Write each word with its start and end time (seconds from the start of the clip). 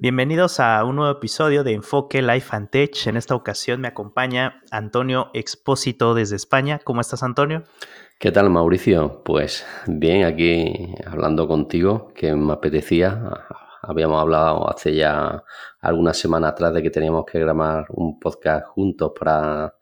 Bienvenidos 0.00 0.60
a 0.60 0.84
un 0.84 0.94
nuevo 0.94 1.10
episodio 1.10 1.64
de 1.64 1.72
Enfoque 1.72 2.22
Life 2.22 2.54
and 2.54 2.70
Tech. 2.70 3.08
En 3.08 3.16
esta 3.16 3.34
ocasión 3.34 3.80
me 3.80 3.88
acompaña 3.88 4.62
Antonio 4.70 5.28
Expósito 5.34 6.14
desde 6.14 6.36
España. 6.36 6.78
¿Cómo 6.84 7.00
estás, 7.00 7.24
Antonio? 7.24 7.64
¿Qué 8.20 8.30
tal, 8.30 8.48
Mauricio? 8.48 9.24
Pues 9.24 9.66
bien, 9.88 10.24
aquí 10.24 10.94
hablando 11.04 11.48
contigo, 11.48 12.12
que 12.14 12.32
me 12.36 12.52
apetecía. 12.52 13.20
Habíamos 13.82 14.22
hablado 14.22 14.70
hace 14.70 14.94
ya 14.94 15.42
algunas 15.80 16.16
semanas 16.16 16.52
atrás 16.52 16.74
de 16.74 16.82
que 16.84 16.90
teníamos 16.90 17.24
que 17.24 17.40
grabar 17.40 17.86
un 17.88 18.20
podcast 18.20 18.68
juntos 18.68 19.10
para, 19.18 19.74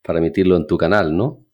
para 0.00 0.20
emitirlo 0.20 0.56
en 0.56 0.68
tu 0.68 0.78
canal, 0.78 1.16
¿no? 1.16 1.44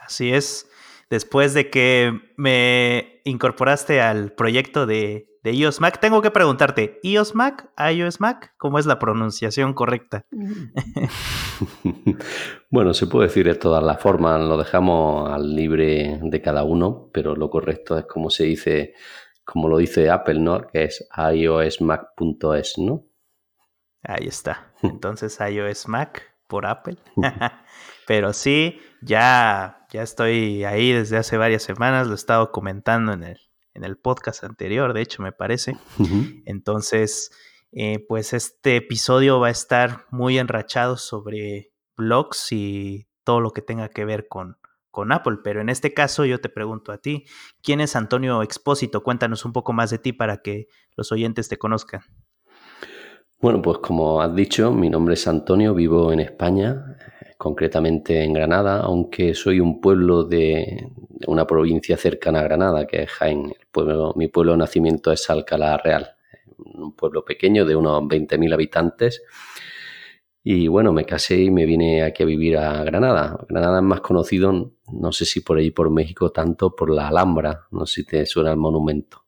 Así 0.00 0.32
es. 0.32 0.68
Después 1.10 1.54
de 1.54 1.70
que 1.70 2.12
me 2.36 3.20
incorporaste 3.22 4.00
al 4.00 4.32
proyecto 4.32 4.84
de 4.84 5.28
de 5.44 5.52
iOS 5.52 5.80
Mac. 5.80 6.00
Tengo 6.00 6.22
que 6.22 6.30
preguntarte, 6.30 6.98
¿iOS 7.02 7.34
Mac? 7.34 7.70
¿iOS 7.78 8.18
Mac? 8.18 8.54
¿Cómo 8.56 8.78
es 8.78 8.86
la 8.86 8.98
pronunciación 8.98 9.74
correcta? 9.74 10.24
bueno, 12.70 12.94
se 12.94 13.06
puede 13.06 13.28
decir 13.28 13.46
de 13.46 13.54
todas 13.54 13.84
las 13.84 14.00
formas, 14.00 14.40
lo 14.40 14.56
dejamos 14.56 15.30
al 15.30 15.54
libre 15.54 16.18
de 16.22 16.40
cada 16.40 16.64
uno, 16.64 17.10
pero 17.12 17.36
lo 17.36 17.50
correcto 17.50 17.98
es 17.98 18.06
como 18.06 18.30
se 18.30 18.44
dice, 18.44 18.94
como 19.44 19.68
lo 19.68 19.76
dice 19.76 20.10
Apple, 20.10 20.40
¿no? 20.40 20.66
Que 20.66 20.84
es 20.84 21.06
iOSMac.es, 21.14 22.78
¿no? 22.78 23.04
Ahí 24.02 24.26
está. 24.26 24.72
Entonces 24.82 25.38
iOS 25.38 25.88
Mac 25.88 26.22
por 26.48 26.64
Apple. 26.64 26.96
pero 28.06 28.32
sí, 28.32 28.80
ya, 29.02 29.86
ya 29.90 30.02
estoy 30.02 30.64
ahí 30.64 30.92
desde 30.92 31.18
hace 31.18 31.36
varias 31.36 31.62
semanas, 31.62 32.06
lo 32.06 32.14
he 32.14 32.16
estado 32.16 32.50
comentando 32.50 33.12
en 33.12 33.24
el 33.24 33.43
en 33.74 33.84
el 33.84 33.96
podcast 33.98 34.44
anterior, 34.44 34.92
de 34.94 35.02
hecho, 35.02 35.22
me 35.22 35.32
parece. 35.32 35.76
Entonces, 36.46 37.30
eh, 37.72 38.04
pues 38.08 38.32
este 38.32 38.76
episodio 38.76 39.40
va 39.40 39.48
a 39.48 39.50
estar 39.50 40.06
muy 40.10 40.38
enrachado 40.38 40.96
sobre 40.96 41.72
blogs 41.96 42.52
y 42.52 43.08
todo 43.24 43.40
lo 43.40 43.50
que 43.50 43.62
tenga 43.62 43.88
que 43.88 44.04
ver 44.04 44.28
con, 44.28 44.58
con 44.90 45.12
Apple. 45.12 45.38
Pero 45.42 45.60
en 45.60 45.68
este 45.68 45.92
caso 45.92 46.24
yo 46.24 46.40
te 46.40 46.48
pregunto 46.48 46.92
a 46.92 46.98
ti, 46.98 47.24
¿quién 47.62 47.80
es 47.80 47.96
Antonio 47.96 48.42
Expósito? 48.42 49.02
Cuéntanos 49.02 49.44
un 49.44 49.52
poco 49.52 49.72
más 49.72 49.90
de 49.90 49.98
ti 49.98 50.12
para 50.12 50.38
que 50.38 50.68
los 50.96 51.10
oyentes 51.10 51.48
te 51.48 51.58
conozcan. 51.58 52.02
Bueno, 53.40 53.60
pues 53.60 53.78
como 53.78 54.22
has 54.22 54.34
dicho, 54.34 54.72
mi 54.72 54.88
nombre 54.88 55.14
es 55.14 55.26
Antonio, 55.26 55.74
vivo 55.74 56.12
en 56.12 56.20
España, 56.20 56.96
concretamente 57.44 58.24
en 58.24 58.32
Granada, 58.32 58.80
aunque 58.80 59.34
soy 59.34 59.60
un 59.60 59.78
pueblo 59.78 60.24
de, 60.24 60.88
una 61.26 61.46
provincia 61.46 61.94
cercana 61.98 62.40
a 62.40 62.44
Granada, 62.44 62.86
que 62.86 63.02
es 63.02 63.10
Jaén. 63.10 63.52
mi 64.16 64.28
pueblo 64.28 64.52
de 64.52 64.56
nacimiento 64.56 65.12
es 65.12 65.28
Alcalá 65.28 65.76
Real, 65.76 66.16
un 66.56 66.96
pueblo 66.96 67.22
pequeño 67.22 67.66
de 67.66 67.76
unos 67.76 68.00
20.000 68.04 68.54
habitantes. 68.54 69.22
Y 70.42 70.68
bueno, 70.68 70.94
me 70.94 71.04
casé 71.04 71.36
y 71.42 71.50
me 71.50 71.66
vine 71.66 72.02
aquí 72.02 72.22
a 72.22 72.26
vivir 72.26 72.56
a 72.56 72.82
Granada. 72.82 73.38
Granada 73.46 73.80
es 73.80 73.84
más 73.84 74.00
conocido, 74.00 74.72
no 74.90 75.12
sé 75.12 75.26
si 75.26 75.40
por 75.40 75.58
ahí 75.58 75.70
por 75.70 75.90
México, 75.90 76.32
tanto 76.32 76.74
por 76.74 76.88
la 76.90 77.08
Alhambra, 77.08 77.66
no 77.72 77.84
sé 77.84 78.04
si 78.04 78.06
te 78.06 78.24
suena 78.24 78.52
el 78.52 78.56
monumento. 78.56 79.23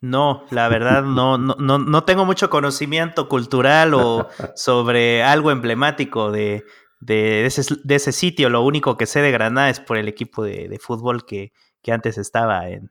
No, 0.00 0.44
la 0.50 0.68
verdad 0.68 1.02
no, 1.02 1.36
no, 1.36 1.54
no, 1.56 2.04
tengo 2.04 2.24
mucho 2.24 2.48
conocimiento 2.48 3.28
cultural 3.28 3.92
o 3.92 4.28
sobre 4.56 5.22
algo 5.22 5.50
emblemático 5.50 6.30
de, 6.32 6.64
de, 7.00 7.44
ese, 7.44 8.12
sitio. 8.12 8.48
Lo 8.48 8.62
único 8.62 8.96
que 8.96 9.06
sé 9.06 9.20
de 9.20 9.30
Granada 9.30 9.68
es 9.68 9.78
por 9.78 9.98
el 9.98 10.08
equipo 10.08 10.42
de, 10.42 10.78
fútbol 10.80 11.26
que, 11.26 11.52
antes 11.88 12.16
estaba 12.16 12.68
en, 12.70 12.90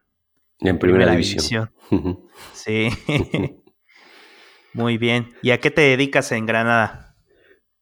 en 0.59 0.77
primera, 0.77 1.11
división. 1.11 1.71
sí. 2.53 2.89
Muy 4.73 4.97
bien. 4.97 5.33
¿Y 5.41 5.49
a 5.49 5.59
qué 5.59 5.71
te 5.71 5.81
dedicas 5.81 6.31
en 6.31 6.45
Granada? 6.45 7.15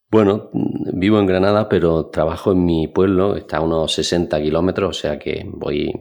Bueno, 0.09 0.49
vivo 0.53 1.19
en 1.19 1.25
Granada, 1.25 1.67
pero 1.67 2.05
trabajo 2.05 2.53
en 2.53 2.63
mi 2.63 2.87
pueblo, 2.87 3.35
está 3.35 3.57
a 3.57 3.61
unos 3.61 3.93
60 3.93 4.41
kilómetros, 4.41 4.97
o 4.97 4.99
sea 5.01 5.19
que 5.19 5.43
voy 5.45 5.91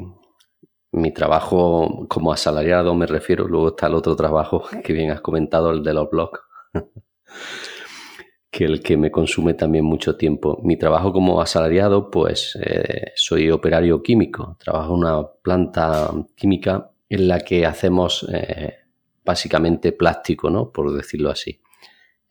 mi 0.97 1.13
trabajo 1.13 2.07
como 2.09 2.33
asalariado 2.33 2.95
me 2.95 3.07
refiero, 3.07 3.47
luego 3.47 3.69
está 3.69 3.87
el 3.87 3.95
otro 3.95 4.17
trabajo 4.17 4.65
que 4.83 4.93
bien 4.93 5.11
has 5.11 5.21
comentado, 5.21 5.71
el 5.71 5.83
de 5.83 5.93
los 5.93 6.11
blogs, 6.11 6.41
que 8.51 8.65
el 8.65 8.83
que 8.83 8.97
me 8.97 9.11
consume 9.11 9.55
también 9.55 9.85
mucho 9.85 10.17
tiempo. 10.17 10.59
Mi 10.63 10.79
trabajo 10.79 11.13
como 11.13 11.41
asalariado, 11.41 12.11
pues 12.11 12.59
eh, 12.63 13.13
soy 13.15 13.51
operario 13.51 14.03
químico, 14.03 14.57
trabajo 14.59 14.95
en 14.95 15.01
una 15.01 15.27
planta 15.43 16.11
química 16.35 16.91
en 17.09 17.29
la 17.29 17.41
que 17.41 17.67
hacemos 17.67 18.27
eh, 18.33 18.75
básicamente 19.23 19.93
plástico, 19.93 20.49
¿no? 20.49 20.73
Por 20.73 20.95
decirlo 20.95 21.31
así. 21.31 21.61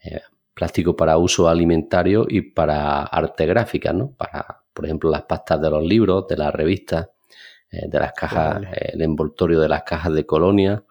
Eh, 0.03 0.21
plástico 0.55 0.95
para 0.95 1.17
uso 1.17 1.47
alimentario 1.47 2.25
y 2.27 2.41
para 2.41 3.03
arte 3.03 3.45
gráfica, 3.45 3.93
¿no? 3.93 4.11
Para, 4.11 4.63
por 4.73 4.85
ejemplo, 4.85 5.11
las 5.11 5.23
pastas 5.23 5.61
de 5.61 5.69
los 5.69 5.83
libros, 5.83 6.27
de 6.27 6.37
las 6.37 6.53
revistas 6.53 7.09
eh, 7.75 7.88
de 7.88 8.00
las 8.00 8.13
cajas, 8.13 8.63
eh, 8.63 8.91
el 8.94 9.02
envoltorio 9.02 9.59
de 9.59 9.68
las 9.68 9.84
cajas 9.84 10.13
de 10.13 10.25
colonia 10.25 10.84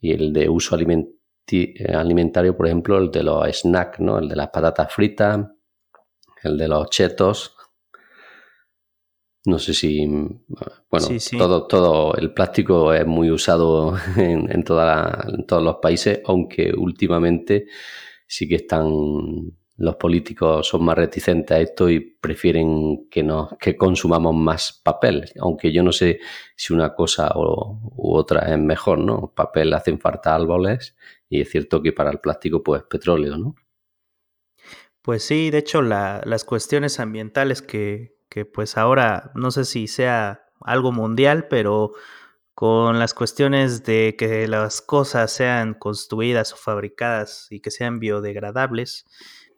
y 0.00 0.12
el 0.12 0.32
de 0.32 0.48
uso 0.48 0.76
eh, 0.76 1.94
alimentario, 1.94 2.56
por 2.56 2.66
ejemplo, 2.66 2.98
el 2.98 3.10
de 3.10 3.22
los 3.22 3.46
snacks, 3.60 4.00
¿no? 4.00 4.18
El 4.18 4.28
de 4.28 4.36
las 4.36 4.48
patatas 4.48 4.92
fritas, 4.92 5.46
el 6.42 6.58
de 6.58 6.68
los 6.68 6.90
chetos. 6.90 7.56
No 9.44 9.60
sé 9.60 9.74
si, 9.74 10.04
bueno, 10.04 11.08
todo, 11.38 11.66
todo 11.68 12.14
el 12.16 12.34
plástico 12.34 12.92
es 12.92 13.06
muy 13.06 13.30
usado 13.30 13.96
en, 14.16 14.50
en 14.50 14.64
todos 14.64 15.62
los 15.62 15.76
países, 15.76 16.20
aunque 16.24 16.72
últimamente 16.76 17.66
sí 18.26 18.48
que 18.48 18.56
están 18.56 18.90
los 19.78 19.96
políticos 19.96 20.68
son 20.68 20.84
más 20.84 20.96
reticentes 20.96 21.56
a 21.56 21.60
esto 21.60 21.90
y 21.90 22.00
prefieren 22.00 23.08
que, 23.10 23.22
no, 23.22 23.56
que 23.60 23.76
consumamos 23.76 24.34
más 24.34 24.80
papel, 24.82 25.30
aunque 25.38 25.72
yo 25.72 25.82
no 25.82 25.92
sé 25.92 26.20
si 26.56 26.72
una 26.72 26.94
cosa 26.94 27.30
o, 27.34 27.78
u 27.96 28.14
otra 28.14 28.52
es 28.52 28.58
mejor, 28.58 28.98
¿no? 28.98 29.32
Papel 29.34 29.74
hacen 29.74 30.00
falta 30.00 30.34
árboles 30.34 30.96
y 31.28 31.40
es 31.42 31.50
cierto 31.50 31.82
que 31.82 31.92
para 31.92 32.10
el 32.10 32.20
plástico 32.20 32.62
pues 32.62 32.84
petróleo, 32.84 33.36
¿no? 33.36 33.54
Pues 35.02 35.22
sí, 35.22 35.50
de 35.50 35.58
hecho 35.58 35.82
las 35.82 36.44
cuestiones 36.44 36.98
ambientales 36.98 37.62
que, 37.62 38.16
que 38.28 38.44
pues 38.44 38.76
ahora 38.76 39.30
no 39.34 39.50
sé 39.50 39.64
si 39.64 39.86
sea 39.86 40.46
algo 40.60 40.90
mundial, 40.90 41.46
pero 41.48 41.92
con 42.54 42.98
las 42.98 43.12
cuestiones 43.12 43.84
de 43.84 44.16
que 44.18 44.48
las 44.48 44.80
cosas 44.80 45.30
sean 45.30 45.74
construidas 45.74 46.54
o 46.54 46.56
fabricadas 46.56 47.48
y 47.50 47.60
que 47.60 47.70
sean 47.70 48.00
biodegradables, 48.00 49.04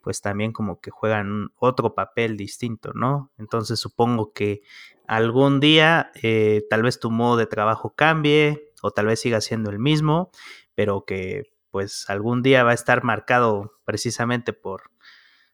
pues 0.01 0.21
también 0.21 0.51
como 0.51 0.79
que 0.79 0.91
juegan 0.91 1.49
otro 1.57 1.93
papel 1.95 2.37
distinto, 2.37 2.91
¿no? 2.93 3.31
Entonces 3.37 3.79
supongo 3.79 4.33
que 4.33 4.61
algún 5.07 5.59
día 5.59 6.11
eh, 6.21 6.65
tal 6.69 6.83
vez 6.83 6.99
tu 6.99 7.11
modo 7.11 7.37
de 7.37 7.45
trabajo 7.45 7.93
cambie 7.95 8.71
o 8.81 8.91
tal 8.91 9.07
vez 9.07 9.19
siga 9.21 9.41
siendo 9.41 9.69
el 9.69 9.79
mismo, 9.79 10.31
pero 10.75 11.05
que 11.05 11.43
pues 11.71 12.09
algún 12.09 12.41
día 12.41 12.63
va 12.63 12.71
a 12.71 12.75
estar 12.75 13.03
marcado 13.03 13.79
precisamente 13.85 14.53
por 14.53 14.91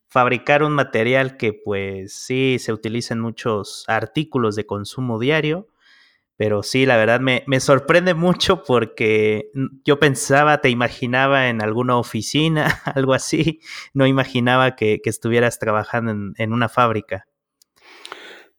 fabricar 0.07 0.63
un 0.63 0.73
material 0.73 1.38
que 1.38 1.53
pues 1.53 2.13
sí 2.13 2.57
se 2.59 2.72
utiliza 2.72 3.13
en 3.13 3.19
muchos 3.19 3.83
artículos 3.88 4.56
de 4.56 4.66
consumo 4.66 5.19
diario 5.19 5.67
pero 6.38 6.63
sí, 6.63 6.85
la 6.85 6.97
verdad 6.97 7.22
me, 7.22 7.59
sorprende 7.59 8.13
mucho 8.13 8.63
porque 8.63 9.51
yo 9.85 10.00
pensaba, 10.00 10.59
te 10.59 10.69
imaginaba 10.69 11.47
en 11.47 11.62
alguna 11.62 11.97
oficina, 11.97 12.81
algo 12.96 13.13
así. 13.13 13.62
No 13.94 14.06
imaginaba 14.06 14.75
que, 14.75 15.00
estuvieras 15.06 15.59
trabajando 15.59 16.34
en, 16.38 16.53
una 16.53 16.68
fábrica. 16.68 17.25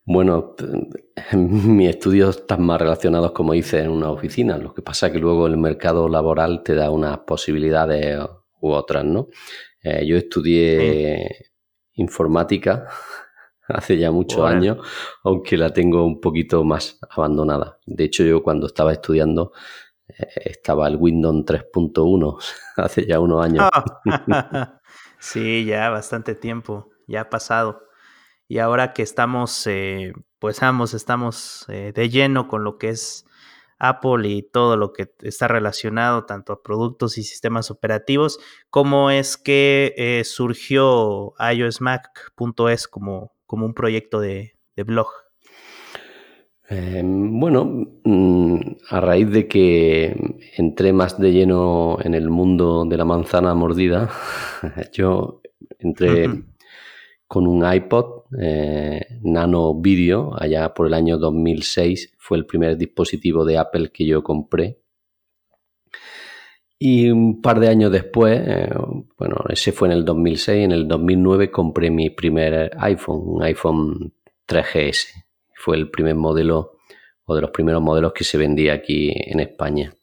Bueno, 0.04 0.54
mis 1.32 1.90
estudios 1.90 2.38
están 2.38 2.62
más 2.62 2.80
relacionados, 2.80 3.32
como 3.32 3.52
dices, 3.52 3.84
en 3.84 3.90
una 3.90 4.10
oficina. 4.10 4.56
Lo 4.56 4.72
que 4.72 4.82
pasa 4.82 5.08
es 5.08 5.12
que 5.12 5.18
luego 5.18 5.46
el 5.46 5.58
mercado 5.58 6.08
laboral 6.08 6.62
te 6.62 6.74
da 6.74 6.90
unas 6.90 7.18
posibilidades 7.18 8.18
u 8.60 8.70
otras, 8.70 9.04
¿no? 9.04 9.28
Eh, 9.82 10.06
yo 10.06 10.16
estudié 10.16 11.50
informática 11.92 12.86
hace 13.74 13.98
ya 13.98 14.10
muchos 14.10 14.44
años, 14.44 14.78
aunque 15.24 15.56
la 15.56 15.72
tengo 15.72 16.04
un 16.04 16.20
poquito 16.20 16.64
más 16.64 16.98
abandonada. 17.10 17.78
De 17.86 18.04
hecho, 18.04 18.24
yo 18.24 18.42
cuando 18.42 18.66
estaba 18.66 18.92
estudiando 18.92 19.52
eh, 20.08 20.26
estaba 20.36 20.88
el 20.88 20.96
Windows 20.96 21.44
3.1 21.44 22.38
hace 22.76 23.06
ya 23.06 23.20
unos 23.20 23.44
años. 23.44 23.68
sí, 25.18 25.64
ya 25.64 25.90
bastante 25.90 26.34
tiempo, 26.34 26.90
ya 27.06 27.22
ha 27.22 27.30
pasado. 27.30 27.82
Y 28.48 28.58
ahora 28.58 28.92
que 28.92 29.02
estamos, 29.02 29.66
eh, 29.66 30.12
pues 30.38 30.62
ambos 30.62 30.94
estamos 30.94 31.66
eh, 31.68 31.92
de 31.94 32.08
lleno 32.08 32.46
con 32.46 32.62
lo 32.62 32.78
que 32.78 32.90
es 32.90 33.26
Apple 33.78 34.28
y 34.28 34.42
todo 34.42 34.76
lo 34.76 34.92
que 34.92 35.12
está 35.22 35.48
relacionado 35.48 36.24
tanto 36.24 36.52
a 36.52 36.62
productos 36.62 37.18
y 37.18 37.24
sistemas 37.24 37.72
operativos, 37.72 38.38
¿cómo 38.70 39.10
es 39.10 39.36
que 39.36 40.22
surgió 40.24 41.34
iOSMac.es 41.38 42.88
como, 42.88 43.35
como 43.46 43.66
un 43.66 43.74
proyecto 43.74 44.20
de, 44.20 44.52
blog? 44.84 45.06
Eh, 46.68 47.02
bueno, 47.04 47.64
mm, 48.04 48.58
a 48.90 49.00
raíz 49.00 49.30
de 49.30 49.46
que 49.46 50.16
entré 50.56 50.92
más 50.92 51.18
de 51.18 51.32
lleno 51.32 51.98
en 52.02 52.14
el 52.14 52.28
mundo 52.28 52.84
de 52.84 52.96
la 52.96 53.04
manzana 53.04 53.54
mordida, 53.54 54.10
yo 54.92 55.40
entré 55.78 56.28
con 57.28 57.46
un 57.46 57.64
iPod 57.72 58.24
eh, 58.40 59.00
Nano 59.22 59.74
Video 59.80 60.32
allá 60.38 60.72
por 60.74 60.86
el 60.86 60.94
año 60.94 61.18
2006. 61.18 62.14
Fue 62.18 62.38
el 62.38 62.46
primer 62.46 62.76
dispositivo 62.76 63.44
de 63.44 63.58
Apple 63.58 63.90
que 63.92 64.06
yo 64.06 64.22
compré. 64.22 64.80
Y 66.78 67.08
un 67.10 67.40
par 67.40 67.58
de 67.58 67.68
años 67.68 67.90
después, 67.90 68.38
eh, 68.46 68.68
bueno, 69.18 69.36
ese 69.48 69.72
fue 69.72 69.88
en 69.88 69.92
el 69.92 70.04
2006, 70.04 70.64
en 70.64 70.72
el 70.72 70.86
2009 70.86 71.50
compré 71.50 71.90
mi 71.90 72.10
primer 72.10 72.72
iPhone, 72.78 73.22
un 73.24 73.42
iPhone 73.42 74.12
3GS. 74.46 75.24
Fue 75.54 75.76
el 75.76 75.90
primer 75.90 76.16
modelo 76.16 76.78
o 77.24 77.34
de 77.34 77.40
los 77.40 77.50
primeros 77.50 77.82
modelos 77.82 78.12
que 78.12 78.24
se 78.24 78.36
vendía 78.36 78.74
aquí 78.74 79.10
en 79.14 79.40
España. 79.40 79.94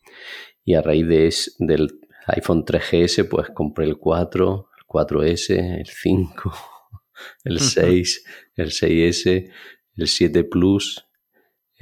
Y 0.65 0.73
a 0.73 0.81
raíz 0.81 1.07
de 1.07 1.33
del 1.59 1.99
iPhone 2.27 2.65
3GS, 2.65 3.27
pues 3.29 3.49
compré 3.51 3.85
el 3.85 3.97
4, 3.97 4.69
el 4.77 4.85
4S, 4.87 5.79
el 5.79 5.87
5, 5.87 6.53
el 7.43 7.59
6, 7.59 8.25
el 8.55 8.71
6S, 8.71 9.51
el 9.97 10.07
7 10.07 10.43
Plus, 10.45 11.05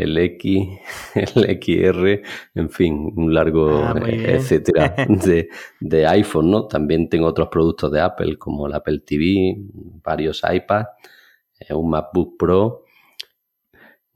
el 0.04 0.18
X, 0.18 0.68
el 1.16 1.60
XR, 1.62 2.22
en 2.56 2.70
fin, 2.70 3.14
un 3.16 3.34
largo 3.34 3.70
Ah, 3.84 3.94
bien. 3.94 4.26
etcétera 4.30 4.96
de, 5.10 5.50
de 5.80 6.08
iPhone, 6.08 6.52
¿no? 6.52 6.68
También 6.68 7.10
tengo 7.10 7.28
otros 7.28 7.50
productos 7.50 7.92
de 7.92 8.02
Apple, 8.02 8.38
como 8.38 8.68
el 8.68 8.74
Apple 8.74 9.00
TV, 9.06 9.56
varios 10.04 10.42
iPads, 10.50 10.90
eh, 11.60 11.74
un 11.74 11.90
MacBook 11.90 12.38
Pro. 12.38 12.84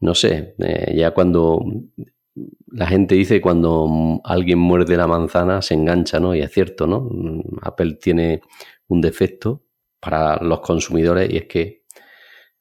No 0.00 0.14
sé, 0.14 0.54
eh, 0.58 0.94
ya 0.96 1.12
cuando 1.12 1.64
la 2.68 2.86
gente 2.86 3.14
dice 3.14 3.40
cuando 3.40 4.20
alguien 4.24 4.58
muerde 4.58 4.96
la 4.96 5.06
manzana 5.06 5.62
se 5.62 5.74
engancha, 5.74 6.20
¿no? 6.20 6.34
Y 6.34 6.40
es 6.40 6.52
cierto, 6.52 6.86
¿no? 6.86 7.08
Apple 7.62 7.94
tiene 7.94 8.42
un 8.88 9.00
defecto 9.00 9.62
para 10.00 10.36
los 10.42 10.60
consumidores 10.60 11.30
y 11.32 11.38
es 11.38 11.46
que 11.46 11.75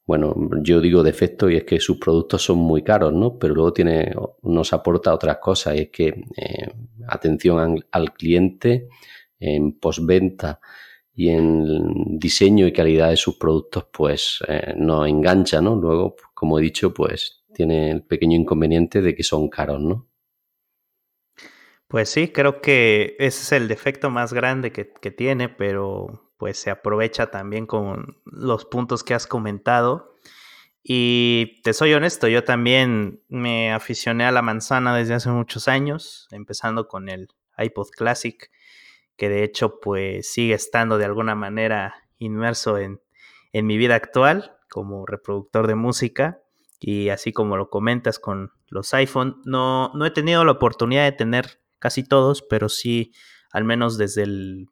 bueno, 0.05 0.35
yo 0.61 0.81
digo 0.81 1.01
defecto 1.01 1.49
y 1.49 1.57
es 1.57 1.63
que 1.63 1.79
sus 1.79 1.97
productos 1.97 2.43
son 2.43 2.59
muy 2.59 2.83
caros, 2.83 3.11
¿no? 3.11 3.39
Pero 3.39 3.55
luego 3.55 3.73
tiene, 3.73 4.13
nos 4.43 4.71
aporta 4.71 5.13
otras 5.13 5.37
cosas, 5.39 5.75
y 5.75 5.79
es 5.79 5.89
que 5.89 6.07
eh, 6.37 6.67
atención 7.07 7.83
al, 7.91 8.13
cliente 8.13 8.87
en 9.39 9.79
postventa 9.79 10.59
y 11.13 11.29
en 11.29 12.19
diseño 12.19 12.67
y 12.67 12.73
calidad 12.73 13.09
de 13.09 13.17
sus 13.17 13.37
productos, 13.37 13.87
pues 13.91 14.43
eh, 14.47 14.75
nos 14.77 15.07
engancha, 15.07 15.59
¿no? 15.59 15.75
Luego, 15.75 16.15
como 16.35 16.59
he 16.59 16.61
dicho, 16.61 16.93
pues 16.93 17.43
tiene 17.53 17.89
el 17.89 18.03
pequeño 18.03 18.37
inconveniente 18.37 19.01
de 19.01 19.15
que 19.15 19.23
son 19.23 19.49
caros, 19.49 19.81
¿no? 19.81 20.07
Pues 21.87 22.09
sí, 22.09 22.27
creo 22.27 22.61
que 22.61 23.15
ese 23.17 23.41
es 23.41 23.51
el 23.53 23.67
defecto 23.67 24.09
más 24.09 24.33
grande 24.33 24.71
que 24.71 25.11
tiene, 25.11 25.49
pero 25.49 26.25
pues 26.37 26.59
se 26.59 26.69
aprovecha 26.69 27.31
también 27.31 27.65
con 27.65 28.17
los 28.25 28.65
puntos 28.65 29.03
que 29.03 29.13
has 29.13 29.27
comentado. 29.27 30.15
Y 30.83 31.61
te 31.63 31.73
soy 31.73 31.93
honesto, 31.93 32.27
yo 32.27 32.43
también 32.43 33.23
me 33.27 33.73
aficioné 33.73 34.25
a 34.25 34.31
la 34.31 34.43
manzana 34.43 34.95
desde 34.95 35.15
hace 35.15 35.29
muchos 35.29 35.67
años, 35.67 36.27
empezando 36.31 36.87
con 36.87 37.09
el 37.09 37.29
iPod 37.57 37.89
Classic, 37.89 38.51
que 39.17 39.29
de 39.29 39.43
hecho 39.43 39.79
pues 39.79 40.31
sigue 40.31 40.53
estando 40.53 40.97
de 40.97 41.05
alguna 41.05 41.33
manera 41.33 41.95
inmerso 42.19 42.77
en, 42.77 43.01
en 43.51 43.65
mi 43.65 43.77
vida 43.77 43.95
actual 43.95 44.57
como 44.69 45.05
reproductor 45.05 45.67
de 45.67 45.75
música. 45.75 46.41
Y 46.79 47.09
así 47.09 47.31
como 47.31 47.57
lo 47.57 47.69
comentas 47.69 48.19
con 48.19 48.51
los 48.67 48.93
iPhone, 48.93 49.41
no, 49.45 49.91
no 49.95 50.05
he 50.05 50.11
tenido 50.11 50.43
la 50.45 50.51
oportunidad 50.51 51.05
de 51.05 51.13
tener 51.13 51.61
casi 51.79 52.03
todos, 52.03 52.43
pero 52.43 52.69
sí 52.69 53.13
al 53.51 53.63
menos 53.63 53.97
desde 53.97 54.23
el 54.23 54.67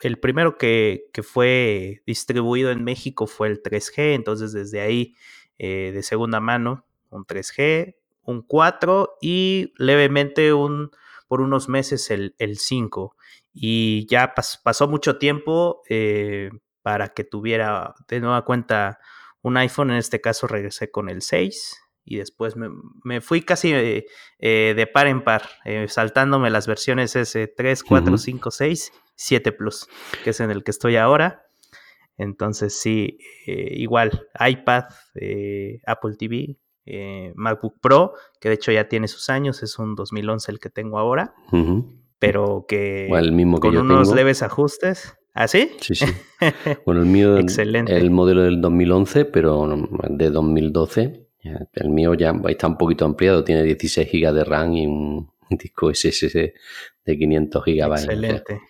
el 0.00 0.18
primero 0.18 0.58
que, 0.58 1.06
que, 1.12 1.22
fue 1.22 2.02
distribuido 2.06 2.70
en 2.70 2.84
México 2.84 3.26
fue 3.26 3.48
el 3.48 3.62
3G, 3.62 4.14
entonces 4.14 4.52
desde 4.52 4.80
ahí 4.80 5.14
eh, 5.58 5.90
de 5.92 6.02
segunda 6.02 6.40
mano 6.40 6.84
un 7.10 7.24
3G, 7.24 7.96
un 8.22 8.42
4 8.42 9.16
y 9.20 9.72
levemente 9.76 10.52
un, 10.52 10.90
por 11.26 11.40
unos 11.40 11.68
meses 11.68 12.10
el, 12.10 12.34
el 12.38 12.58
5. 12.58 13.16
Y 13.52 14.06
ya 14.06 14.34
pas, 14.34 14.60
pasó 14.62 14.86
mucho 14.88 15.18
tiempo 15.18 15.82
eh, 15.88 16.50
para 16.82 17.08
que 17.08 17.24
tuviera 17.24 17.94
de 18.06 18.20
nueva 18.20 18.44
cuenta 18.44 18.98
un 19.42 19.56
iPhone, 19.56 19.90
en 19.90 19.96
este 19.96 20.20
caso 20.20 20.46
regresé 20.46 20.90
con 20.90 21.08
el 21.08 21.22
6 21.22 21.87
y 22.08 22.16
después 22.18 22.56
me, 22.56 22.68
me 23.04 23.20
fui 23.20 23.42
casi 23.42 23.72
eh, 23.74 24.04
de 24.76 24.86
par 24.86 25.06
en 25.06 25.22
par, 25.22 25.42
eh, 25.64 25.86
saltándome 25.88 26.50
las 26.50 26.66
versiones 26.66 27.14
S3, 27.16 27.82
4, 27.86 28.12
uh 28.12 28.14
-huh. 28.14 28.18
5, 28.18 28.50
6 28.50 28.92
7 29.14 29.52
Plus, 29.52 29.86
que 30.24 30.30
es 30.30 30.40
en 30.40 30.50
el 30.50 30.62
que 30.62 30.70
estoy 30.70 30.96
ahora. 30.96 31.42
Entonces, 32.16 32.78
sí, 32.78 33.18
eh, 33.46 33.74
igual, 33.76 34.26
iPad, 34.38 34.84
eh, 35.14 35.80
Apple 35.86 36.14
TV, 36.18 36.56
eh, 36.86 37.32
MacBook 37.36 37.80
Pro, 37.80 38.14
que 38.40 38.48
de 38.48 38.54
hecho 38.56 38.72
ya 38.72 38.88
tiene 38.88 39.06
sus 39.08 39.28
años, 39.30 39.62
es 39.62 39.78
un 39.78 39.94
2011 39.94 40.50
el 40.52 40.58
que 40.58 40.70
tengo 40.70 40.98
ahora, 40.98 41.34
uh 41.52 41.56
-huh. 41.56 41.98
pero 42.18 42.64
que, 42.66 43.06
bueno, 43.08 43.24
el 43.26 43.32
mismo 43.32 43.56
que 43.58 43.68
con 43.68 43.74
yo 43.74 43.80
unos 43.82 44.08
tengo. 44.08 44.16
leves 44.16 44.42
ajustes. 44.42 45.14
¿Ah, 45.34 45.46
sí? 45.46 45.70
Sí, 45.80 45.94
sí. 45.94 46.06
Bueno, 46.86 47.02
el 47.02 47.06
mío 47.06 47.36
Excelente. 47.38 47.96
el 47.96 48.10
modelo 48.10 48.42
del 48.42 48.60
2011, 48.60 49.24
pero 49.26 49.68
de 50.08 50.30
2012. 50.30 51.27
El 51.42 51.90
mío 51.90 52.14
ya 52.14 52.32
está 52.48 52.66
un 52.66 52.76
poquito 52.76 53.04
ampliado, 53.04 53.44
tiene 53.44 53.62
16 53.62 54.08
GB 54.10 54.32
de 54.32 54.44
RAM 54.44 54.72
y 54.74 54.86
un 54.86 55.30
disco 55.50 55.92
SSD 55.92 56.52
de 57.04 57.18
500 57.18 57.64
GB. 57.64 57.92
Excelente. 57.92 58.60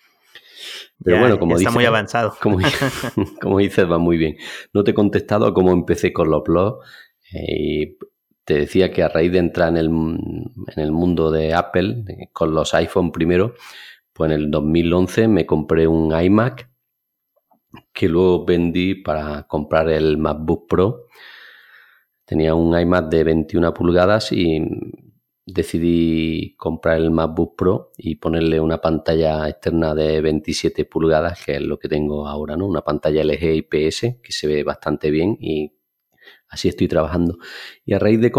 Pero 1.03 1.15
ya, 1.15 1.21
bueno, 1.21 1.39
como 1.39 1.53
está 1.53 1.69
dices, 1.69 1.73
muy 1.73 1.85
avanzado. 1.85 2.35
Como, 2.41 2.59
como, 3.41 3.59
dices, 3.59 3.89
va 3.89 3.97
muy 3.97 4.17
bien. 4.17 4.37
No 4.73 4.83
te 4.83 4.91
he 4.91 4.93
contestado 4.93 5.47
a 5.47 5.53
cómo 5.53 5.71
empecé 5.71 6.13
con 6.13 6.29
los 6.29 6.43
blogs. 6.43 6.87
Eh, 7.33 7.97
te 8.43 8.55
decía 8.55 8.91
que 8.91 9.03
a 9.03 9.09
raíz 9.09 9.31
de 9.31 9.37
entrar 9.37 9.69
en 9.69 9.77
el, 9.77 9.85
en 9.87 10.83
el 10.83 10.91
mundo 10.91 11.31
de 11.31 11.53
Apple, 11.53 12.03
con 12.33 12.53
los 12.53 12.73
iPhone 12.73 13.11
primero, 13.11 13.53
pues 14.11 14.31
en 14.31 14.39
el 14.39 14.51
2011 14.51 15.27
me 15.27 15.45
compré 15.45 15.87
un 15.87 16.19
iMac 16.19 16.69
que 17.93 18.09
luego 18.09 18.45
vendí 18.45 18.95
para 18.95 19.43
comprar 19.43 19.89
el 19.89 20.17
MacBook 20.17 20.67
Pro. 20.67 21.05
Tenía 22.29 22.53
un 22.53 22.79
iMac 22.79 23.09
de 23.09 23.23
21 23.23 23.73
pulgadas 23.73 24.31
y 24.31 24.61
decidí 25.47 26.53
comprar 26.57 26.97
el 26.97 27.09
MacBook 27.09 27.55
Pro 27.57 27.91
y 27.97 28.17
ponerle 28.17 28.59
una 28.59 28.79
pantalla 28.79 29.49
externa 29.49 29.95
de 29.95 30.21
27 30.21 30.85
pulgadas, 30.85 31.43
que 31.43 31.55
es 31.55 31.61
lo 31.61 31.79
que 31.79 31.89
tengo 31.89 32.27
ahora, 32.27 32.55
¿no? 32.55 32.67
Una 32.67 32.83
pantalla 32.83 33.23
LG 33.23 33.55
IPS 33.55 33.99
que 34.21 34.31
se 34.31 34.45
ve 34.45 34.63
bastante 34.63 35.09
bien 35.09 35.39
y 35.41 35.73
así 36.49 36.67
estoy 36.67 36.87
trabajando. 36.87 37.39
Y 37.83 37.93
a 37.93 37.99
raíz 37.99 38.21
de, 38.21 38.31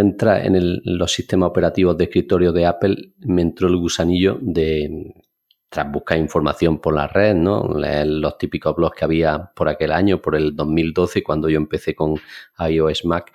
entrar 0.00 0.46
en 0.46 0.56
el, 0.56 0.80
los 0.82 1.12
sistemas 1.12 1.50
operativos 1.50 1.98
de 1.98 2.04
escritorio 2.04 2.50
de 2.50 2.64
Apple, 2.64 3.12
me 3.26 3.42
entró 3.42 3.68
el 3.68 3.76
gusanillo 3.76 4.38
de, 4.40 5.12
tras 5.74 5.90
buscar 5.90 6.18
información 6.18 6.78
por 6.78 6.94
la 6.94 7.08
red, 7.08 7.34
¿no? 7.34 7.66
Leer 7.76 8.06
los 8.06 8.38
típicos 8.38 8.76
blogs 8.76 8.96
que 8.96 9.04
había 9.04 9.50
por 9.56 9.68
aquel 9.68 9.90
año, 9.90 10.22
por 10.22 10.36
el 10.36 10.54
2012, 10.54 11.24
cuando 11.24 11.48
yo 11.48 11.56
empecé 11.56 11.96
con 11.96 12.14
iOS 12.60 13.04
Mac, 13.04 13.32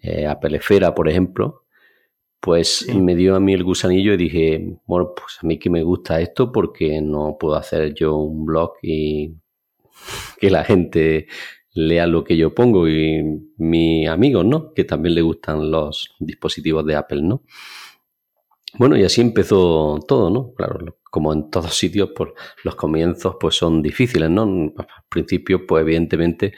eh, 0.00 0.24
Apple 0.26 0.56
Esfera, 0.56 0.94
por 0.94 1.08
ejemplo, 1.08 1.64
pues 2.38 2.78
sí. 2.86 2.96
me 2.96 3.16
dio 3.16 3.34
a 3.34 3.40
mí 3.40 3.54
el 3.54 3.64
gusanillo 3.64 4.12
y 4.14 4.16
dije, 4.16 4.78
bueno, 4.86 5.14
pues 5.16 5.38
a 5.42 5.46
mí 5.48 5.58
que 5.58 5.68
me 5.68 5.82
gusta 5.82 6.20
esto 6.20 6.52
porque 6.52 7.00
no 7.02 7.36
puedo 7.40 7.56
hacer 7.56 7.92
yo 7.92 8.14
un 8.14 8.46
blog 8.46 8.74
y 8.80 9.34
que 10.38 10.50
la 10.50 10.62
gente 10.62 11.26
lea 11.74 12.06
lo 12.06 12.22
que 12.22 12.36
yo 12.36 12.54
pongo 12.54 12.88
y 12.88 13.20
mis 13.56 14.08
amigos, 14.08 14.44
¿no? 14.44 14.72
Que 14.74 14.84
también 14.84 15.16
le 15.16 15.22
gustan 15.22 15.72
los 15.72 16.14
dispositivos 16.20 16.86
de 16.86 16.94
Apple, 16.94 17.22
¿no? 17.22 17.42
Bueno, 18.74 18.96
y 18.96 19.02
así 19.02 19.20
empezó 19.20 19.98
todo, 20.06 20.30
¿no? 20.30 20.52
Claro, 20.54 20.78
como 21.10 21.32
en 21.32 21.50
todos 21.50 21.74
sitios, 21.74 22.10
pues 22.14 22.30
los 22.64 22.74
comienzos 22.74 23.36
pues 23.40 23.56
son 23.56 23.82
difíciles, 23.82 24.30
¿no? 24.30 24.42
Al 24.76 24.86
principio, 25.08 25.66
pues 25.66 25.82
evidentemente 25.82 26.54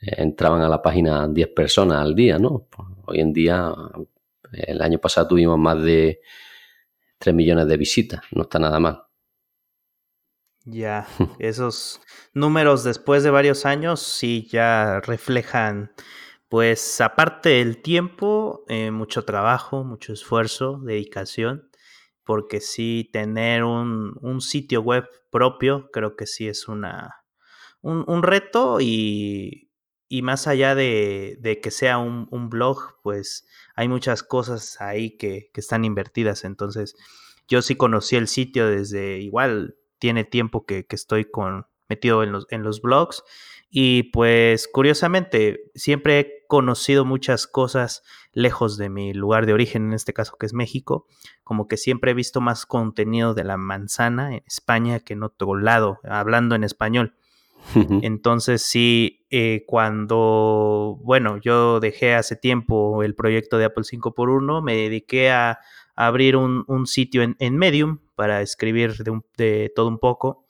eh, 0.00 0.14
entraban 0.18 0.62
a 0.62 0.68
la 0.68 0.82
página 0.82 1.28
10 1.28 1.48
personas 1.48 1.98
al 1.98 2.14
día, 2.14 2.38
¿no? 2.38 2.66
Pues, 2.70 2.88
hoy 3.06 3.20
en 3.20 3.32
día 3.32 3.72
el 4.52 4.82
año 4.82 4.98
pasado 4.98 5.28
tuvimos 5.28 5.58
más 5.58 5.82
de 5.82 6.20
3 7.18 7.34
millones 7.34 7.66
de 7.66 7.76
visitas, 7.76 8.20
no 8.32 8.42
está 8.42 8.58
nada 8.58 8.78
mal. 8.78 9.04
Ya, 10.64 11.06
esos 11.38 12.00
números 12.32 12.84
después 12.84 13.22
de 13.22 13.30
varios 13.30 13.66
años 13.66 14.00
sí 14.00 14.48
ya 14.50 15.00
reflejan, 15.00 15.92
pues 16.48 17.00
aparte 17.00 17.50
del 17.50 17.82
tiempo, 17.82 18.64
eh, 18.68 18.90
mucho 18.90 19.24
trabajo, 19.24 19.84
mucho 19.84 20.12
esfuerzo, 20.12 20.80
dedicación, 20.82 21.68
porque 22.24 22.60
sí 22.60 23.10
tener 23.12 23.64
un, 23.64 24.16
un 24.20 24.40
sitio 24.40 24.80
web 24.80 25.08
propio 25.30 25.90
creo 25.92 26.16
que 26.16 26.26
sí 26.26 26.48
es 26.48 26.68
una, 26.68 27.24
un, 27.82 28.04
un 28.06 28.22
reto 28.22 28.78
y, 28.80 29.70
y 30.08 30.22
más 30.22 30.46
allá 30.46 30.74
de, 30.74 31.36
de 31.40 31.60
que 31.60 31.70
sea 31.70 31.98
un, 31.98 32.28
un, 32.30 32.48
blog, 32.48 33.00
pues 33.02 33.46
hay 33.74 33.88
muchas 33.88 34.22
cosas 34.22 34.80
ahí 34.80 35.16
que, 35.16 35.50
que, 35.52 35.60
están 35.60 35.84
invertidas. 35.84 36.44
Entonces, 36.44 36.96
yo 37.48 37.62
sí 37.62 37.76
conocí 37.76 38.16
el 38.16 38.28
sitio 38.28 38.68
desde 38.68 39.18
igual, 39.18 39.76
tiene 39.98 40.24
tiempo 40.24 40.64
que, 40.66 40.86
que 40.86 40.96
estoy 40.96 41.24
con, 41.24 41.66
metido 41.88 42.22
en 42.22 42.32
los, 42.32 42.46
en 42.50 42.62
los 42.62 42.80
blogs. 42.80 43.22
Y 43.70 44.04
pues 44.04 44.68
curiosamente, 44.68 45.70
siempre 45.74 46.20
he 46.20 46.43
conocido 46.54 47.04
muchas 47.04 47.48
cosas 47.48 48.04
lejos 48.32 48.76
de 48.76 48.88
mi 48.88 49.12
lugar 49.12 49.44
de 49.44 49.54
origen, 49.54 49.86
en 49.86 49.92
este 49.92 50.12
caso 50.12 50.36
que 50.38 50.46
es 50.46 50.52
México, 50.52 51.08
como 51.42 51.66
que 51.66 51.76
siempre 51.76 52.12
he 52.12 52.14
visto 52.14 52.40
más 52.40 52.64
contenido 52.64 53.34
de 53.34 53.42
la 53.42 53.56
manzana 53.56 54.36
en 54.36 54.44
España 54.46 55.00
que 55.00 55.14
en 55.14 55.24
otro 55.24 55.56
lado, 55.56 55.98
hablando 56.08 56.54
en 56.54 56.62
español. 56.62 57.16
Entonces 58.02 58.62
sí, 58.62 59.26
eh, 59.30 59.64
cuando, 59.66 61.00
bueno, 61.02 61.38
yo 61.38 61.80
dejé 61.80 62.14
hace 62.14 62.36
tiempo 62.36 63.02
el 63.02 63.16
proyecto 63.16 63.58
de 63.58 63.64
Apple 63.64 63.82
5x1, 63.82 64.62
me 64.62 64.76
dediqué 64.76 65.32
a, 65.32 65.58
abrir 65.96 66.36
un, 66.36 66.64
un 66.68 66.86
sitio 66.86 67.22
en, 67.22 67.34
en, 67.40 67.56
Medium 67.56 67.98
para 68.14 68.42
escribir 68.42 68.94
de, 68.98 69.10
un, 69.10 69.24
de, 69.36 69.72
todo 69.74 69.88
un 69.88 69.98
poco. 69.98 70.46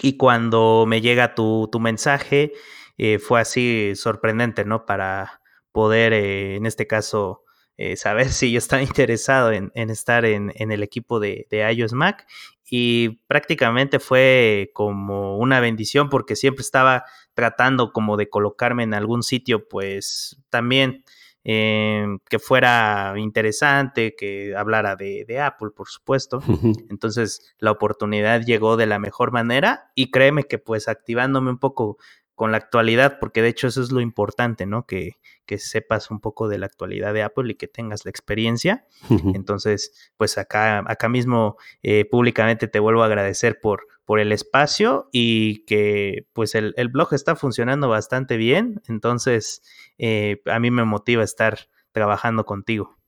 Y 0.00 0.16
cuando 0.16 0.86
me 0.88 1.02
llega 1.02 1.34
tu, 1.34 1.68
tu 1.70 1.80
mensaje, 1.80 2.52
eh, 2.98 3.18
fue 3.18 3.40
así 3.40 3.92
sorprendente, 3.96 4.64
¿no? 4.64 4.86
Para 4.86 5.40
poder, 5.72 6.12
eh, 6.12 6.56
en 6.56 6.66
este 6.66 6.86
caso, 6.86 7.42
eh, 7.76 7.96
saber 7.96 8.28
si 8.30 8.52
yo 8.52 8.58
estaba 8.58 8.82
interesado 8.82 9.52
en, 9.52 9.72
en 9.74 9.90
estar 9.90 10.24
en, 10.24 10.52
en, 10.56 10.72
el 10.72 10.82
equipo 10.82 11.20
de, 11.20 11.46
de 11.50 11.72
iOS 11.72 11.94
Mac 11.94 12.26
y 12.70 13.20
prácticamente 13.26 13.98
fue 13.98 14.70
como 14.72 15.36
una 15.38 15.60
bendición 15.60 16.08
porque 16.08 16.36
siempre 16.36 16.62
estaba 16.62 17.04
tratando 17.34 17.92
como 17.92 18.16
de 18.16 18.28
colocarme 18.28 18.82
en 18.82 18.94
algún 18.94 19.22
sitio 19.22 19.68
pues 19.68 20.40
también 20.48 21.04
eh, 21.44 22.06
que 22.30 22.38
fuera 22.38 23.14
interesante, 23.16 24.14
que 24.16 24.54
hablara 24.56 24.94
de, 24.94 25.24
de 25.26 25.40
Apple, 25.40 25.70
por 25.74 25.88
supuesto. 25.88 26.40
Entonces 26.88 27.54
la 27.58 27.72
oportunidad 27.72 28.42
llegó 28.42 28.76
de 28.76 28.86
la 28.86 29.00
mejor 29.00 29.32
manera 29.32 29.90
y 29.94 30.10
créeme 30.10 30.44
que 30.44 30.58
pues 30.58 30.88
activándome 30.88 31.50
un 31.50 31.58
poco 31.58 31.98
con 32.34 32.50
la 32.50 32.58
actualidad, 32.58 33.18
porque 33.20 33.42
de 33.42 33.48
hecho 33.48 33.68
eso 33.68 33.82
es 33.82 33.92
lo 33.92 34.00
importante, 34.00 34.66
¿no? 34.66 34.86
Que, 34.86 35.18
que 35.46 35.58
sepas 35.58 36.10
un 36.10 36.20
poco 36.20 36.48
de 36.48 36.58
la 36.58 36.66
actualidad 36.66 37.12
de 37.12 37.22
Apple 37.22 37.52
y 37.52 37.54
que 37.56 37.68
tengas 37.68 38.04
la 38.04 38.10
experiencia. 38.10 38.86
Entonces, 39.34 40.12
pues 40.16 40.38
acá, 40.38 40.82
acá 40.86 41.08
mismo 41.08 41.56
eh, 41.82 42.04
públicamente 42.04 42.68
te 42.68 42.80
vuelvo 42.80 43.02
a 43.02 43.06
agradecer 43.06 43.60
por, 43.60 43.86
por 44.04 44.18
el 44.18 44.32
espacio 44.32 45.08
y 45.12 45.64
que 45.66 46.26
pues 46.32 46.54
el, 46.54 46.74
el 46.76 46.88
blog 46.88 47.12
está 47.12 47.36
funcionando 47.36 47.88
bastante 47.88 48.36
bien. 48.36 48.80
Entonces, 48.88 49.62
eh, 49.98 50.40
a 50.46 50.58
mí 50.58 50.70
me 50.70 50.84
motiva 50.84 51.22
estar 51.22 51.68
trabajando 51.92 52.44
contigo. 52.44 52.98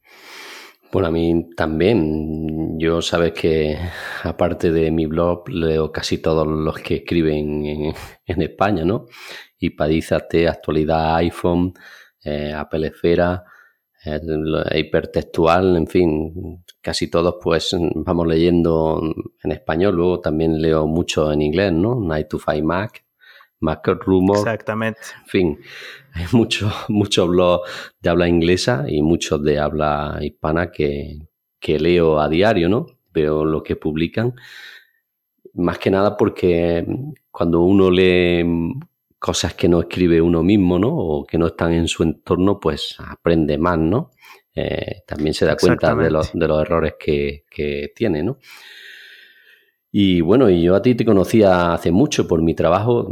Bueno, 0.94 1.08
a 1.08 1.10
mí 1.10 1.50
también. 1.56 2.78
Yo 2.78 3.02
sabes 3.02 3.32
que 3.32 3.76
aparte 4.22 4.70
de 4.70 4.92
mi 4.92 5.06
blog 5.06 5.48
leo 5.48 5.90
casi 5.90 6.18
todos 6.18 6.46
los 6.46 6.78
que 6.78 6.98
escriben 6.98 7.66
en, 7.66 7.94
en 8.24 8.42
España, 8.42 8.84
¿no? 8.84 9.06
Y 9.58 9.70
Padízate, 9.70 10.46
Actualidad 10.46 11.16
iPhone, 11.16 11.74
eh, 12.22 12.52
Apple 12.54 12.86
Esfera, 12.86 13.42
eh, 14.04 14.20
hipertextual, 14.76 15.76
en 15.76 15.88
fin, 15.88 16.64
casi 16.80 17.10
todos 17.10 17.38
pues 17.42 17.76
vamos 17.96 18.28
leyendo 18.28 19.02
en 19.42 19.50
español. 19.50 19.96
Luego 19.96 20.20
también 20.20 20.62
leo 20.62 20.86
mucho 20.86 21.32
en 21.32 21.42
inglés, 21.42 21.72
¿no? 21.72 21.98
Night 21.98 22.28
to 22.28 22.38
Five 22.38 22.62
Mac, 22.62 23.03
Mac 23.64 23.86
Rumor. 23.86 24.38
Exactamente. 24.38 25.00
En 25.22 25.26
fin, 25.26 25.60
hay 26.12 26.26
muchos 26.32 26.72
mucho 26.88 27.26
blogs 27.28 27.68
de 28.00 28.10
habla 28.10 28.28
inglesa 28.28 28.84
y 28.86 29.02
muchos 29.02 29.42
de 29.42 29.58
habla 29.58 30.18
hispana 30.20 30.70
que, 30.70 31.18
que 31.58 31.78
leo 31.78 32.20
a 32.20 32.28
diario, 32.28 32.68
¿no? 32.68 32.86
Veo 33.12 33.44
lo 33.44 33.62
que 33.62 33.76
publican. 33.76 34.34
Más 35.54 35.78
que 35.78 35.90
nada 35.90 36.16
porque 36.16 36.84
cuando 37.30 37.62
uno 37.62 37.90
lee 37.90 38.44
cosas 39.18 39.54
que 39.54 39.68
no 39.68 39.80
escribe 39.80 40.20
uno 40.20 40.42
mismo, 40.42 40.78
¿no? 40.78 40.94
O 40.94 41.24
que 41.24 41.38
no 41.38 41.46
están 41.46 41.72
en 41.72 41.88
su 41.88 42.02
entorno, 42.02 42.60
pues 42.60 42.96
aprende 42.98 43.56
más, 43.56 43.78
¿no? 43.78 44.10
Eh, 44.54 45.02
también 45.06 45.32
se 45.34 45.46
da 45.46 45.56
cuenta 45.56 45.94
de 45.94 46.10
los, 46.10 46.32
de 46.32 46.46
los 46.46 46.60
errores 46.60 46.94
que, 46.98 47.44
que, 47.50 47.92
tiene, 47.96 48.22
¿no? 48.22 48.38
Y 49.90 50.20
bueno, 50.20 50.50
y 50.50 50.62
yo 50.62 50.74
a 50.74 50.82
ti 50.82 50.94
te 50.94 51.04
conocía 51.04 51.72
hace 51.72 51.90
mucho 51.90 52.28
por 52.28 52.42
mi 52.42 52.54
trabajo. 52.54 53.08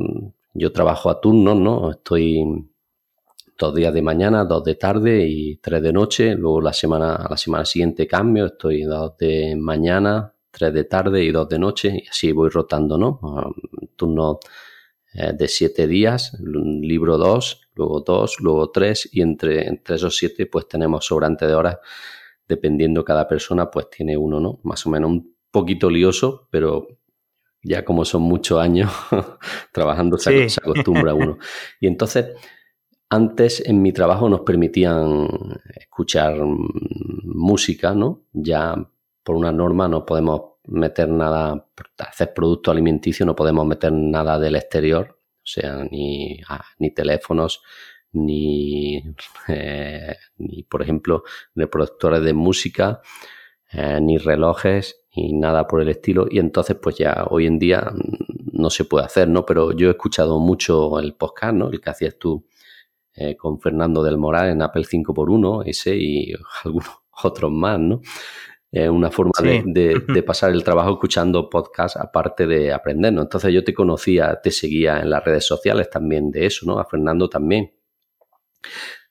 Yo 0.54 0.70
trabajo 0.72 1.08
a 1.08 1.20
turnos, 1.20 1.56
¿no? 1.56 1.90
Estoy 1.90 2.44
dos 3.58 3.74
días 3.74 3.94
de 3.94 4.02
mañana, 4.02 4.44
dos 4.44 4.62
de 4.64 4.74
tarde 4.74 5.26
y 5.26 5.56
tres 5.56 5.82
de 5.82 5.92
noche. 5.92 6.34
Luego 6.34 6.60
la 6.60 6.72
semana, 6.72 7.26
la 7.28 7.36
semana 7.36 7.64
siguiente 7.64 8.06
cambio, 8.06 8.46
estoy 8.46 8.82
dos 8.82 9.16
de 9.16 9.56
mañana, 9.56 10.34
tres 10.50 10.74
de 10.74 10.84
tarde 10.84 11.24
y 11.24 11.30
dos 11.30 11.48
de 11.48 11.58
noche. 11.58 12.02
Y 12.04 12.08
así 12.08 12.32
voy 12.32 12.50
rotando, 12.50 12.98
¿no? 12.98 13.20
Turnos 13.96 14.38
eh, 15.14 15.32
de 15.32 15.48
siete 15.48 15.86
días, 15.86 16.36
libro 16.40 17.16
dos, 17.16 17.62
luego 17.74 18.00
dos, 18.00 18.36
luego 18.40 18.70
tres 18.70 19.08
y 19.10 19.22
entre, 19.22 19.66
entre 19.66 19.96
esos 19.96 20.16
siete 20.16 20.46
pues 20.46 20.68
tenemos 20.68 21.06
sobrante 21.06 21.46
de 21.46 21.54
horas. 21.54 21.78
Dependiendo 22.46 23.04
cada 23.04 23.26
persona 23.26 23.70
pues 23.70 23.88
tiene 23.88 24.18
uno, 24.18 24.38
¿no? 24.38 24.60
Más 24.64 24.84
o 24.86 24.90
menos 24.90 25.10
un 25.10 25.34
poquito 25.50 25.88
lioso, 25.88 26.48
pero 26.50 26.88
ya 27.62 27.84
como 27.84 28.04
son 28.04 28.22
muchos 28.22 28.58
años 28.58 28.90
trabajando 29.72 30.18
se, 30.18 30.48
sí. 30.48 30.50
se 30.50 30.60
acostumbra 30.60 31.14
uno. 31.14 31.38
Y 31.80 31.86
entonces 31.86 32.34
antes 33.08 33.62
en 33.66 33.82
mi 33.82 33.92
trabajo 33.92 34.28
nos 34.28 34.40
permitían 34.40 35.28
escuchar 35.74 36.38
música, 36.44 37.94
¿no? 37.94 38.22
Ya 38.32 38.74
por 39.22 39.36
una 39.36 39.52
norma 39.52 39.86
no 39.86 40.04
podemos 40.06 40.52
meter 40.64 41.08
nada, 41.08 41.68
hacer 41.98 42.32
producto 42.32 42.70
alimenticio 42.70 43.26
no 43.26 43.34
podemos 43.34 43.66
meter 43.66 43.92
nada 43.92 44.38
del 44.38 44.56
exterior, 44.56 45.18
o 45.18 45.44
sea, 45.46 45.84
ni, 45.90 46.40
ah, 46.48 46.64
ni 46.78 46.92
teléfonos, 46.92 47.62
ni, 48.12 49.02
eh, 49.48 50.16
ni, 50.38 50.62
por 50.62 50.82
ejemplo, 50.82 51.24
reproductores 51.54 52.22
de 52.22 52.32
música, 52.32 53.00
eh, 53.72 54.00
ni 54.00 54.18
relojes, 54.18 55.04
ni 55.16 55.32
nada 55.32 55.66
por 55.66 55.80
el 55.80 55.88
estilo. 55.88 56.26
Y 56.30 56.38
entonces, 56.38 56.76
pues 56.80 56.96
ya 56.96 57.26
hoy 57.30 57.46
en 57.46 57.58
día 57.58 57.92
no 58.52 58.70
se 58.70 58.84
puede 58.84 59.06
hacer, 59.06 59.28
¿no? 59.28 59.46
Pero 59.46 59.72
yo 59.72 59.88
he 59.88 59.92
escuchado 59.92 60.38
mucho 60.38 60.98
el 60.98 61.14
podcast, 61.14 61.54
¿no? 61.54 61.70
El 61.70 61.80
que 61.80 61.90
hacías 61.90 62.18
tú 62.18 62.46
eh, 63.14 63.36
con 63.36 63.60
Fernando 63.60 64.02
del 64.02 64.18
Moral 64.18 64.50
en 64.50 64.62
Apple 64.62 64.84
5x1, 64.84 65.64
ese 65.66 65.96
y 65.96 66.32
algunos 66.64 66.90
otros 67.22 67.50
más, 67.50 67.78
¿no? 67.78 68.00
Una 68.74 69.10
forma 69.10 69.32
sí. 69.36 69.44
de, 69.44 69.62
de, 69.66 70.00
de, 70.14 70.22
pasar 70.22 70.50
el 70.50 70.64
trabajo 70.64 70.92
escuchando 70.92 71.50
podcast 71.50 71.98
aparte 71.98 72.46
de 72.46 72.72
aprender, 72.72 73.12
¿no? 73.12 73.20
Entonces 73.20 73.52
yo 73.52 73.62
te 73.62 73.74
conocía, 73.74 74.40
te 74.42 74.50
seguía 74.50 75.00
en 75.00 75.10
las 75.10 75.22
redes 75.22 75.44
sociales 75.44 75.90
también 75.90 76.30
de 76.30 76.46
eso, 76.46 76.64
¿no? 76.64 76.78
A 76.78 76.86
Fernando 76.86 77.28
también. 77.28 77.70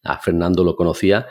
A 0.04 0.18
Fernando 0.18 0.64
lo 0.64 0.76
conocía 0.76 1.28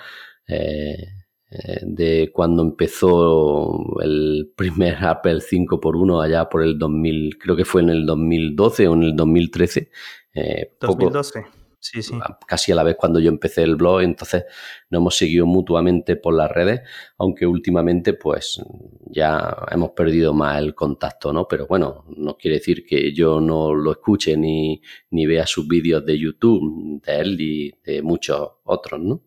eh, 0.47 1.20
eh, 1.51 1.81
de 1.83 2.31
cuando 2.33 2.63
empezó 2.63 4.01
el 4.01 4.53
primer 4.57 4.97
Apple 5.05 5.39
5x1 5.39 6.25
allá 6.25 6.49
por 6.49 6.63
el 6.63 6.79
2000, 6.79 7.39
creo 7.39 7.57
que 7.57 7.65
fue 7.65 7.83
en 7.83 7.91
el 7.91 8.07
2012 8.07 8.89
o 8.89 8.95
en 8.95 9.03
el 9.03 9.17
2013. 9.17 9.91
Eh, 10.35 10.77
2012. 10.81 11.41
Poco, 11.41 11.61
Sí, 11.83 12.03
sí. 12.03 12.15
Casi 12.47 12.73
a 12.73 12.75
la 12.75 12.83
vez 12.83 12.97
cuando 12.97 13.21
yo 13.21 13.31
empecé 13.31 13.63
el 13.63 13.75
blog, 13.75 14.03
entonces 14.03 14.45
nos 14.91 15.01
hemos 15.01 15.17
seguido 15.17 15.47
mutuamente 15.47 16.15
por 16.15 16.35
las 16.35 16.51
redes, 16.51 16.83
aunque 17.17 17.47
últimamente 17.47 18.13
pues 18.13 18.63
ya 19.07 19.57
hemos 19.71 19.93
perdido 19.93 20.35
más 20.35 20.59
el 20.59 20.75
contacto, 20.75 21.33
¿no? 21.33 21.49
Pero 21.49 21.67
bueno, 21.67 22.05
no 22.19 22.37
quiere 22.37 22.59
decir 22.59 22.85
que 22.85 23.15
yo 23.15 23.41
no 23.41 23.75
lo 23.75 23.93
escuche 23.93 24.37
ni, 24.37 24.83
ni 25.11 25.25
vea 25.25 25.47
sus 25.47 25.67
vídeos 25.67 26.05
de 26.05 26.19
YouTube, 26.19 27.01
de 27.03 27.19
él 27.19 27.41
y 27.41 27.73
de 27.83 28.03
muchos 28.03 28.47
otros, 28.65 29.01
¿no? 29.01 29.23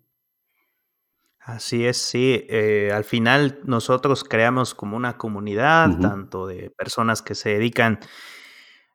Así 1.45 1.85
es, 1.85 1.97
sí. 1.97 2.45
Eh, 2.49 2.91
al 2.93 3.03
final 3.03 3.59
nosotros 3.65 4.23
creamos 4.23 4.73
como 4.73 4.95
una 4.95 5.17
comunidad, 5.17 5.89
uh 5.89 5.93
-huh. 5.93 6.01
tanto 6.01 6.47
de 6.47 6.69
personas 6.69 7.21
que 7.21 7.35
se 7.35 7.49
dedican 7.49 7.99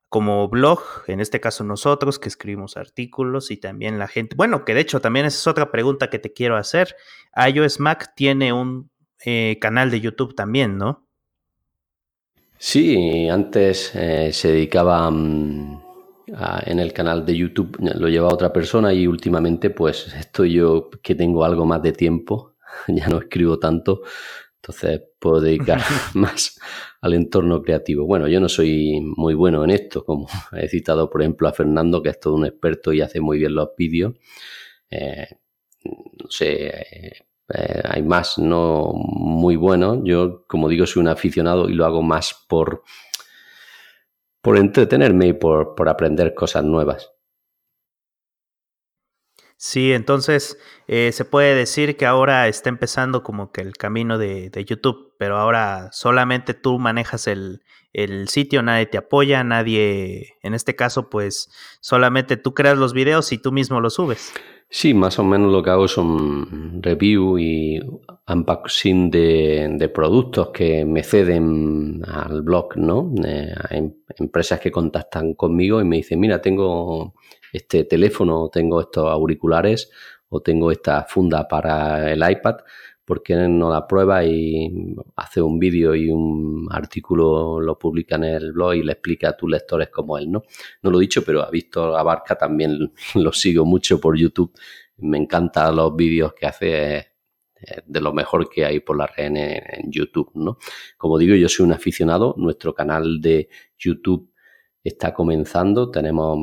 como 0.09 0.49
blog, 0.49 0.81
en 1.07 1.21
este 1.21 1.40
caso 1.40 1.64
nosotros 1.64 2.19
que 2.19 2.28
escribimos 2.28 2.78
artículos 2.78 3.50
y 3.50 3.59
también 3.59 3.99
la 3.99 4.09
gente, 4.09 4.35
bueno, 4.37 4.64
que 4.64 4.73
de 4.75 4.81
hecho 4.81 5.00
también 5.00 5.26
esa 5.26 5.37
es 5.37 5.47
otra 5.47 5.71
pregunta 5.71 6.09
que 6.09 6.19
te 6.19 6.33
quiero 6.33 6.57
hacer. 6.57 6.97
iOS 7.37 7.81
Mac 7.81 8.14
tiene 8.17 8.52
un 8.55 8.90
eh, 9.25 9.59
canal 9.61 9.90
de 9.90 10.00
YouTube 10.00 10.35
también, 10.35 10.78
¿no? 10.78 11.07
Sí, 12.57 13.28
antes 13.28 13.93
eh, 13.95 14.33
se 14.33 14.49
dedicaba 14.49 15.09
um, 15.09 15.81
a, 15.81 15.88
en 16.66 16.78
el 16.78 16.92
canal 16.92 17.25
de 17.25 17.37
YouTube, 17.37 17.76
lo 17.80 18.08
llevaba 18.08 18.35
otra 18.35 18.52
persona 18.52 18.92
y 18.92 19.06
últimamente 19.06 19.70
pues 19.70 20.12
estoy 20.14 20.52
yo 20.52 20.90
que 21.02 21.14
tengo 21.14 21.44
algo 21.44 21.64
más 21.64 21.82
de 21.82 21.92
tiempo, 21.92 22.56
ya 22.88 23.08
no 23.08 23.18
escribo 23.18 23.58
tanto, 23.58 24.02
Entonces 24.56 25.02
puedo 25.18 25.40
dedicar 25.40 25.80
más 26.14 26.58
al 27.00 27.14
entorno 27.14 27.62
creativo. 27.62 28.06
Bueno, 28.06 28.28
yo 28.28 28.40
no 28.40 28.49
soy 28.49 29.00
muy 29.00 29.35
bueno 29.35 29.64
en 29.64 29.70
esto, 29.70 30.04
como 30.04 30.26
he 30.52 30.68
citado, 30.68 31.08
por 31.11 31.23
ejemplo, 31.23 31.49
a 31.49 31.52
Fernando, 31.52 32.02
que 32.02 32.11
es 32.11 32.20
todo 32.20 32.35
un 32.35 32.47
experto 32.47 32.92
y 32.92 33.00
hace 33.00 33.20
muy 33.20 33.38
bien 33.38 33.54
los 33.54 33.70
vídeos. 33.76 34.14
Eh, 34.90 35.26
no 35.85 36.28
sé, 36.28 36.66
eh, 37.54 37.82
hay 37.85 38.02
más 38.02 38.38
no 38.38 38.92
muy 38.94 39.56
buenos. 39.56 40.00
Yo, 40.04 40.44
como 40.47 40.68
digo, 40.68 40.87
soy 40.87 41.02
un 41.02 41.08
aficionado 41.08 41.68
y 41.68 41.75
lo 41.75 41.87
hago 41.87 42.02
más 42.02 42.35
por, 42.49 42.82
por 44.42 44.57
entretenerme 44.57 45.28
y 45.28 45.33
por, 45.33 45.75
por 45.75 45.88
aprender 45.88 46.35
cosas 46.35 46.64
nuevas. 46.64 47.12
Sí, 49.61 49.92
entonces 49.92 50.57
eh, 50.87 51.11
se 51.12 51.25
puede 51.25 51.57
decir 51.57 51.97
que 51.97 52.07
ahora 52.07 52.47
está 52.47 52.68
empezando 52.68 53.25
como 53.25 53.50
que 53.50 53.61
el 53.61 53.76
camino 53.76 54.16
de, 54.16 54.52
YouTube, 54.64 55.14
pero 55.18 55.37
ahora 55.37 55.88
solamente 55.90 56.54
tú 56.54 56.78
manejas 56.78 57.26
el, 57.26 57.64
el, 57.92 58.28
sitio, 58.28 58.62
nadie 58.62 58.87
te 58.87 58.99
apoya, 58.99 59.42
nadie, 59.42 60.37
en 60.42 60.54
este 60.54 60.76
caso, 60.76 61.11
pues 61.11 61.50
solamente 61.80 62.37
tú 62.37 62.54
creas 62.54 62.78
los 62.78 62.92
videos 62.92 63.33
y 63.33 63.38
tú 63.38 63.50
mismo 63.50 63.80
los 63.80 63.95
subes. 63.95 64.33
Sí, 64.70 64.92
más 64.92 65.18
o 65.18 65.25
menos 65.25 65.50
lo 65.50 65.62
que 65.62 65.70
hago 65.70 65.88
son 65.88 66.82
review 66.82 67.38
y 67.38 67.80
unboxing 68.28 69.10
de, 69.10 69.66
de 69.78 69.88
productos 69.88 70.50
que 70.50 70.84
me 70.84 71.02
ceden 71.02 72.02
al 72.06 72.42
blog, 72.42 72.76
¿no? 72.76 73.10
Eh, 73.25 73.54
hay 73.70 73.90
empresas 74.18 74.60
que 74.60 74.70
contactan 74.70 75.32
conmigo 75.34 75.80
y 75.80 75.84
me 75.84 75.96
dicen, 75.96 76.20
mira, 76.20 76.42
tengo 76.42 77.14
este 77.50 77.84
teléfono, 77.84 78.50
tengo 78.52 78.82
estos 78.82 79.06
auriculares 79.06 79.90
o 80.28 80.42
tengo 80.42 80.70
esta 80.70 81.04
funda 81.04 81.48
para 81.48 82.12
el 82.12 82.30
iPad, 82.30 82.56
porque 83.09 83.35
no 83.35 83.71
la 83.71 83.87
prueba 83.87 84.23
y 84.23 84.71
hace 85.17 85.41
un 85.41 85.59
vídeo 85.59 85.95
y 85.95 86.11
un 86.11 86.69
artículo 86.71 87.59
lo 87.59 87.79
publica 87.79 88.17
en 88.17 88.25
el 88.25 88.53
blog 88.53 88.75
y 88.75 88.83
le 88.83 88.93
explica 88.93 89.31
a 89.31 89.37
tus 89.37 89.50
lectores 89.50 89.88
como 89.88 90.19
él, 90.19 90.31
¿no? 90.31 90.43
No 90.83 90.91
lo 90.91 90.99
he 90.99 91.00
dicho, 91.00 91.25
pero 91.25 91.41
a 91.43 91.50
Víctor 91.50 91.97
Abarca 91.97 92.37
también 92.37 92.93
lo 93.15 93.33
sigo 93.33 93.65
mucho 93.65 93.99
por 93.99 94.15
YouTube. 94.15 94.53
Me 94.99 95.17
encantan 95.17 95.77
los 95.77 95.97
vídeos 95.97 96.35
que 96.35 96.45
hace 96.45 97.07
de 97.87 98.00
lo 98.03 98.12
mejor 98.12 98.50
que 98.50 98.67
hay 98.67 98.81
por 98.81 98.99
la 98.99 99.07
red 99.07 99.35
en, 99.35 99.91
YouTube, 99.91 100.31
¿no? 100.35 100.59
Como 100.99 101.17
digo, 101.17 101.35
yo 101.35 101.49
soy 101.49 101.65
un 101.65 101.73
aficionado, 101.73 102.35
nuestro 102.37 102.75
canal 102.75 103.23
de 103.23 103.49
YouTube 103.79 104.31
está 104.85 105.15
comenzando, 105.15 105.91
tenemos 105.91 106.38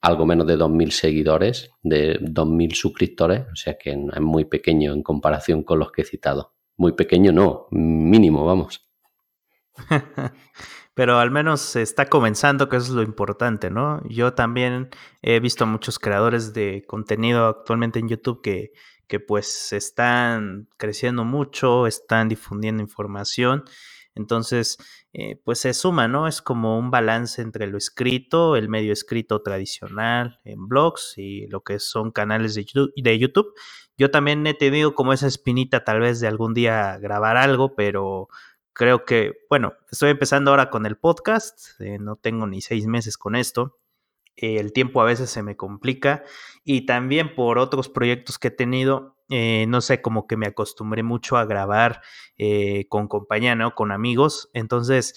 algo 0.00 0.26
menos 0.26 0.46
de 0.46 0.56
2.000 0.56 0.90
seguidores, 0.90 1.70
de 1.82 2.18
2.000 2.20 2.74
suscriptores, 2.74 3.42
o 3.52 3.56
sea 3.56 3.76
que 3.78 3.90
es 3.90 4.20
muy 4.20 4.44
pequeño 4.44 4.92
en 4.92 5.02
comparación 5.02 5.62
con 5.62 5.78
los 5.78 5.92
que 5.92 6.02
he 6.02 6.04
citado. 6.04 6.54
Muy 6.76 6.92
pequeño 6.92 7.32
no, 7.32 7.66
mínimo, 7.70 8.46
vamos. 8.46 8.88
Pero 10.94 11.18
al 11.18 11.30
menos 11.30 11.76
está 11.76 12.06
comenzando, 12.06 12.68
que 12.68 12.76
eso 12.76 12.86
es 12.86 12.92
lo 12.92 13.02
importante, 13.02 13.70
¿no? 13.70 14.02
Yo 14.08 14.34
también 14.34 14.88
he 15.22 15.38
visto 15.40 15.64
a 15.64 15.66
muchos 15.66 15.98
creadores 15.98 16.52
de 16.52 16.84
contenido 16.86 17.46
actualmente 17.46 17.98
en 17.98 18.08
YouTube 18.08 18.42
que, 18.42 18.72
que 19.06 19.20
pues 19.20 19.72
están 19.72 20.68
creciendo 20.76 21.24
mucho, 21.24 21.86
están 21.86 22.28
difundiendo 22.28 22.82
información 22.82 23.64
entonces, 24.14 24.78
eh, 25.12 25.40
pues 25.44 25.58
se 25.58 25.74
suma, 25.74 26.06
¿no? 26.06 26.28
Es 26.28 26.40
como 26.40 26.78
un 26.78 26.90
balance 26.90 27.42
entre 27.42 27.66
lo 27.66 27.78
escrito, 27.78 28.56
el 28.56 28.68
medio 28.68 28.92
escrito 28.92 29.42
tradicional 29.42 30.40
en 30.44 30.68
blogs 30.68 31.14
y 31.18 31.46
lo 31.48 31.62
que 31.62 31.80
son 31.80 32.12
canales 32.12 32.54
de 32.54 33.18
YouTube. 33.18 33.52
Yo 33.96 34.10
también 34.10 34.46
he 34.46 34.54
tenido 34.54 34.94
como 34.94 35.12
esa 35.12 35.26
espinita 35.26 35.84
tal 35.84 36.00
vez 36.00 36.20
de 36.20 36.28
algún 36.28 36.54
día 36.54 36.96
grabar 36.98 37.36
algo, 37.36 37.74
pero 37.74 38.28
creo 38.72 39.04
que, 39.04 39.34
bueno, 39.50 39.74
estoy 39.90 40.10
empezando 40.10 40.52
ahora 40.52 40.70
con 40.70 40.86
el 40.86 40.96
podcast, 40.96 41.80
eh, 41.80 41.98
no 41.98 42.16
tengo 42.16 42.46
ni 42.46 42.60
seis 42.62 42.86
meses 42.86 43.18
con 43.18 43.34
esto. 43.36 43.79
El 44.40 44.72
tiempo 44.72 45.02
a 45.02 45.04
veces 45.04 45.30
se 45.30 45.42
me 45.42 45.56
complica 45.56 46.24
y 46.64 46.86
también 46.86 47.34
por 47.34 47.58
otros 47.58 47.88
proyectos 47.88 48.38
que 48.38 48.48
he 48.48 48.50
tenido, 48.50 49.16
eh, 49.28 49.66
no 49.68 49.80
sé, 49.80 50.00
como 50.00 50.26
que 50.26 50.36
me 50.36 50.46
acostumbré 50.46 51.02
mucho 51.02 51.36
a 51.36 51.44
grabar 51.44 52.02
eh, 52.38 52.86
con 52.88 53.08
compañía, 53.08 53.54
¿no? 53.54 53.74
Con 53.74 53.92
amigos. 53.92 54.50
Entonces, 54.54 55.14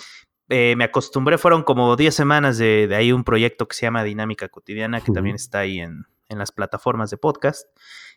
eh, 0.49 0.75
me 0.75 0.83
acostumbré, 0.83 1.37
fueron 1.37 1.63
como 1.63 1.95
10 1.95 2.13
semanas 2.13 2.57
de, 2.57 2.89
ahí 2.95 3.11
un 3.11 3.23
proyecto 3.23 3.67
que 3.67 3.75
se 3.75 3.85
llama 3.85 4.03
Dinámica 4.03 4.49
Cotidiana, 4.49 5.01
que 5.01 5.11
también 5.11 5.35
está 5.35 5.59
ahí 5.59 5.79
en, 5.79 6.05
las 6.29 6.51
plataformas 6.51 7.11
de 7.11 7.17
podcast. 7.17 7.67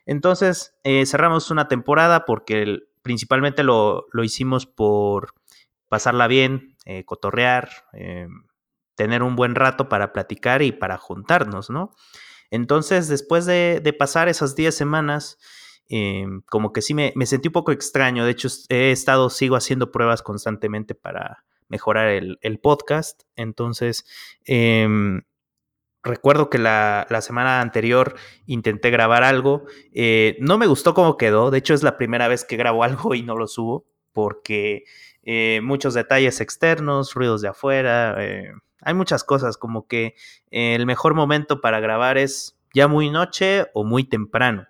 Entonces, 0.06 0.74
cerramos 1.04 1.50
una 1.50 1.68
temporada 1.68 2.24
porque 2.24 2.78
principalmente 3.02 3.62
lo, 3.62 4.06
lo, 4.10 4.24
hicimos 4.24 4.64
por 4.64 5.34
pasarla 5.90 6.26
bien, 6.26 6.78
cotorrear, 7.04 7.68
tener 8.96 9.22
un 9.22 9.36
buen 9.36 9.54
rato 9.54 9.88
para 9.88 10.12
platicar 10.12 10.62
y 10.62 10.72
para 10.72 10.98
juntarnos, 10.98 11.70
¿no? 11.70 11.92
Entonces, 12.50 13.08
después 13.08 13.46
de, 13.46 13.94
pasar 13.98 14.28
esas 14.28 14.56
10 14.56 14.74
semanas, 14.74 15.38
Em, 15.88 16.42
como 16.42 16.72
que 16.72 16.82
sí 16.82 16.94
me, 16.94 17.12
sentí 17.26 17.48
un 17.48 17.52
poco 17.52 17.72
extraño. 17.72 18.24
De 18.24 18.32
hecho, 18.32 18.48
he 18.68 18.90
estado, 18.90 19.30
sigo 19.30 19.56
haciendo 19.56 19.92
pruebas 19.92 20.22
constantemente 20.22 20.94
para 20.94 21.44
mejorar 21.68 22.08
el, 22.08 22.58
podcast. 22.60 23.22
Entonces, 23.36 24.04
em, 24.44 25.22
recuerdo 26.02 26.50
que 26.50 26.58
la, 26.58 27.06
semana 27.20 27.60
anterior 27.60 28.16
intenté 28.46 28.90
grabar 28.90 29.24
algo. 29.24 29.64
Eh, 29.92 30.36
no 30.40 30.58
me 30.58 30.66
gustó 30.66 30.94
cómo 30.94 31.16
quedó. 31.16 31.50
De 31.50 31.58
hecho, 31.58 31.74
es 31.74 31.82
la 31.82 31.96
primera 31.96 32.28
vez 32.28 32.44
que 32.44 32.56
grabo 32.56 32.82
algo 32.84 33.14
y 33.14 33.22
no 33.22 33.36
lo 33.36 33.46
subo 33.46 33.86
porque 34.12 34.84
eh, 35.24 35.60
muchos 35.62 35.94
detalles 35.94 36.40
externos, 36.40 37.14
ruidos 37.14 37.42
de 37.42 37.48
afuera. 37.48 38.16
Eh, 38.86 38.90
hay 38.90 38.94
muchas 38.94 39.24
cosas 39.24 39.56
como 39.56 39.86
que 39.86 40.14
el 40.50 40.86
mejor 40.86 41.14
momento 41.14 41.60
para 41.60 41.80
grabar 41.80 42.18
es 42.18 42.58
ya 42.74 42.88
muy 42.88 43.10
noche 43.10 43.66
o 43.74 43.84
muy 43.84 44.04
temprano. 44.04 44.66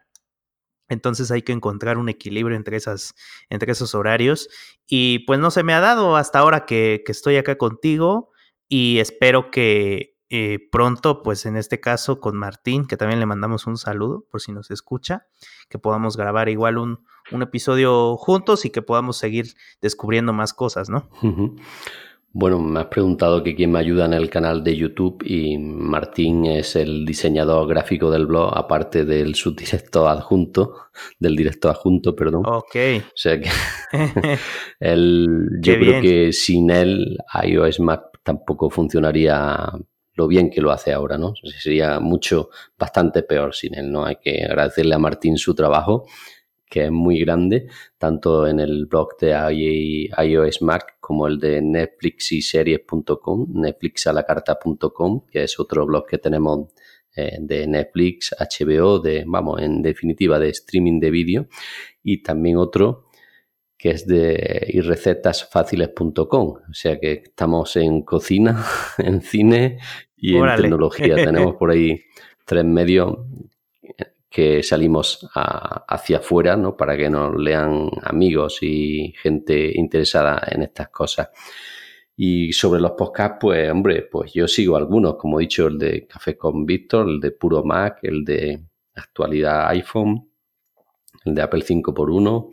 Entonces 0.89 1.31
hay 1.31 1.43
que 1.43 1.53
encontrar 1.53 1.99
un 1.99 2.09
equilibrio 2.09 2.57
entre, 2.57 2.77
esas, 2.77 3.15
entre 3.51 3.73
esos 3.73 3.95
horarios. 3.95 4.49
Y 4.87 5.21
pues 5.21 5.41
no 5.41 5.51
se 5.51 5.65
me 5.65 5.75
ha 5.75 5.81
dado 5.81 6.17
hasta 6.17 6.39
ahora 6.39 6.65
que, 6.65 7.03
estoy 7.07 7.37
acá 7.37 7.59
contigo 7.59 8.31
y 8.69 8.99
espero 8.99 9.51
que 9.51 10.17
eh, 10.29 10.69
pronto, 10.71 11.23
pues 11.23 11.47
en 11.47 11.57
este 11.57 11.81
caso 11.81 12.21
con 12.21 12.37
Martín, 12.37 12.87
que 12.87 12.97
también 12.97 13.21
le 13.21 13.27
mandamos 13.27 13.67
un 13.67 13.77
saludo 13.77 14.27
por 14.31 14.41
si 14.41 14.53
nos 14.53 14.71
escucha, 14.71 15.27
que 15.69 15.79
podamos 15.79 16.17
grabar 16.17 16.49
igual 16.49 16.79
un, 16.79 17.05
un 17.33 17.43
episodio 17.43 18.17
juntos 18.17 18.65
y 18.65 18.71
que 18.71 18.83
podamos 18.83 19.19
seguir 19.19 19.55
descubriendo 19.81 20.33
más 20.33 20.53
cosas, 20.53 20.89
¿no? 20.89 21.09
Bueno, 22.33 22.59
me 22.61 22.81
has 22.81 22.87
preguntado 22.87 23.43
que 23.43 23.55
quién 23.55 23.73
me 23.73 23.79
ayuda 23.79 24.05
en 24.05 24.12
el 24.12 24.29
canal 24.29 24.62
de 24.62 24.77
YouTube 24.77 25.23
y 25.25 25.57
Martín 25.57 26.45
es 26.45 26.77
el 26.77 27.07
diseñador 27.07 27.67
gráfico 27.67 28.11
del 28.11 28.27
blog, 28.27 28.53
aparte 28.55 29.05
del 29.07 29.35
subdirector 29.35 30.09
adjunto, 30.09 30.75
del 31.19 31.35
director 31.35 31.71
adjunto, 31.71 32.15
perdón. 32.15 32.43
Ok. 32.47 32.77
O 33.07 33.12
sea 33.15 33.41
que 33.41 33.49
yo 34.81 35.75
creo 35.75 36.03
que 36.03 36.33
sin 36.33 36.71
él 36.71 37.17
iOS 37.43 37.81
Mac 37.81 38.03
tampoco 38.23 38.69
funcionaría 38.69 39.73
lo 40.17 40.27
bien 40.27 40.51
que 40.51 40.61
lo 40.61 40.73
hace 40.73 40.93
ahora, 40.93 41.19
¿no? 41.19 41.35
Sería 41.59 42.01
mucho, 42.01 42.51
bastante 42.79 43.23
peor 43.23 43.55
sin 43.55 43.75
él, 43.75 43.93
¿no? 43.93 44.05
Hay 44.05 44.17
que 44.17 44.45
agradecerle 44.45 44.95
a 44.95 44.99
Martín 44.99 45.37
su 45.39 45.55
trabajo 45.55 46.07
que 46.69 46.87
es 46.87 46.91
muy 46.91 47.21
grande, 47.21 47.69
tanto 47.99 48.47
en 48.47 48.61
el 48.61 48.87
blog 48.87 49.17
de 49.19 49.31
iOS 49.31 50.63
Mac 50.63 50.97
como 51.01 51.27
el 51.27 51.39
de 51.39 51.63
Netflix 51.63 52.33
y 52.33 52.43
series.com, 52.43 53.47
netflixalacarta.com, 53.55 55.27
que 55.31 55.45
es 55.45 55.59
otro 55.61 55.87
blog 55.87 56.07
que 56.07 56.19
tenemos 56.19 56.73
eh, 57.15 57.39
de 57.41 57.67
Netflix, 57.67 58.35
HBO, 58.39 58.99
de, 58.99 59.25
vamos, 59.27 59.63
en 59.63 59.81
definitiva, 59.81 60.39
de 60.39 60.51
streaming 60.51 61.01
de 61.01 61.11
vídeo, 61.11 61.49
y 62.03 62.23
también 62.23 62.57
otro 62.57 63.07
que 63.79 63.91
es 63.91 64.07
de 64.07 64.67
irrecetasfáciles.com, 64.69 66.49
o 66.69 66.75
sea 66.75 66.99
que 66.99 67.13
estamos 67.25 67.77
en 67.77 68.03
cocina, 68.03 68.65
en 68.99 69.21
cine 69.21 69.79
y 70.17 70.37
en 70.37 70.57
tecnología. 70.57 71.15
Tenemos 71.15 71.57
por 71.57 71.71
ahí 71.71 72.01
tres 72.45 72.65
medios 72.65 73.19
que 74.29 74.62
salimos 74.62 75.29
hacia 75.35 76.19
afuera, 76.19 76.57
¿no? 76.57 76.77
Para 76.77 76.97
que 76.97 77.09
nos 77.09 77.35
lean 77.37 77.91
amigos 78.03 78.59
y 78.62 79.15
gente 79.23 79.73
interesada 79.75 80.43
en 80.51 80.62
estas 80.62 80.89
cosas. 80.89 81.29
Y 82.17 82.53
sobre 82.53 82.81
los 82.81 82.93
podcasts, 82.93 83.37
pues, 83.41 83.71
hombre, 83.71 84.03
pues 84.11 84.33
yo 84.33 84.49
sigo 84.49 84.77
algunos, 84.77 85.17
como 85.17 85.39
he 85.39 85.43
dicho, 85.43 85.67
el 85.67 85.79
de 85.79 86.07
Café 86.07 86.37
con 86.37 86.65
Víctor, 86.65 87.09
el 87.09 87.21
de 87.21 87.31
Puro 87.31 87.62
Mac, 87.62 87.99
el 88.03 88.25
de 88.25 88.62
Actualidad 88.95 89.69
iPhone, 89.69 90.31
el 91.25 91.35
de 91.35 91.43
Apple 91.43 91.62
5x1, 91.62 92.51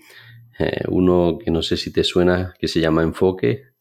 eh, 0.60 0.84
uno 0.90 1.38
que 1.38 1.50
no 1.50 1.62
sé 1.62 1.78
si 1.78 1.94
te 1.94 2.04
suena, 2.04 2.54
que 2.60 2.68
se 2.68 2.82
llama 2.82 3.04
Enfoque. 3.04 3.73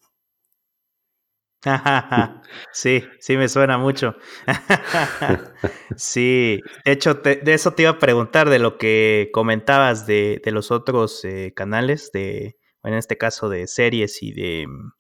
sí, 2.73 3.05
sí 3.21 3.37
me 3.37 3.49
suena 3.49 3.79
mucho. 3.79 4.17
sí, 5.97 6.61
de 6.85 6.93
hecho, 6.93 7.15
de 7.15 7.41
eso 7.47 7.73
te 7.73 7.83
iba 7.83 7.93
a 7.93 7.99
preguntar, 7.99 8.51
de 8.51 8.59
lo 8.59 8.79
que 8.79 9.31
comentabas 9.33 10.07
de, 10.07 10.41
de 10.45 10.51
los 10.51 10.71
otros 10.71 11.25
eh, 11.25 11.53
canales, 11.55 12.11
de, 12.13 12.57
en 12.83 12.95
este 12.95 13.17
caso 13.17 13.49
de 13.49 13.67
series 13.67 14.23
y 14.23 14.33
de 14.33 14.67
mm, 14.67 14.93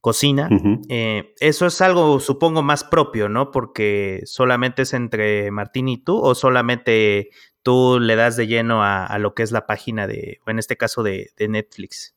cocina. 0.00 0.48
Eh, 0.88 1.34
eso 1.40 1.66
es 1.66 1.80
algo, 1.82 2.20
supongo, 2.20 2.62
más 2.62 2.84
propio, 2.84 3.28
¿no? 3.28 3.50
Porque 3.50 4.22
solamente 4.24 4.82
es 4.82 4.94
entre 4.94 5.50
Martín 5.50 5.88
y 5.88 5.98
tú, 6.02 6.18
o 6.18 6.34
solamente 6.34 7.30
tú 7.62 8.00
le 8.00 8.16
das 8.16 8.36
de 8.36 8.46
lleno 8.46 8.82
a, 8.82 9.18
lo 9.18 9.34
que 9.34 9.42
es 9.42 9.52
la 9.52 9.66
página 9.66 10.06
de, 10.06 10.40
en 10.46 10.58
este 10.58 10.76
caso 10.76 11.02
de, 11.02 11.30
de 11.36 11.48
Netflix. 11.48 12.14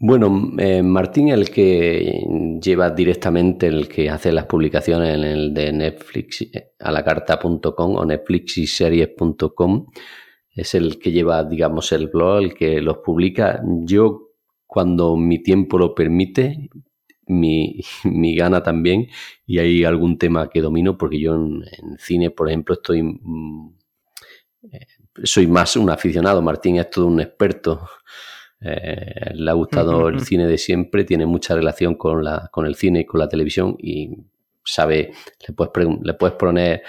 Bueno, 0.00 0.52
eh, 0.58 0.80
Martín, 0.80 1.28
el 1.30 1.50
que 1.50 2.24
lleva 2.62 2.90
directamente, 2.90 3.66
el 3.66 3.88
que 3.88 4.08
hace 4.08 4.30
las 4.30 4.46
publicaciones 4.46 5.12
en 5.12 5.24
el 5.24 5.52
de 5.52 5.72
Netflix 5.72 6.42
eh, 6.42 6.72
a 6.78 6.92
la 6.92 7.02
carta.com 7.04 7.96
o 7.96 8.04
netflixiseries.com, 8.04 9.86
es 10.54 10.74
el 10.76 11.00
que 11.00 11.10
lleva, 11.10 11.42
digamos, 11.42 11.90
el 11.90 12.06
blog, 12.06 12.38
el 12.38 12.54
que 12.54 12.80
los 12.80 12.98
publica. 12.98 13.60
Yo, 13.84 14.34
cuando 14.68 15.16
mi 15.16 15.42
tiempo 15.42 15.78
lo 15.78 15.96
permite, 15.96 16.70
mi, 17.26 17.80
mi 18.04 18.36
gana 18.36 18.62
también, 18.62 19.08
y 19.46 19.58
hay 19.58 19.84
algún 19.84 20.16
tema 20.16 20.48
que 20.48 20.60
domino, 20.60 20.96
porque 20.96 21.18
yo 21.20 21.34
en, 21.34 21.64
cine, 21.98 22.30
por 22.30 22.48
ejemplo, 22.48 22.74
estoy... 22.74 23.02
Mm, 23.02 23.76
eh, 24.72 24.86
soy 25.24 25.48
más 25.48 25.76
un 25.76 25.90
aficionado, 25.90 26.40
Martín 26.40 26.76
es 26.76 26.88
todo 26.88 27.06
un 27.06 27.20
experto 27.20 27.80
eh, 28.60 29.32
le 29.34 29.50
ha 29.50 29.54
gustado 29.54 30.08
el 30.08 30.20
cine 30.20 30.46
de 30.46 30.58
siempre, 30.58 31.04
tiene 31.04 31.26
mucha 31.26 31.54
relación 31.54 31.94
con, 31.94 32.24
la, 32.24 32.48
con 32.50 32.66
el 32.66 32.74
cine 32.74 33.00
y 33.00 33.04
con 33.04 33.20
la 33.20 33.28
televisión 33.28 33.76
y 33.78 34.10
sabe, 34.64 35.12
le 35.46 35.54
puedes, 35.54 35.70
le 36.02 36.14
puedes 36.14 36.36
poner 36.36 36.82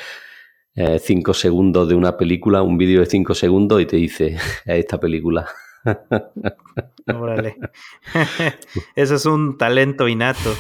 eh, 0.76 1.00
cinco 1.00 1.34
segundos 1.34 1.88
de 1.88 1.96
una 1.96 2.18
película, 2.18 2.62
un 2.62 2.78
vídeo 2.78 3.02
de 3.02 3.06
cinco 3.06 3.36
segundos 3.36 3.82
y 3.82 3.86
te 3.86 3.98
dice, 3.98 4.38
esta 4.66 5.00
película. 5.00 5.48
Órale. 7.08 7.56
Eso 8.96 9.16
es 9.16 9.26
un 9.26 9.58
talento 9.58 10.08
innato. 10.08 10.54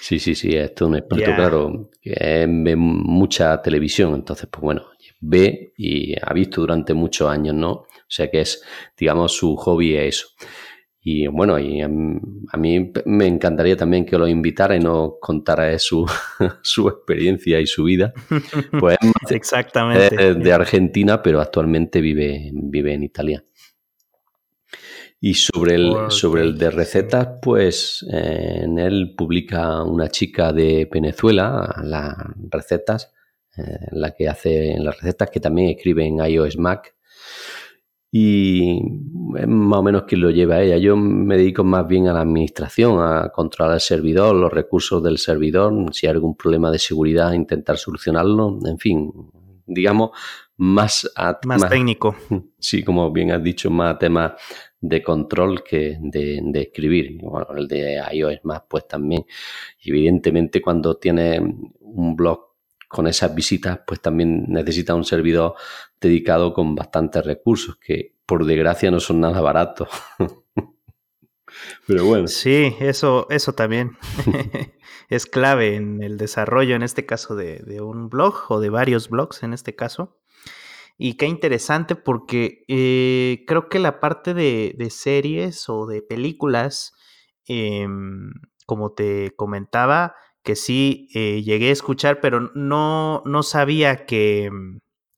sí, 0.00 0.18
sí, 0.18 0.34
sí, 0.34 0.54
esto 0.54 0.84
es 0.84 0.88
un 0.88 0.96
experto, 0.96 1.34
claro, 1.34 1.90
que 2.00 2.46
ve 2.48 2.76
mucha 2.76 3.60
televisión, 3.62 4.14
entonces, 4.14 4.48
pues 4.50 4.60
bueno, 4.60 4.86
ve 5.20 5.72
y 5.76 6.14
ha 6.20 6.32
visto 6.32 6.62
durante 6.62 6.94
muchos 6.94 7.28
años, 7.28 7.54
¿no? 7.54 7.86
O 8.10 8.12
sea 8.12 8.28
que 8.28 8.40
es, 8.40 8.60
digamos, 8.98 9.36
su 9.36 9.54
hobby 9.54 9.94
es 9.94 10.16
eso. 10.16 10.26
Y 11.02 11.28
bueno, 11.28 11.58
y 11.58 11.80
a, 11.80 11.88
mí 11.88 12.92
me 13.06 13.26
encantaría 13.26 13.76
también 13.76 14.04
que 14.04 14.18
lo 14.18 14.26
invitara 14.26 14.76
y 14.76 14.80
nos 14.80 15.12
contara 15.20 15.78
su, 15.78 16.04
su 16.62 16.88
experiencia 16.88 17.60
y 17.60 17.66
su 17.66 17.84
vida. 17.84 18.12
Pues 18.78 18.98
Exactamente. 19.30 20.34
de 20.34 20.52
Argentina, 20.52 21.22
pero 21.22 21.40
actualmente 21.40 22.00
vive, 22.00 22.50
vive 22.52 22.94
en 22.94 23.04
Italia. 23.04 23.44
Y 25.20 25.34
sobre 25.34 25.76
el, 25.76 25.94
sobre 26.08 26.42
el 26.42 26.58
de 26.58 26.70
recetas, 26.70 27.28
pues 27.40 28.04
en 28.10 28.78
él 28.78 29.14
publica 29.16 29.84
una 29.84 30.08
chica 30.08 30.52
de 30.52 30.88
Venezuela 30.90 31.76
las 31.84 32.16
recetas, 32.50 33.12
eh, 33.56 33.86
la 33.92 34.14
que 34.14 34.28
hace 34.28 34.76
las 34.78 34.98
recetas, 34.98 35.30
que 35.30 35.40
también 35.40 35.70
escribe 35.70 36.06
en 36.06 36.24
iOS 36.24 36.56
Mac 36.58 36.94
y 38.12 38.80
es 39.36 39.46
más 39.46 39.78
o 39.78 39.82
menos 39.82 40.02
quien 40.02 40.20
lo 40.20 40.30
lleva 40.30 40.60
ella. 40.60 40.76
Yo 40.78 40.96
me 40.96 41.36
dedico 41.36 41.62
más 41.62 41.86
bien 41.86 42.08
a 42.08 42.12
la 42.12 42.22
administración, 42.22 42.98
a 43.00 43.30
controlar 43.30 43.74
el 43.74 43.80
servidor, 43.80 44.34
los 44.34 44.52
recursos 44.52 45.02
del 45.02 45.18
servidor, 45.18 45.72
si 45.92 46.06
hay 46.06 46.12
algún 46.12 46.36
problema 46.36 46.70
de 46.70 46.78
seguridad, 46.78 47.32
intentar 47.32 47.78
solucionarlo, 47.78 48.58
en 48.64 48.78
fin, 48.78 49.12
digamos, 49.66 50.10
más 50.56 51.10
a, 51.16 51.38
más, 51.46 51.68
técnico. 51.68 52.16
Sí, 52.58 52.82
como 52.82 53.10
bien 53.12 53.30
has 53.30 53.42
dicho, 53.42 53.70
más 53.70 53.94
a 53.94 53.98
temas 53.98 54.32
de 54.80 55.02
control 55.02 55.62
que 55.62 55.98
de, 56.00 56.40
de 56.42 56.60
escribir. 56.60 57.18
Bueno, 57.22 57.46
el 57.56 57.68
de 57.68 58.02
iOS 58.12 58.40
más, 58.42 58.62
pues 58.68 58.88
también. 58.88 59.24
evidentemente, 59.84 60.60
cuando 60.60 60.96
tienes 60.96 61.40
un 61.80 62.16
blog 62.16 62.49
con 62.90 63.06
esas 63.06 63.32
visitas, 63.32 63.78
pues 63.86 64.00
también 64.00 64.46
necesita 64.48 64.96
un 64.96 65.04
servidor 65.04 65.54
dedicado 66.00 66.52
con 66.52 66.74
bastantes 66.74 67.24
recursos, 67.24 67.76
que 67.76 68.16
por 68.26 68.44
desgracia 68.44 68.90
no 68.90 68.98
son 68.98 69.20
nada 69.20 69.40
baratos. 69.40 69.88
Pero 71.86 72.04
bueno. 72.04 72.26
Sí, 72.26 72.74
eso, 72.80 73.28
eso 73.30 73.52
también 73.52 73.96
es 75.08 75.26
clave 75.26 75.76
en 75.76 76.02
el 76.02 76.16
desarrollo, 76.16 76.74
en 76.74 76.82
este 76.82 77.06
caso, 77.06 77.36
de, 77.36 77.80
un 77.80 78.08
blog 78.08 78.46
o 78.48 78.58
de 78.58 78.70
varios 78.70 79.08
blogs, 79.08 79.44
en 79.44 79.52
este 79.52 79.76
caso. 79.76 80.18
Y 80.98 81.14
qué 81.14 81.26
interesante 81.26 81.94
porque 81.94 82.64
eh, 82.66 83.44
creo 83.46 83.68
que 83.68 83.78
la 83.78 84.00
parte 84.00 84.34
de, 84.34 84.88
series 84.90 85.68
o 85.68 85.86
de 85.86 86.02
películas, 86.02 86.92
em, 87.46 88.32
como 88.66 88.94
te 88.94 89.30
comentaba, 89.36 90.16
que 90.42 90.56
sí 90.56 91.08
eh, 91.14 91.42
llegué 91.42 91.68
a 91.68 91.72
escuchar, 91.72 92.20
pero 92.20 92.50
no, 92.54 93.22
no 93.24 93.42
sabía 93.42 94.06
que, 94.06 94.50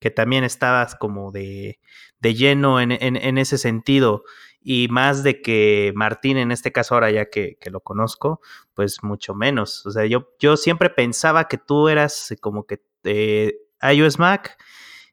que 0.01 0.11
también 0.11 0.45
estabas 0.45 0.95
como 0.97 1.31
de, 1.33 1.79
de 2.21 2.35
lleno 2.35 2.81
en, 2.81 2.93
en, 2.93 3.39
ese 3.39 3.59
sentido. 3.59 4.25
Y 4.61 4.89
más 4.89 5.23
de 5.25 5.43
que 5.43 5.93
Martín, 5.95 6.37
en 6.37 6.53
este 6.53 6.73
caso 6.73 6.95
ahora 6.95 7.11
ya 7.11 7.27
que, 7.31 7.57
que, 7.61 7.71
lo 7.71 7.81
conozco, 7.81 8.41
pues 8.75 9.03
mucho 9.03 9.35
menos. 9.35 9.85
O 9.87 9.91
sea, 9.91 10.07
yo, 10.07 10.29
yo 10.39 10.57
siempre 10.57 10.91
pensaba 10.91 11.49
que 11.49 11.59
tú 11.59 11.89
eras 11.89 12.35
como 12.41 12.67
que 12.67 12.83
eh, 13.05 13.57
iOS 13.83 14.19
Mac, 14.19 14.57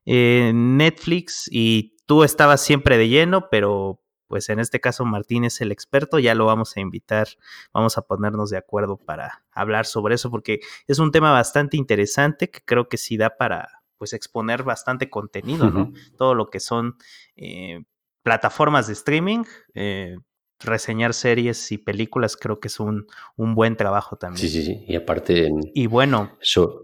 eh, 0.06 0.52
Netflix 0.54 1.50
y 1.52 1.98
tú 2.06 2.24
estabas 2.24 2.62
siempre 2.62 2.98
de 2.98 3.10
lleno, 3.10 3.50
pero 3.50 4.02
pues 4.30 4.48
en 4.50 4.60
este 4.60 4.80
caso 4.80 5.04
Martín 5.04 5.44
es 5.44 5.60
el 5.60 5.72
experto, 5.72 6.20
ya 6.20 6.36
lo 6.36 6.46
vamos 6.46 6.78
a 6.78 6.80
invitar, 6.80 7.28
vamos 7.74 7.98
a 7.98 8.04
ponernos 8.04 8.52
de 8.52 8.58
acuerdo 8.58 8.96
para 8.96 9.44
hablar 9.52 9.88
sobre 9.88 10.16
eso, 10.16 10.30
porque 10.30 10.60
es 10.88 11.00
un 11.00 11.12
tema 11.12 11.32
bastante 11.32 11.76
interesante 11.76 12.50
que 12.50 12.62
creo 12.64 12.88
que 12.88 12.98
sí 12.98 13.18
da 13.18 13.36
para 13.36 13.82
pues 13.98 14.14
exponer 14.14 14.64
bastante 14.64 15.10
contenido, 15.10 15.70
¿no? 15.72 15.92
Todo 16.18 16.36
lo 16.36 16.50
que 16.50 16.62
son 16.62 16.96
eh, 17.36 17.84
plataformas 18.24 18.88
de 18.88 18.94
streaming, 18.94 19.44
eh, 19.74 20.16
reseñar 20.60 21.14
series 21.14 21.72
y 21.72 21.78
películas 21.78 22.36
creo 22.38 22.60
que 22.60 22.68
es 22.68 22.80
un, 22.80 23.08
un, 23.38 23.56
buen 23.56 23.76
trabajo 23.76 24.16
también. 24.16 24.40
Sí, 24.40 24.50
sí, 24.50 24.64
sí. 24.64 24.86
Y 24.88 24.96
aparte... 24.96 25.52
Y 25.74 25.88
bueno, 25.88 26.38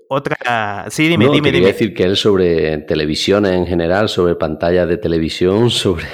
otra... 0.08 0.86
Sí, 0.90 1.08
dime, 1.08 1.30
dime, 1.30 1.52
dime. 1.52 1.68
decir 1.68 1.94
que 1.94 2.04
él 2.04 2.16
sobre 2.16 2.78
televisión 2.80 3.46
en 3.46 3.66
general, 3.66 4.10
sobre 4.10 4.36
pantallas 4.36 4.88
de 4.88 4.98
televisión, 4.98 5.70
sobre 5.72 6.06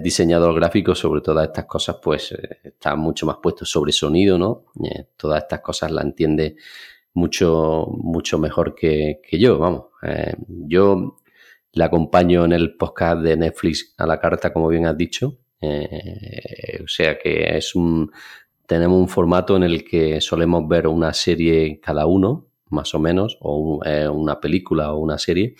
diseñador 0.00 0.54
gráfico, 0.54 0.94
sobre 0.94 1.20
todas 1.20 1.48
estas 1.48 1.64
cosas, 1.64 1.96
pues 2.02 2.32
eh, 2.32 2.60
está 2.64 2.94
mucho 2.94 3.26
más 3.26 3.38
puesto 3.42 3.64
sobre 3.64 3.92
sonido, 3.92 4.38
¿no? 4.38 4.66
Eh, 4.84 5.08
todas 5.16 5.42
estas 5.42 5.60
cosas 5.60 5.90
la 5.90 6.02
entiende 6.02 6.56
mucho, 7.14 7.86
mucho 7.90 8.38
mejor 8.38 8.74
que, 8.74 9.20
yo, 9.32 9.58
vamos. 9.58 9.86
Eh, 10.02 10.34
yo 10.46 11.18
la 11.72 11.86
acompaño 11.86 12.44
en 12.44 12.52
el 12.52 12.76
podcast 12.76 13.22
de 13.22 13.36
Netflix 13.36 13.94
a 13.98 14.06
la 14.06 14.20
carta, 14.20 14.52
como 14.52 14.68
bien 14.68 14.86
has 14.86 14.96
dicho. 14.96 15.38
O 15.62 16.88
sea 16.88 17.18
que 17.18 17.56
es 17.56 17.74
un, 17.74 18.10
tenemos 18.66 18.98
un 18.98 19.08
formato 19.08 19.56
en 19.56 19.62
el 19.62 19.84
que 19.84 20.20
solemos 20.20 20.66
ver 20.68 20.86
una 20.86 21.12
serie 21.12 21.80
cada 21.80 22.06
uno, 22.06 22.46
más 22.70 22.94
o 22.94 22.98
menos, 22.98 23.36
o 23.40 23.80
una 24.12 24.40
película 24.40 24.92
o 24.92 24.98
una 24.98 25.18
serie, 25.18 25.54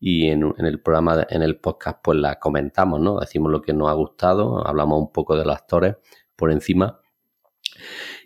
y 0.00 0.28
en, 0.28 0.54
el 0.58 0.80
programa, 0.80 1.26
en 1.28 1.42
el 1.42 1.58
podcast, 1.58 1.98
pues 2.02 2.18
la 2.18 2.38
comentamos, 2.38 3.00
¿no? 3.00 3.18
Decimos 3.18 3.50
lo 3.50 3.62
que 3.62 3.72
nos 3.72 3.88
ha 3.88 3.94
gustado, 3.94 4.66
hablamos 4.66 5.00
un 5.00 5.12
poco 5.12 5.36
de 5.36 5.44
los 5.44 5.54
actores 5.54 5.96
por 6.36 6.52
encima. 6.52 7.00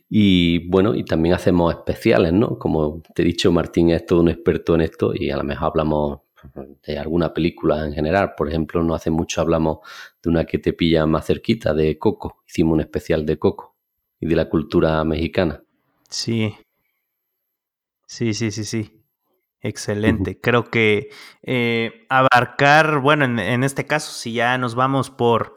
Y 0.09 0.69
bueno, 0.69 0.95
y 0.95 1.05
también 1.05 1.35
hacemos 1.35 1.75
especiales, 1.75 2.33
¿no? 2.33 2.59
Como 2.59 3.03
te 3.15 3.23
he 3.23 3.25
dicho, 3.25 3.51
Martín 3.51 3.91
es 3.91 4.05
todo 4.05 4.21
un 4.21 4.29
experto 4.29 4.75
en 4.75 4.83
esto 4.83 5.13
y 5.15 5.31
a 5.31 5.37
lo 5.39 5.45
mejor 5.45 5.69
hablamos 5.69 6.21
de 6.87 6.99
alguna 6.99 7.33
película 7.33 7.85
en 7.85 7.93
general. 7.93 8.35
Por 8.37 8.49
ejemplo, 8.49 8.83
no 8.83 8.95
hace 8.95 9.11
mucho 9.11 9.41
hablamos 9.41 9.79
de 10.23 10.31
una 10.31 10.45
que 10.45 10.59
te 10.59 10.73
pilla 10.73 11.07
más 11.07 11.27
cerquita, 11.27 11.75
de 11.75 11.99
Coco. 11.99 12.43
Hicimos 12.47 12.75
un 12.75 12.81
especial 12.81 13.27
de 13.27 13.39
Coco 13.39 13.77
y 14.21 14.27
de 14.27 14.37
la 14.37 14.49
cultura 14.49 15.03
mexicana. 15.05 15.63
Sí. 16.09 16.55
Sí, 18.07 18.35
sí, 18.35 18.51
sí, 18.51 18.65
sí. 18.65 19.03
Excelente. 19.63 20.41
Creo 20.41 20.71
que 20.71 21.11
eh, 21.43 22.05
abarcar, 22.09 22.99
bueno, 22.99 23.25
en, 23.25 23.63
este 23.63 23.87
caso, 23.87 24.13
si 24.13 24.33
ya 24.33 24.59
nos 24.59 24.75
vamos 24.75 25.11
por, 25.11 25.57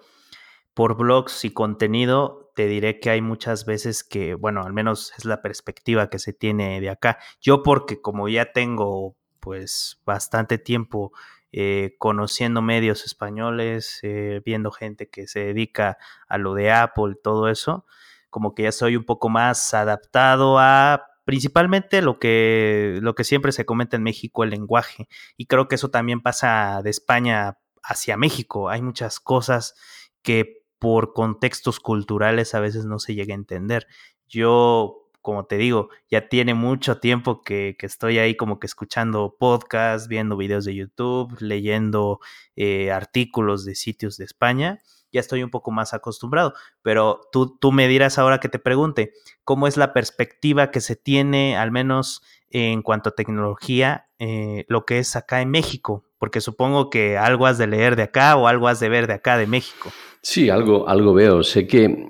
por 0.75 0.95
blogs 0.95 1.43
y 1.43 1.49
contenido, 1.49 2.51
te 2.55 2.67
diré 2.67 2.99
que 2.99 3.09
hay 3.09 3.21
muchas 3.21 3.65
veces 3.65 4.03
que, 4.03 4.35
bueno, 4.35 4.61
al 4.63 4.73
menos 4.73 5.11
es 5.17 5.25
la 5.25 5.41
perspectiva 5.41 6.09
que 6.09 6.19
se 6.19 6.33
tiene 6.33 6.79
de 6.81 6.89
acá. 6.91 7.17
Yo 7.41 7.63
porque 7.63 7.99
como 7.99 8.29
ya 8.29 8.51
tengo 8.53 9.17
pues 9.45 10.01
bastante 10.07 10.57
tiempo 10.57 11.13
eh, 11.51 11.95
conociendo 11.99 12.63
medios 12.63 13.05
españoles, 13.05 13.99
eh, 14.01 14.41
viendo 14.43 14.71
gente 14.71 15.07
que 15.07 15.27
se 15.27 15.41
dedica 15.41 15.99
a 16.27 16.39
lo 16.39 16.55
de 16.55 16.71
Apple, 16.71 17.13
todo 17.23 17.47
eso, 17.47 17.85
como 18.31 18.55
que 18.55 18.63
ya 18.63 18.71
soy 18.71 18.95
un 18.95 19.03
poco 19.03 19.29
más 19.29 19.75
adaptado 19.75 20.57
a 20.57 21.05
principalmente 21.25 22.01
lo 22.01 22.17
que, 22.17 22.97
lo 23.03 23.13
que 23.13 23.23
siempre 23.23 23.51
se 23.51 23.67
comenta 23.67 23.95
en 23.97 24.01
México, 24.03 24.43
el 24.43 24.49
lenguaje. 24.49 25.07
Y 25.37 25.45
creo 25.45 25.67
que 25.67 25.75
eso 25.75 25.91
también 25.91 26.21
pasa 26.21 26.81
de 26.83 26.89
España 26.89 27.59
hacia 27.83 28.17
México. 28.17 28.69
Hay 28.69 28.81
muchas 28.81 29.19
cosas 29.19 29.75
que 30.23 30.65
por 30.79 31.13
contextos 31.13 31.79
culturales 31.79 32.55
a 32.55 32.59
veces 32.61 32.85
no 32.85 32.97
se 32.97 33.13
llega 33.13 33.35
a 33.35 33.37
entender. 33.37 33.85
Yo, 34.27 35.04
como 35.25 35.45
te 35.45 35.57
digo, 35.57 35.89
ya 36.09 36.29
tiene 36.29 36.53
mucho 36.53 36.99
tiempo 36.99 37.41
que, 37.41 37.75
que 37.77 37.87
estoy 37.87 38.19
ahí 38.19 38.37
como 38.37 38.59
que 38.59 38.67
escuchando 38.67 39.35
podcasts, 39.37 40.07
viendo 40.07 40.37
videos 40.37 40.65
de 40.65 40.75
YouTube, 40.75 41.35
leyendo 41.41 42.19
eh, 42.55 42.91
artículos 42.91 43.65
de 43.65 43.75
sitios 43.75 44.17
de 44.17 44.25
España 44.25 44.79
ya 45.15 45.21
estoy 45.21 45.43
un 45.43 45.49
poco 45.49 45.71
más 45.71 45.93
acostumbrado. 45.93 46.53
Pero 46.81 47.21
tú, 47.31 47.57
tú 47.57 47.71
me 47.71 47.87
dirás 47.87 48.19
ahora 48.19 48.39
que 48.39 48.49
te 48.49 48.59
pregunte, 48.59 49.13
¿cómo 49.45 49.65
es 49.65 49.77
la 49.77 49.93
perspectiva 49.93 50.71
que 50.71 50.81
se 50.81 50.97
tiene, 50.97 51.57
al 51.57 51.71
menos 51.71 52.21
en 52.49 52.81
cuanto 52.81 53.09
a 53.09 53.15
tecnología, 53.15 54.07
eh, 54.19 54.65
lo 54.67 54.85
que 54.85 54.99
es 54.99 55.15
acá 55.15 55.41
en 55.41 55.51
México? 55.51 56.03
Porque 56.19 56.41
supongo 56.41 56.89
que 56.89 57.17
algo 57.17 57.45
has 57.45 57.57
de 57.57 57.67
leer 57.67 57.95
de 57.95 58.03
acá 58.03 58.35
o 58.35 58.47
algo 58.47 58.67
has 58.67 58.81
de 58.81 58.89
ver 58.89 59.07
de 59.07 59.13
acá 59.13 59.37
de 59.37 59.47
México. 59.47 59.89
Sí, 60.21 60.49
algo, 60.49 60.89
algo 60.89 61.13
veo. 61.13 61.43
Sé 61.43 61.65
que 61.65 62.09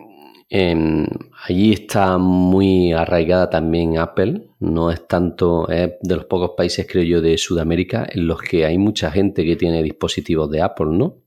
allí 1.43 1.73
está 1.73 2.17
muy 2.17 2.93
arraigada 2.93 3.49
también 3.49 3.97
Apple. 3.97 4.49
No 4.59 4.91
es 4.91 5.07
tanto, 5.07 5.69
es 5.69 5.93
de 6.01 6.15
los 6.15 6.25
pocos 6.25 6.51
países, 6.55 6.87
creo 6.89 7.03
yo, 7.03 7.21
de 7.21 7.37
Sudamérica 7.37 8.07
en 8.09 8.27
los 8.27 8.41
que 8.41 8.65
hay 8.65 8.77
mucha 8.77 9.11
gente 9.11 9.43
que 9.43 9.55
tiene 9.55 9.83
dispositivos 9.83 10.49
de 10.49 10.61
Apple, 10.61 10.87
¿no? 10.91 11.17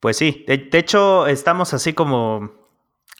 Pues 0.00 0.16
sí, 0.16 0.44
de, 0.46 0.68
hecho 0.72 1.26
estamos 1.26 1.74
así 1.74 1.92
como 1.92 2.67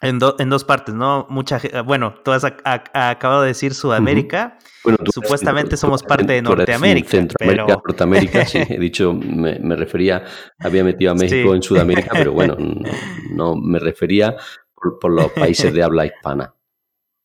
en, 0.01 0.21
en, 0.39 0.51
dos 0.51 0.65
partes, 0.65 0.95
¿no? 0.95 1.27
Mucha 1.29 1.61
bueno, 1.85 2.15
tú 2.25 2.31
has 2.31 2.45
acabado 2.45 3.43
de 3.43 3.49
decir 3.49 3.75
Sudamérica. 3.75 4.59
Bueno, 4.85 4.99
Supuestamente 5.13 5.77
somos 5.77 6.03
parte 6.03 6.35
de 6.35 6.43
Norteamérica. 6.43 7.09
Centroamérica, 7.09 7.81
Norteamérica, 7.85 8.47
sí. 8.47 8.59
He 8.69 8.79
dicho, 8.79 9.13
me, 9.13 9.77
refería, 9.77 10.25
había 10.59 10.85
metido 10.85 11.13
a 11.13 11.15
México 11.17 11.55
en 11.55 11.63
Sudamérica, 11.63 12.11
pero 12.13 12.33
bueno, 12.33 12.57
no, 13.33 13.57
me 13.57 13.79
refería 13.79 14.37
por, 14.75 15.11
los 15.11 15.33
países 15.33 15.73
de 15.73 15.83
habla 15.83 16.07
hispana. 16.07 16.55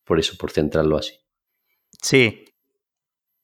Por 0.03 0.19
eso, 0.19 0.35
por 0.37 0.51
centrarlo 0.51 0.97
así. 0.97 1.13
Sí, 2.01 2.39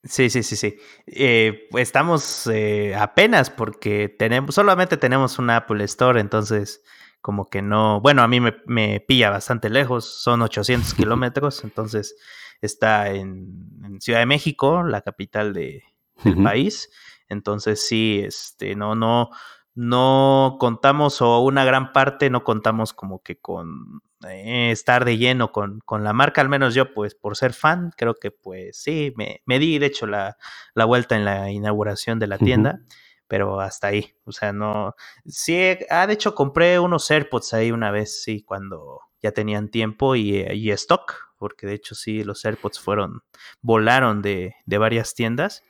Sí, 0.02 0.30
sí, 0.30 0.44
sí, 0.44 0.56
sí. 0.56 0.78
Eh, 1.08 1.68
estamos 1.74 2.48
eh, 2.48 2.96
apenas 2.96 3.50
porque 3.50 4.08
tenemos, 4.08 4.56
solamente 4.56 4.96
tenemos 4.96 5.38
un 5.40 5.50
Apple 5.50 5.84
Store, 5.84 6.22
entonces 6.22 6.82
como 7.22 7.50
que 7.50 7.62
no, 7.62 8.02
bueno, 8.02 8.22
a 8.22 8.28
mí 8.28 8.40
me, 8.40 8.58
me 8.66 9.00
pilla 9.00 9.30
bastante 9.30 9.70
lejos, 9.70 10.06
son 10.06 10.42
800 10.42 10.94
kilómetros, 10.96 11.64
entonces 11.64 12.16
está 12.62 13.10
en, 13.10 13.68
Ciudad 14.00 14.20
de 14.20 14.26
México, 14.26 14.84
la 14.84 15.02
capital 15.02 15.52
de, 15.54 15.84
del 16.24 16.42
país, 16.42 16.90
entonces 17.28 17.86
sí, 17.86 18.22
este, 18.24 18.76
no, 18.76 18.96
no, 18.96 19.30
no 19.76 20.58
contamos 20.60 21.22
o 21.22 21.40
una 21.40 21.66
gran 21.66 21.92
parte 21.92 22.30
no 22.30 22.44
contamos 22.44 22.94
como 22.94 23.22
que 23.22 23.40
con 23.40 24.02
eh, 24.28 24.72
estar 24.72 25.06
de 25.06 25.18
lleno 25.18 25.52
con, 25.52 25.80
con, 25.82 26.04
la 26.04 26.14
marca, 26.14 26.42
al 26.42 26.50
menos 26.50 26.76
yo 26.76 26.94
pues 26.94 27.16
por 27.16 27.38
ser 27.38 27.54
fan, 27.54 27.92
creo 27.96 28.16
que 28.16 28.32
pues 28.32 28.78
sí, 28.78 29.14
me, 29.16 29.42
me 29.46 29.60
di 29.60 29.80
de 29.80 29.86
hecho 29.86 30.08
la, 30.08 30.38
la, 30.74 30.86
vuelta 30.86 31.16
en 31.16 31.26
la 31.26 31.52
inauguración 31.52 32.20
de 32.20 32.28
la 32.28 32.38
tienda, 32.38 32.82
pero 33.30 33.62
hasta 33.62 33.88
ahí, 33.88 34.14
o 34.26 34.34
sea, 34.34 34.52
no, 34.52 34.96
sí, 35.26 35.78
ah, 35.90 36.08
de 36.08 36.14
hecho 36.14 36.36
compré 36.36 36.80
unos 36.80 37.10
AirPods 37.10 37.54
ahí 37.54 37.72
una 37.72 37.92
vez, 37.92 38.24
sí, 38.24 38.44
cuando 38.44 39.00
ya 39.22 39.32
tenían 39.32 39.70
tiempo 39.70 40.16
y, 40.16 40.38
eh, 40.38 40.56
y 40.56 40.72
stock, 40.72 41.14
porque 41.38 41.68
de 41.68 41.76
hecho 41.76 41.96
sí, 41.96 42.24
los 42.26 42.44
AirPods 42.44 42.80
fueron, 42.80 43.24
volaron 43.62 44.22
de, 44.22 44.56
de 44.66 44.78
varias 44.78 45.14
tiendas. 45.14 45.64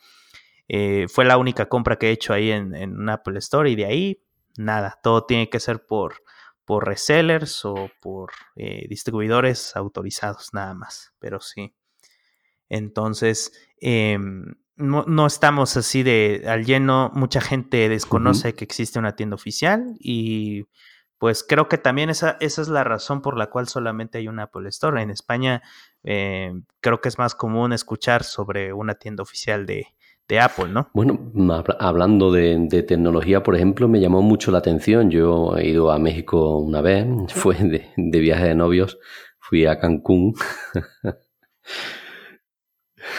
Eh, 0.68 1.08
fue 1.10 1.26
la 1.26 1.38
única 1.38 1.68
compra 1.68 1.98
que 1.98 2.10
he 2.10 2.12
hecho 2.12 2.34
ahí 2.34 2.52
en, 2.52 2.76
en 2.76 3.10
Apple 3.10 3.38
Store 3.40 3.70
y 3.70 3.76
de 3.76 3.86
ahí 3.86 4.24
nada, 4.58 5.00
todo 5.04 5.26
tiene 5.26 5.50
que 5.50 5.60
ser 5.60 5.86
por, 5.86 6.24
por 6.66 6.88
resellers 6.88 7.66
o 7.66 7.90
por 8.02 8.32
eh, 8.56 8.86
distribuidores 8.88 9.76
autorizados 9.76 10.54
nada 10.54 10.74
más, 10.74 11.14
pero 11.20 11.40
sí. 11.40 11.74
Entonces, 12.70 13.52
em, 13.82 14.54
no, 14.80 15.28
estamos 15.28 15.76
así 15.76 16.04
de 16.04 16.46
al 16.48 16.66
lleno, 16.66 17.12
mucha 17.14 17.42
gente 17.42 17.90
desconoce 17.90 18.56
que 18.56 18.64
existe 18.64 18.98
una 18.98 19.16
tienda 19.16 19.36
oficial 19.36 19.98
y 20.00 20.66
pues 21.18 21.44
creo 21.44 21.68
que 21.68 21.78
también 21.78 22.10
esa, 22.10 22.38
esa 22.40 22.62
es 22.62 22.70
la 22.70 22.86
razón 22.86 23.22
por 23.22 23.38
la 23.38 23.50
cual 23.50 23.68
solamente 23.68 24.20
hay 24.20 24.30
una 24.30 24.44
Apple 24.44 24.70
Store. 24.70 25.02
En 25.02 25.10
España 25.10 25.62
em, 26.04 26.64
creo 26.80 27.02
que 27.02 27.10
es 27.10 27.18
más 27.18 27.36
común 27.36 27.74
escuchar 27.74 28.24
sobre 28.24 28.72
una 28.72 28.96
tienda 28.96 29.22
oficial 29.22 29.66
de, 29.66 29.88
de 30.30 30.40
Apple, 30.40 30.70
¿no? 30.70 30.90
Bueno, 30.94 31.30
hablando 31.80 32.32
de, 32.32 32.86
tecnología, 32.88 33.44
por 33.44 33.58
ejemplo, 33.58 33.90
me 33.90 34.00
llamó 34.00 34.22
mucho 34.22 34.50
la 34.50 34.60
atención. 34.60 35.12
Yo 35.12 35.58
he 35.58 35.68
ido 35.68 35.92
a 35.92 36.00
México 36.00 36.58
una 36.58 36.82
vez, 36.82 37.06
fue 37.34 37.56
de, 37.56 38.20
viaje 38.20 38.48
de 38.48 38.56
novios, 38.56 38.98
fui 39.40 39.66
a 39.66 39.78
Cancún. 39.78 40.36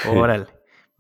Órale. 0.08 0.46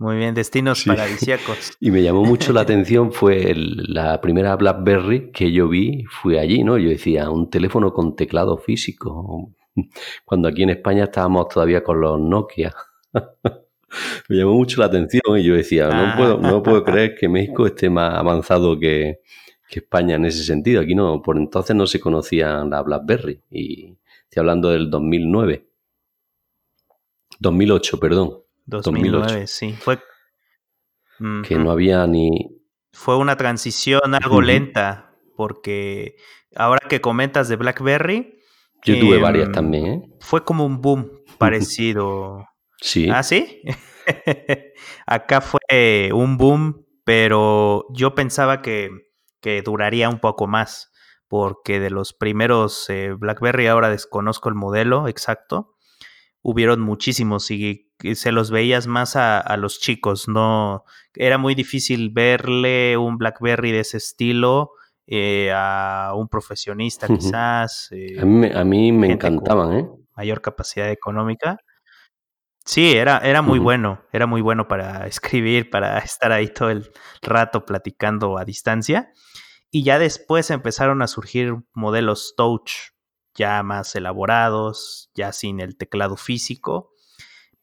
Muy 0.00 0.16
bien, 0.16 0.34
destinos 0.34 0.84
paradisíacos. 0.84 1.76
Y 1.80 1.90
me 1.90 2.02
llamó 2.02 2.24
mucho 2.24 2.54
la 2.54 2.60
atención, 2.62 3.12
fue 3.12 3.52
la 3.54 4.18
primera 4.22 4.56
BlackBerry 4.56 5.30
que 5.30 5.52
yo 5.52 5.68
vi, 5.68 6.04
fue 6.04 6.40
allí, 6.40 6.64
¿no? 6.64 6.78
Yo 6.78 6.88
decía, 6.88 7.28
un 7.28 7.50
teléfono 7.50 7.92
con 7.92 8.16
teclado 8.16 8.56
físico, 8.56 9.52
cuando 10.24 10.48
aquí 10.48 10.62
en 10.62 10.70
España 10.70 11.04
estábamos 11.04 11.48
todavía 11.48 11.84
con 11.84 12.00
los 12.00 12.18
Nokia. 12.18 12.74
me 14.30 14.36
llamó 14.36 14.54
mucho 14.54 14.80
la 14.80 14.86
atención 14.86 15.38
y 15.38 15.44
yo 15.44 15.54
decía, 15.54 15.90
no, 15.90 16.16
puedo, 16.16 16.38
no 16.38 16.62
puedo 16.62 16.82
creer 16.82 17.14
que 17.14 17.28
México 17.28 17.66
esté 17.66 17.90
más 17.90 18.14
avanzado 18.14 18.78
que, 18.80 19.20
España 19.68 20.16
en 20.16 20.24
ese 20.24 20.44
sentido. 20.44 20.80
Aquí 20.80 20.94
no, 20.94 21.20
por 21.20 21.36
entonces 21.36 21.76
no 21.76 21.86
se 21.86 22.00
conocía 22.00 22.64
la 22.64 22.82
BlackBerry 22.82 23.42
y 23.50 23.98
estoy 24.24 24.40
hablando 24.40 24.70
del 24.70 24.90
2009. 24.90 25.68
2008, 27.38 28.00
perdón. 28.00 28.49
2009, 28.66 29.46
sí. 29.46 29.72
Fue 29.72 29.98
que 31.46 31.56
no 31.56 31.70
había 31.70 32.06
ni... 32.06 32.30
Fue 32.92 33.16
una 33.16 33.36
transición 33.36 34.14
algo 34.14 34.40
lenta 34.40 35.14
porque 35.36 36.16
ahora 36.54 36.86
que 36.88 37.00
comentas 37.00 37.48
de 37.48 37.56
BlackBerry... 37.56 38.38
Yo 38.84 38.98
tuve 38.98 39.18
varias 39.18 39.48
em, 39.48 39.52
también, 39.52 39.86
¿eh? 39.86 40.02
Fue 40.20 40.44
como 40.44 40.64
un 40.64 40.80
boom 40.80 41.10
parecido. 41.36 42.46
Sí. 42.78 43.10
¿Ah, 43.10 43.22
sí? 43.22 43.60
Acá 45.06 45.42
fue 45.42 46.10
un 46.12 46.38
boom, 46.38 46.86
pero 47.04 47.84
yo 47.90 48.14
pensaba 48.14 48.62
que, 48.62 48.90
que, 49.42 49.60
duraría 49.60 50.08
un 50.08 50.18
poco 50.18 50.46
más, 50.46 50.90
porque 51.28 51.78
de 51.78 51.90
los 51.90 52.14
primeros 52.14 52.88
eh, 52.88 53.12
BlackBerry, 53.12 53.66
ahora 53.66 53.90
desconozco 53.90 54.48
el 54.48 54.54
modelo 54.54 55.08
exacto, 55.08 55.76
hubieron 56.40 56.80
muchísimos 56.80 57.50
y, 57.50 57.89
se 58.14 58.32
los 58.32 58.50
veías 58.50 58.86
más 58.86 59.16
a, 59.16 59.56
los 59.56 59.80
chicos, 59.80 60.28
no 60.28 60.84
era 61.14 61.38
muy 61.38 61.54
difícil 61.54 62.10
verle 62.10 62.96
un 62.96 63.18
BlackBerry 63.18 63.72
de 63.72 63.80
ese 63.80 63.96
estilo 63.96 64.72
eh, 65.06 65.52
a 65.54 66.12
un 66.14 66.28
profesionista 66.28 67.06
quizás. 67.08 67.90
a 68.18 68.24
mí, 68.24 68.48
a 68.52 68.64
mí 68.64 68.92
me 68.92 69.12
encantaban, 69.12 69.72
¿eh? 69.72 69.88
Mayor 70.16 70.40
capacidad 70.40 70.90
económica. 70.90 71.58
Sí, 72.64 72.92
era, 72.92 73.18
era 73.18 73.42
muy 73.42 73.58
bueno, 73.58 74.02
era 74.12 74.26
muy 74.26 74.42
bueno 74.42 74.68
para 74.68 75.06
escribir, 75.06 75.70
para 75.70 75.98
estar 75.98 76.30
ahí 76.32 76.48
todo 76.48 76.70
el 76.70 76.90
rato 77.22 77.64
platicando 77.64 78.38
a 78.38 78.44
distancia. 78.44 79.12
Y 79.70 79.84
ya 79.84 79.98
después 79.98 80.50
empezaron 80.50 81.02
a 81.02 81.06
surgir 81.06 81.56
modelos 81.72 82.34
touch 82.36 82.92
ya 83.34 83.62
más 83.62 83.94
elaborados, 83.94 85.10
ya 85.14 85.32
sin 85.32 85.60
el 85.60 85.76
teclado 85.76 86.16
físico. 86.16 86.89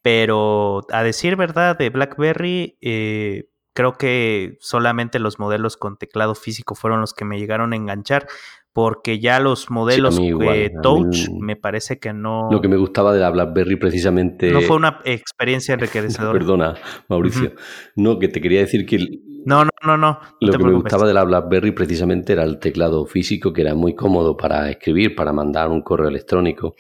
Pero 0.08 0.86
a 0.90 1.04
decir 1.04 1.36
verdad, 1.36 1.78
de 1.78 1.90
BlackBerry, 1.90 2.78
eh, 2.80 3.50
creo 3.74 3.98
que 3.98 4.56
solamente 4.62 5.20
los 5.20 5.38
modelos 5.38 5.76
con 5.76 5.98
teclado 5.98 6.34
físico 6.34 6.76
fueron 6.76 7.02
los 7.02 7.14
que 7.14 7.26
me 7.26 7.38
llegaron 7.38 7.74
a 7.74 7.76
enganchar 7.76 8.26
porque 8.72 9.20
ya 9.20 9.42
los 9.42 9.70
modelos 9.70 10.18
eh, 10.18 10.72
Touch 10.82 11.28
me 11.42 11.58
parece 11.58 12.00
que 12.00 12.14
no... 12.14 12.48
Lo 12.50 12.62
que 12.62 12.70
me 12.70 12.78
gustaba 12.78 13.12
de 13.12 13.20
la 13.20 13.32
BlackBerry 13.32 13.76
precisamente... 13.76 14.50
No 14.50 14.62
fue 14.62 14.78
una 14.78 15.02
experiencia 15.04 15.74
enriquecedora. 15.74 16.32
Perdona, 16.40 16.76
Mauricio. 17.10 17.52
No, 17.98 18.18
que 18.18 18.30
te 18.30 18.40
quería 18.40 18.62
decir 18.62 18.86
que... 18.86 19.00
No, 19.46 19.66
no, 19.66 19.72
no, 19.84 19.98
no. 19.98 20.20
lo 20.40 20.54
que 20.54 20.64
me 20.64 20.72
gustaba 20.72 21.06
de 21.06 21.14
la 21.14 21.26
BlackBerry 21.26 21.74
precisamente 21.74 22.32
era 22.32 22.44
el 22.44 22.60
teclado 22.60 23.06
físico, 23.06 23.52
que 23.52 23.64
era 23.64 23.76
muy 23.76 23.94
cómodo 23.94 24.38
para 24.38 24.70
escribir, 24.70 25.16
para 25.16 25.34
mandar 25.34 25.68
un 25.68 25.82
correo 25.82 26.08
electrónico, 26.08 26.76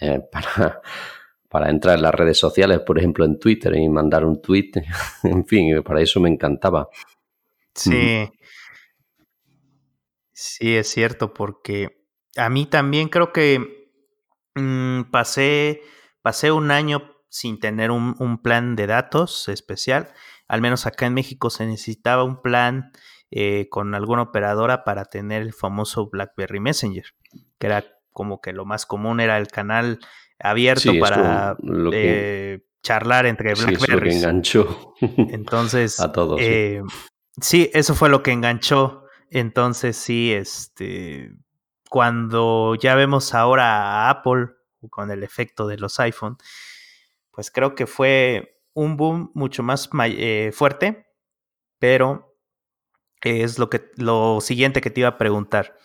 eh, 0.00 0.20
para, 0.32 0.80
para 1.48 1.70
entrar 1.70 1.96
en 1.96 2.02
las 2.02 2.14
redes 2.14 2.38
sociales, 2.38 2.80
por 2.80 2.98
ejemplo 2.98 3.24
en 3.24 3.38
Twitter 3.38 3.74
y 3.76 3.88
mandar 3.88 4.24
un 4.24 4.40
tweet. 4.40 4.72
en 5.22 5.46
fin, 5.46 5.82
para 5.82 6.00
eso 6.00 6.20
me 6.20 6.28
encantaba. 6.28 6.88
Sí. 7.74 8.30
Sí, 10.32 10.76
es 10.76 10.88
cierto, 10.88 11.32
porque 11.32 12.04
A 12.36 12.50
mí 12.50 12.66
también 12.66 13.08
creo 13.08 13.32
que 13.32 13.90
mm, 14.54 15.04
pasé, 15.10 15.80
pasé 16.20 16.52
un 16.52 16.70
año 16.70 17.16
sin 17.30 17.58
tener 17.58 17.90
un, 17.90 18.42
plan 18.42 18.76
de 18.76 18.86
datos 18.86 19.48
especial. 19.48 20.12
Al 20.48 20.60
menos 20.60 20.86
acá 20.86 21.06
en 21.06 21.14
México 21.14 21.50
se 21.50 21.66
necesitaba 21.66 22.24
un 22.24 22.42
plan 22.42 22.92
eh, 23.30 23.68
con 23.70 23.94
alguna 23.94 24.22
operadora 24.22 24.84
para 24.84 25.06
tener 25.06 25.42
el 25.42 25.52
famoso 25.52 26.08
BlackBerry 26.10 26.60
Messenger, 26.60 27.06
que 27.58 27.66
era 27.66 27.84
como 28.12 28.40
que 28.40 28.52
lo 28.52 28.64
más 28.64 28.86
común 28.86 29.20
era 29.20 29.38
el 29.38 29.48
canal 29.48 29.98
abierto 30.38 30.92
para 31.00 31.56
eh, 31.92 32.60
charlar 32.82 33.26
entre 33.26 33.54
BlackBerry. 33.54 34.12
Sí, 34.12 34.18
enganchó 34.18 34.94
Entonces, 35.00 36.00
a 36.00 36.12
todos. 36.12 36.40
Eh, 36.40 36.82
sí, 37.40 37.70
eso 37.72 37.94
fue 37.94 38.08
lo 38.08 38.22
que 38.22 38.32
enganchó. 38.32 39.04
Entonces, 39.30 39.96
sí, 39.96 40.32
este, 40.32 41.32
cuando 41.90 42.74
ya 42.76 42.94
vemos 42.94 43.34
ahora 43.34 44.06
a 44.06 44.10
Apple 44.10 44.48
con 44.90 45.10
el 45.10 45.22
efecto 45.22 45.66
de 45.66 45.78
los 45.78 45.98
iPhone, 45.98 46.36
pues 47.30 47.50
creo 47.50 47.74
que 47.74 47.86
fue 47.86 48.60
un 48.72 48.96
boom 48.96 49.30
mucho 49.34 49.62
más 49.62 49.90
eh, 50.04 50.52
fuerte, 50.54 51.06
pero 51.78 52.38
es 53.22 53.58
lo, 53.58 53.68
que, 53.68 53.90
lo 53.96 54.40
siguiente 54.40 54.80
que 54.80 54.90
te 54.90 55.00
iba 55.00 55.08
a 55.10 55.18
preguntar. 55.18 55.76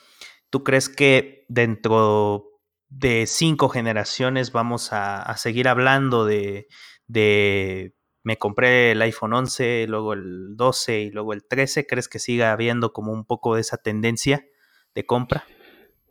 ¿Tú 0.50 0.64
crees 0.64 0.90
que 0.90 1.46
dentro 1.48 2.51
de 2.92 3.26
cinco 3.26 3.70
generaciones 3.70 4.52
vamos 4.52 4.90
a, 4.92 5.34
seguir 5.38 5.68
hablando 5.70 6.26
de, 6.26 6.68
de, 7.08 7.96
me 8.22 8.38
compré 8.38 8.92
el 8.92 9.02
iPhone 9.02 9.34
11, 9.34 9.88
luego 9.88 10.14
el 10.14 10.56
12 10.58 11.02
y 11.02 11.10
luego 11.10 11.34
el 11.34 11.46
13? 11.48 11.88
¿Crees 11.88 12.10
que 12.10 12.20
siga 12.20 12.52
habiendo 12.52 12.92
como 12.92 13.14
un 13.14 13.26
poco 13.26 13.56
de 13.56 13.62
esa 13.62 13.78
tendencia 13.78 14.46
de 14.94 15.06
compra? 15.06 15.46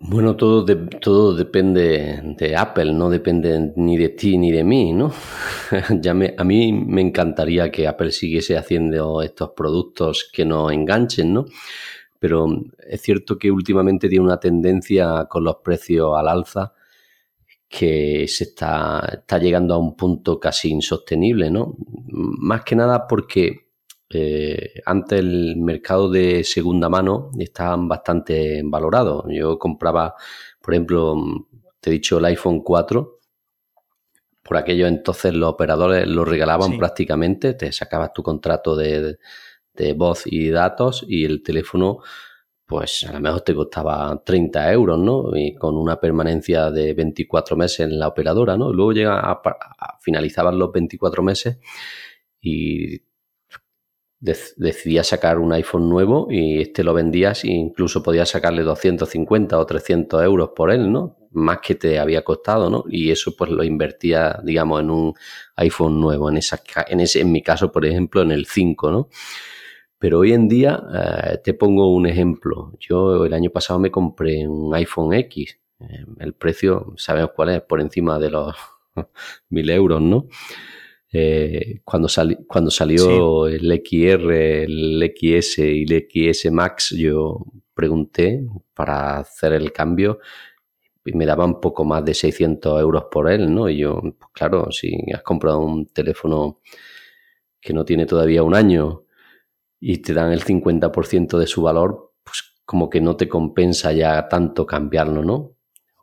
Bueno, 0.02 0.34
todo, 0.34 0.64
todo 0.64 1.36
depende 1.36 2.22
de 2.38 2.56
Apple, 2.56 2.94
no 2.94 3.10
depende 3.10 3.74
ni 3.76 3.98
de 3.98 4.08
ti 4.08 4.38
ni 4.38 4.50
de 4.50 4.64
mí, 4.64 4.94
¿no? 4.94 5.12
ya 6.00 6.14
me, 6.14 6.34
a 6.38 6.42
mí 6.42 6.72
me 6.72 7.02
encantaría 7.02 7.70
que 7.70 7.86
Apple 7.86 8.10
siguiese 8.10 8.56
haciendo 8.56 9.20
estos 9.20 9.50
productos 9.50 10.30
que 10.32 10.46
nos 10.46 10.72
enganchen, 10.72 11.34
¿no? 11.34 11.44
Pero 12.20 12.46
es 12.86 13.00
cierto 13.00 13.36
que 13.38 13.50
últimamente 13.50 14.08
tiene 14.08 14.24
una 14.24 14.38
tendencia 14.38 15.26
con 15.28 15.42
los 15.42 15.56
precios 15.56 16.16
al 16.16 16.28
alza 16.28 16.74
que 17.68 18.26
se 18.28 18.44
está, 18.44 19.00
está 19.12 19.38
llegando 19.38 19.74
a 19.74 19.78
un 19.78 19.96
punto 19.96 20.38
casi 20.38 20.70
insostenible, 20.70 21.50
¿no? 21.50 21.76
Más 22.08 22.62
que 22.62 22.76
nada 22.76 23.06
porque 23.08 23.70
eh, 24.12 24.74
antes 24.84 25.20
el 25.20 25.56
mercado 25.56 26.10
de 26.10 26.42
segunda 26.42 26.88
mano 26.88 27.30
estaban 27.38 27.88
bastante 27.88 28.60
valorados. 28.64 29.24
Yo 29.28 29.56
compraba, 29.58 30.16
por 30.60 30.74
ejemplo, 30.74 31.16
te 31.80 31.90
he 31.90 31.92
dicho 31.92 32.18
el 32.18 32.24
iPhone 32.26 32.60
4. 32.60 33.18
Por 34.42 34.56
aquello 34.56 34.88
entonces 34.88 35.32
los 35.32 35.50
operadores 35.50 36.08
lo 36.08 36.24
regalaban 36.24 36.76
prácticamente. 36.76 37.54
Te 37.54 37.70
sacabas 37.70 38.12
tu 38.12 38.22
contrato 38.24 38.74
de, 38.74 39.18
voz 39.96 40.22
y 40.26 40.50
datos 40.50 41.04
y 41.08 41.24
el 41.24 41.42
teléfono 41.42 42.00
pues 42.70 43.04
a 43.04 43.12
lo 43.14 43.20
mejor 43.20 43.40
te 43.40 43.52
costaba 43.52 44.22
30 44.24 44.72
euros, 44.72 44.96
¿no? 44.96 45.36
Y 45.36 45.56
con 45.56 45.76
una 45.76 45.98
permanencia 45.98 46.70
de 46.70 46.94
24 46.94 47.56
meses 47.56 47.80
en 47.80 47.98
la 47.98 48.06
operadora, 48.06 48.56
¿no? 48.56 48.72
luego 48.72 48.92
llega 48.92 49.18
a, 49.18 49.42
finalizaban 50.00 50.56
los 50.56 50.70
24 50.70 51.20
meses 51.20 51.58
y 52.40 53.02
decidías 54.20 55.08
sacar 55.08 55.40
un 55.40 55.52
iPhone 55.52 55.88
nuevo 55.88 56.28
y 56.30 56.60
este 56.60 56.84
lo 56.84 56.94
vendías 56.94 57.42
e 57.42 57.48
incluso 57.48 58.02
podías 58.04 58.28
sacarle 58.28 58.62
250 58.62 59.58
o 59.58 59.66
300 59.66 60.22
euros 60.22 60.50
por 60.54 60.70
él, 60.70 60.92
¿no? 60.92 61.16
Más 61.32 61.58
que 61.58 61.74
te 61.74 61.98
había 61.98 62.22
costado, 62.22 62.70
¿no? 62.70 62.84
Y 62.88 63.10
eso 63.10 63.34
pues 63.36 63.50
lo 63.50 63.64
invertía, 63.64 64.40
digamos, 64.44 64.80
en 64.82 64.90
un 64.90 65.14
iPhone 65.56 66.00
nuevo, 66.00 66.28
en, 66.28 66.36
esa, 66.36 66.62
en, 66.86 67.00
ese, 67.00 67.20
en 67.22 67.32
mi 67.32 67.42
caso, 67.42 67.72
por 67.72 67.84
ejemplo, 67.84 68.22
en 68.22 68.30
el 68.30 68.46
5, 68.46 68.90
¿no? 68.92 69.08
Pero 70.00 70.20
hoy 70.20 70.32
en 70.32 70.48
día, 70.48 70.82
eh, 70.94 71.38
te 71.44 71.52
pongo 71.52 71.94
un 71.94 72.06
ejemplo. 72.06 72.72
Yo 72.80 73.26
el 73.26 73.34
año 73.34 73.50
pasado 73.50 73.78
me 73.78 73.90
compré 73.90 74.48
un 74.48 74.74
iPhone 74.74 75.12
X. 75.12 75.60
Eh, 75.78 76.06
el 76.20 76.32
precio, 76.32 76.94
sabemos 76.96 77.32
cuál 77.36 77.50
es, 77.50 77.60
por 77.60 77.82
encima 77.82 78.18
de 78.18 78.30
los 78.30 78.56
mil 79.50 79.68
euros, 79.68 80.00
¿no? 80.00 80.26
Eh, 81.12 81.80
cuando, 81.84 82.08
cuando 82.46 82.70
salió 82.70 83.46
el 83.46 83.82
XR, 83.84 84.32
el 84.64 85.12
XS 85.14 85.58
y 85.58 85.84
el 85.86 86.08
XS 86.08 86.50
Max, 86.50 86.94
yo 86.96 87.44
pregunté 87.74 88.46
para 88.72 89.18
hacer 89.18 89.52
el 89.52 89.70
cambio 89.70 90.20
y 91.04 91.12
me 91.12 91.26
daban 91.26 91.60
poco 91.60 91.84
más 91.84 92.02
de 92.06 92.14
600 92.14 92.80
euros 92.80 93.04
por 93.10 93.30
él, 93.30 93.54
¿no? 93.54 93.68
Y 93.68 93.78
yo, 93.78 94.00
pues 94.00 94.30
claro, 94.32 94.70
si 94.70 94.96
has 95.12 95.22
comprado 95.22 95.58
un 95.60 95.86
teléfono 95.86 96.60
que 97.60 97.74
no 97.74 97.84
tiene 97.84 98.06
todavía 98.06 98.42
un 98.42 98.54
año 98.54 99.04
y 99.80 99.98
te 99.98 100.12
dan 100.14 100.32
el 100.32 100.44
50% 100.44 101.38
de 101.38 101.46
su 101.46 101.62
valor, 101.62 102.12
pues 102.22 102.54
como 102.64 102.90
que 102.90 103.00
no 103.00 103.16
te 103.16 103.28
compensa 103.28 103.92
ya 103.92 104.28
tanto 104.28 104.66
cambiarlo, 104.66 105.24
¿no? 105.24 105.56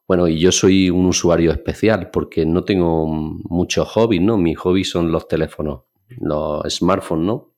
Bueno, 0.08 0.28
y 0.28 0.40
yo 0.40 0.52
soy 0.52 0.90
un 0.90 1.06
usuario 1.06 1.52
especial 1.52 2.10
porque 2.12 2.46
no 2.46 2.64
tengo 2.64 3.06
muchos 3.08 3.88
hobbies, 3.90 4.22
¿no? 4.22 4.38
Mis 4.38 4.58
hobbies 4.58 4.90
son 4.90 5.12
los 5.12 5.28
teléfonos, 5.28 5.84
los 6.20 6.64
smartphones, 6.74 7.26
¿no? 7.26 7.54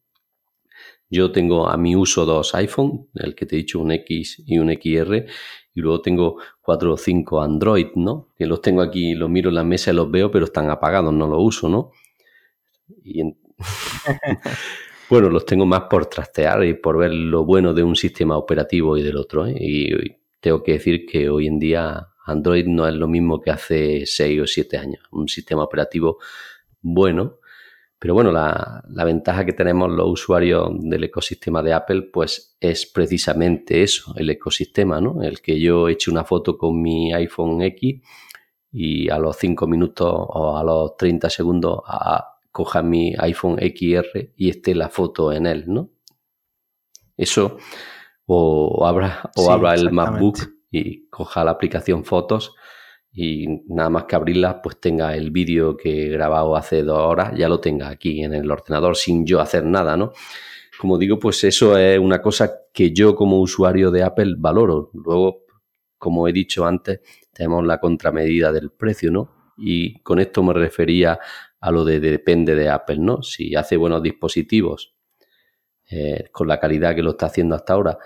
Yo 1.12 1.32
tengo 1.32 1.67
a 1.69 1.77
mi 1.77 1.95
uso 1.95 2.25
dos 2.25 2.53
iPhone, 2.55 3.08
el 3.15 3.34
que 3.34 3.45
te 3.45 3.55
he 3.55 3.60
dicho, 3.60 3.79
un 3.79 3.91
X 3.91 4.43
y 4.45 4.60
un 4.60 4.69
XR, 4.69 5.25
y 5.73 5.82
luego 5.82 6.01
tengo 6.01 6.38
cuatro 6.62 6.93
o 6.93 6.97
cinco 6.97 7.41
Android, 7.41 7.88
¿no? 7.95 8.29
Que 8.36 8.45
los 8.45 8.62
tengo 8.62 8.82
aquí, 8.82 9.15
los 9.15 9.29
miro 9.29 9.49
en 9.49 9.55
la 9.55 9.63
mesa 9.63 9.91
y 9.91 9.95
los 9.95 10.12
veo, 10.12 10.29
pero 10.29 10.45
están 10.45 10.69
apagados, 10.69 11.13
no 11.13 11.27
los 11.27 11.39
uso, 11.41 11.69
¿no? 11.69 11.91
Y 13.03 13.23
bueno, 15.10 15.30
los 15.30 15.45
tengo 15.45 15.65
más 15.65 15.84
por 15.89 16.06
trastear 16.06 16.63
y 16.63 16.76
por 16.76 16.98
ver 16.98 17.12
lo 17.12 17.43
bueno 17.45 17.74
de 17.74 17.84
un 17.84 17.95
sistema 17.95 18.38
operativo 18.38 18.98
y 18.98 19.04
del 19.04 19.17
otro, 19.17 19.48
¿eh? 19.48 19.56
y 19.60 19.89
tengo 20.39 20.63
que 20.63 20.74
decir 20.74 21.06
que 21.06 21.30
hoy 21.30 21.48
en 21.48 21.60
día 21.60 22.10
Android 22.26 22.65
no 22.67 22.88
es 22.88 22.93
lo 22.93 23.08
mismo 23.08 23.41
que 23.41 23.52
hace 23.52 24.06
6 24.06 24.41
o 24.41 24.48
7 24.48 24.78
años. 24.78 25.04
Un 25.12 25.28
sistema 25.28 25.63
operativo 25.63 26.19
bueno, 26.82 27.39
pero 28.00 28.13
bueno, 28.13 28.32
la, 28.32 28.84
ventaja 29.04 29.45
que 29.45 29.52
tenemos 29.54 29.91
los 29.91 30.08
usuarios 30.10 30.69
del 30.80 31.04
ecosistema 31.04 31.62
de 31.62 31.74
Apple, 31.74 32.04
pues 32.13 32.56
es 32.60 32.86
precisamente 32.86 33.84
eso, 33.84 34.13
el 34.15 34.30
ecosistema, 34.30 35.02
¿no? 35.02 35.22
El 35.22 35.41
que 35.41 35.60
yo 35.60 35.89
eche 35.89 36.10
una 36.10 36.24
foto 36.24 36.58
con 36.58 36.82
mi 36.82 37.13
iPhone 37.13 37.62
X 37.62 38.02
y 38.72 39.10
a 39.10 39.17
los 39.17 39.36
5 39.38 39.67
minutos 39.67 40.08
o 40.12 40.58
a 40.58 40.63
los 40.63 40.95
30 40.95 41.30
segundos 41.30 41.82
coja 42.51 42.81
mi 42.81 43.15
iPhone 43.17 43.57
XR 43.59 44.33
y 44.35 44.49
esté 44.49 44.75
la 44.75 44.89
foto 44.89 45.31
en 45.31 45.45
él, 45.45 45.65
¿no? 45.67 45.91
Eso, 47.17 47.57
o 48.25 48.85
abra, 48.85 49.29
o 49.35 49.51
abra 49.51 49.73
el 49.73 49.91
MacBook 49.91 50.38
y 50.71 51.07
coja 51.09 51.43
la 51.43 51.51
aplicación 51.51 52.05
fotos 52.05 52.55
y 53.12 53.63
nada 53.67 53.89
más 53.89 54.05
que 54.05 54.15
abrirla 54.15 54.62
pues 54.62 54.79
tenga 54.79 55.15
el 55.15 55.31
vídeo 55.31 55.75
que 55.75 56.05
he 56.05 56.09
grabado 56.09 56.55
hace 56.55 56.83
dos 56.83 56.99
horas, 56.99 57.33
ya 57.35 57.49
lo 57.49 57.59
tenga 57.59 57.89
aquí 57.89 58.23
en 58.23 58.33
el 58.33 58.49
ordenador 58.49 58.95
sin 58.95 59.25
yo 59.25 59.41
hacer 59.41 59.65
nada, 59.65 59.97
¿no? 59.97 60.13
Como 60.79 60.97
digo, 60.97 61.19
pues 61.19 61.43
eso 61.43 61.77
es 61.77 61.99
una 61.99 62.21
cosa 62.21 62.51
que 62.73 62.93
yo 62.93 63.13
como 63.13 63.41
usuario 63.41 63.91
de 63.91 64.03
Apple 64.03 64.35
valoro. 64.38 64.91
Luego, 64.93 65.43
como 65.97 66.25
he 66.27 66.31
dicho 66.31 66.65
antes, 66.65 67.01
tenemos 67.33 67.65
la 67.65 67.81
contramedida 67.81 68.53
del 68.53 68.71
precio, 68.71 69.12
¿no? 69.12 69.53
Y 69.57 69.99
con 70.03 70.19
esto 70.19 70.41
me 70.41 70.53
refería 70.53 71.19
a 71.60 71.72
lo 71.72 71.84
de, 71.84 72.00
depende 72.00 72.56
de 72.56 72.69
Apple, 72.69 73.00
¿no? 73.00 73.22
Si 73.22 73.56
hace 73.56 73.78
buenos 73.78 74.02
dispositivos 74.02 74.95
eh, 75.89 76.30
con 76.32 76.48
la 76.48 76.60
calidad 76.60 76.95
que 76.95 77.04
lo 77.04 77.12
está 77.12 77.28
haciendo 77.28 77.56
hasta 77.56 77.74
ahora, 77.74 77.98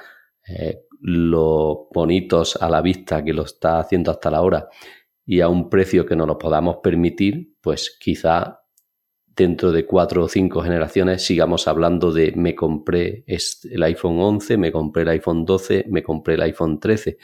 eh, 0.47 0.85
los 1.01 1.87
bonitos 1.93 2.55
a 2.55 2.69
la 2.69 2.81
vista 2.81 3.23
que 3.23 3.33
lo 3.33 3.43
está 3.43 3.79
haciendo 3.79 4.09
hasta 4.11 4.31
la 4.31 4.41
hora 4.41 4.69
y 5.25 5.41
a 5.41 5.49
un 5.49 5.69
precio 5.69 6.05
que 6.05 6.15
no 6.15 6.25
lo 6.25 6.37
podamos 6.37 6.77
permitir, 6.77 7.55
pues 7.61 7.97
quizá 7.99 8.61
dentro 9.35 9.71
de 9.71 9.85
cuatro 9.85 10.23
o 10.23 10.29
cinco 10.29 10.61
generaciones 10.61 11.23
sigamos 11.25 11.67
hablando 11.67 12.11
de 12.11 12.33
me 12.35 12.55
compré 12.55 13.25
el 13.27 13.83
iPhone 13.83 14.19
11, 14.19 14.57
me 14.57 14.71
compré 14.71 15.03
el 15.03 15.09
iPhone 15.09 15.45
12, 15.45 15.85
me 15.89 16.03
compré 16.03 16.35
el 16.35 16.41
iPhone 16.43 16.79
13. 16.79 17.17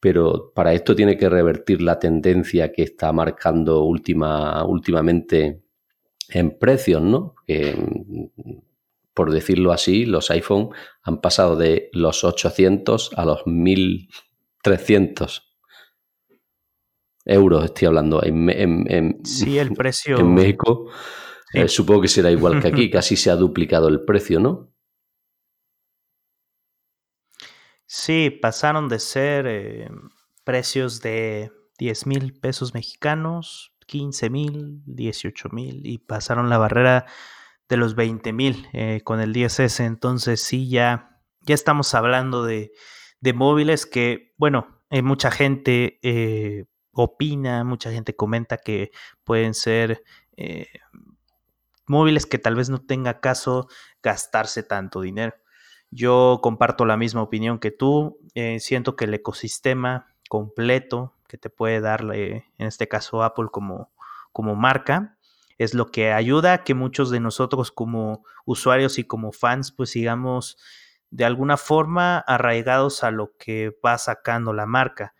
Pero 0.00 0.52
para 0.54 0.74
esto 0.74 0.94
tiene 0.94 1.16
que 1.16 1.28
revertir 1.28 1.82
la 1.82 1.98
tendencia 1.98 2.72
que 2.72 2.82
está 2.82 3.12
marcando 3.12 3.82
última, 3.82 4.64
últimamente 4.64 5.62
en 6.28 6.58
precios, 6.58 7.02
¿no? 7.02 7.34
Que 7.46 7.74
por 9.18 9.30
decirlo 9.32 9.72
así, 9.72 10.06
los 10.06 10.30
iPhone 10.30 10.70
han 11.02 11.20
pasado 11.20 11.56
de 11.56 11.90
los 11.92 12.22
800 12.22 13.10
a 13.16 13.24
los 13.24 13.44
1300 13.48 15.56
euros, 17.24 17.64
estoy 17.64 17.86
hablando. 17.86 18.22
En, 18.22 19.18
sí, 19.24 19.58
el 19.58 19.72
precio. 19.72 20.20
En 20.20 20.34
México, 20.34 20.88
eh, 21.52 21.66
supongo 21.66 22.02
que 22.02 22.08
será 22.08 22.30
igual 22.30 22.62
que 22.62 22.68
aquí, 22.68 22.90
casi 22.90 23.16
se 23.16 23.30
ha 23.30 23.34
duplicado 23.34 23.88
el 23.88 24.04
precio, 24.04 24.38
¿no? 24.38 24.70
Sí, 27.90 28.28
pasaron 28.30 28.88
de 28.90 28.98
ser, 28.98 29.46
eh, 29.46 29.88
precios 30.44 31.00
de 31.00 31.50
10 31.78 32.06
mil 32.06 32.38
pesos 32.38 32.74
mexicanos, 32.74 33.72
15 33.86 34.28
mil, 34.28 34.82
18 34.84 35.48
mil 35.48 35.86
y 35.86 35.96
pasaron 35.96 36.50
la 36.50 36.58
barrera 36.58 37.06
de 37.66 37.78
los 37.78 37.94
20 37.94 38.34
mil 38.34 38.68
eh, 38.74 39.00
con 39.04 39.20
el 39.20 39.32
10S. 39.32 39.80
Entonces 39.86 40.42
sí, 40.42 40.68
ya, 40.68 41.22
ya 41.40 41.54
estamos 41.54 41.94
hablando 41.94 42.44
de, 42.44 42.72
de 43.20 43.32
móviles 43.32 43.86
que, 43.86 44.34
bueno, 44.36 44.82
eh, 44.90 45.00
mucha 45.00 45.30
gente 45.30 45.98
eh, 46.02 46.66
opina, 46.92 47.64
mucha 47.64 47.90
gente 47.90 48.14
comenta 48.14 48.58
que 48.58 48.90
pueden 49.24 49.54
ser 49.54 50.02
móviles 51.86 52.26
que 52.26 52.38
tal 52.38 52.54
vez 52.54 52.68
no 52.70 52.78
tenga 52.84 53.20
caso 53.20 53.68
gastarse 54.02 54.62
tanto 54.62 55.00
dinero. 55.00 55.34
Yo 55.90 56.40
comparto 56.42 56.84
la 56.84 56.96
misma 56.96 57.22
opinión 57.22 57.58
que 57.58 57.70
tú. 57.70 58.18
siento 58.58 58.96
que 58.96 59.06
el 59.06 59.14
ecosistema 59.14 60.06
completo 60.28 61.14
que 61.28 61.38
te 61.38 61.50
puede 61.50 61.80
dar, 61.80 62.04
en 62.14 62.42
este 62.58 62.88
caso 62.88 63.22
Apple 63.22 63.48
como, 63.50 63.92
como 64.32 64.54
marca, 64.54 65.18
es 65.58 65.74
lo 65.74 65.90
que 65.90 66.12
ayuda 66.12 66.52
a 66.54 66.64
que 66.64 66.74
muchos 66.74 67.10
de 67.10 67.20
nosotros 67.20 67.72
como 67.72 68.24
usuarios 68.44 68.98
y 68.98 69.04
como 69.04 69.32
fans 69.32 69.72
pues 69.72 69.90
sigamos 69.90 70.56
de 71.10 71.24
alguna 71.24 71.56
forma 71.56 72.18
arraigados 72.18 73.02
a 73.02 73.10
lo 73.10 73.36
que 73.38 73.76
va 73.84 73.98
sacando 73.98 74.52
la 74.52 74.66
marca. 74.66 75.14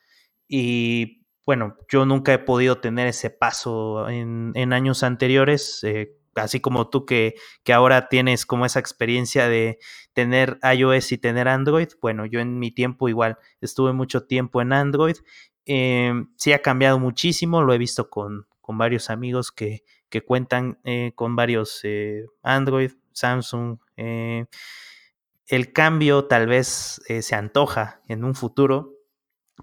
Y 0.46 1.26
bueno, 1.44 1.76
yo 1.88 2.04
nunca 2.04 2.32
he 2.32 2.38
podido 2.38 2.78
tener 2.78 3.06
ese 3.06 3.30
paso 3.30 4.08
en, 4.08 4.72
años 4.72 5.02
anteriores. 5.02 5.82
Eh, 5.82 6.17
así 6.34 6.60
como 6.60 6.88
tú 6.88 7.04
que, 7.06 7.34
que, 7.64 7.72
ahora 7.72 8.08
tienes 8.08 8.46
como 8.46 8.66
esa 8.66 8.78
experiencia 8.78 9.48
de 9.48 9.78
tener 10.12 10.58
iOS 10.62 11.12
y 11.12 11.18
tener 11.18 11.48
Android, 11.48 11.88
bueno, 12.00 12.26
yo 12.26 12.40
en 12.40 12.58
mi 12.58 12.70
tiempo 12.70 13.08
igual 13.08 13.38
estuve 13.60 13.92
mucho 13.92 14.24
tiempo 14.24 14.60
en 14.62 14.72
Android, 14.72 15.16
eh, 15.66 16.12
sí 16.36 16.52
ha 16.52 16.62
cambiado 16.62 16.98
muchísimo, 16.98 17.62
lo 17.62 17.74
he 17.74 17.78
visto 17.78 18.08
con, 18.08 18.46
con 18.60 18.78
varios 18.78 19.10
amigos 19.10 19.52
que, 19.52 19.84
que 20.08 20.22
cuentan 20.22 20.78
eh, 20.84 21.12
con 21.14 21.36
varios 21.36 21.80
eh, 21.82 22.24
Android, 22.42 22.92
Samsung. 23.12 23.78
el 23.96 25.72
cambio 25.72 26.24
tal 26.24 26.46
vez 26.46 27.02
se 27.06 27.34
antoja 27.34 28.00
en 28.08 28.24
un 28.24 28.34
futuro, 28.34 28.97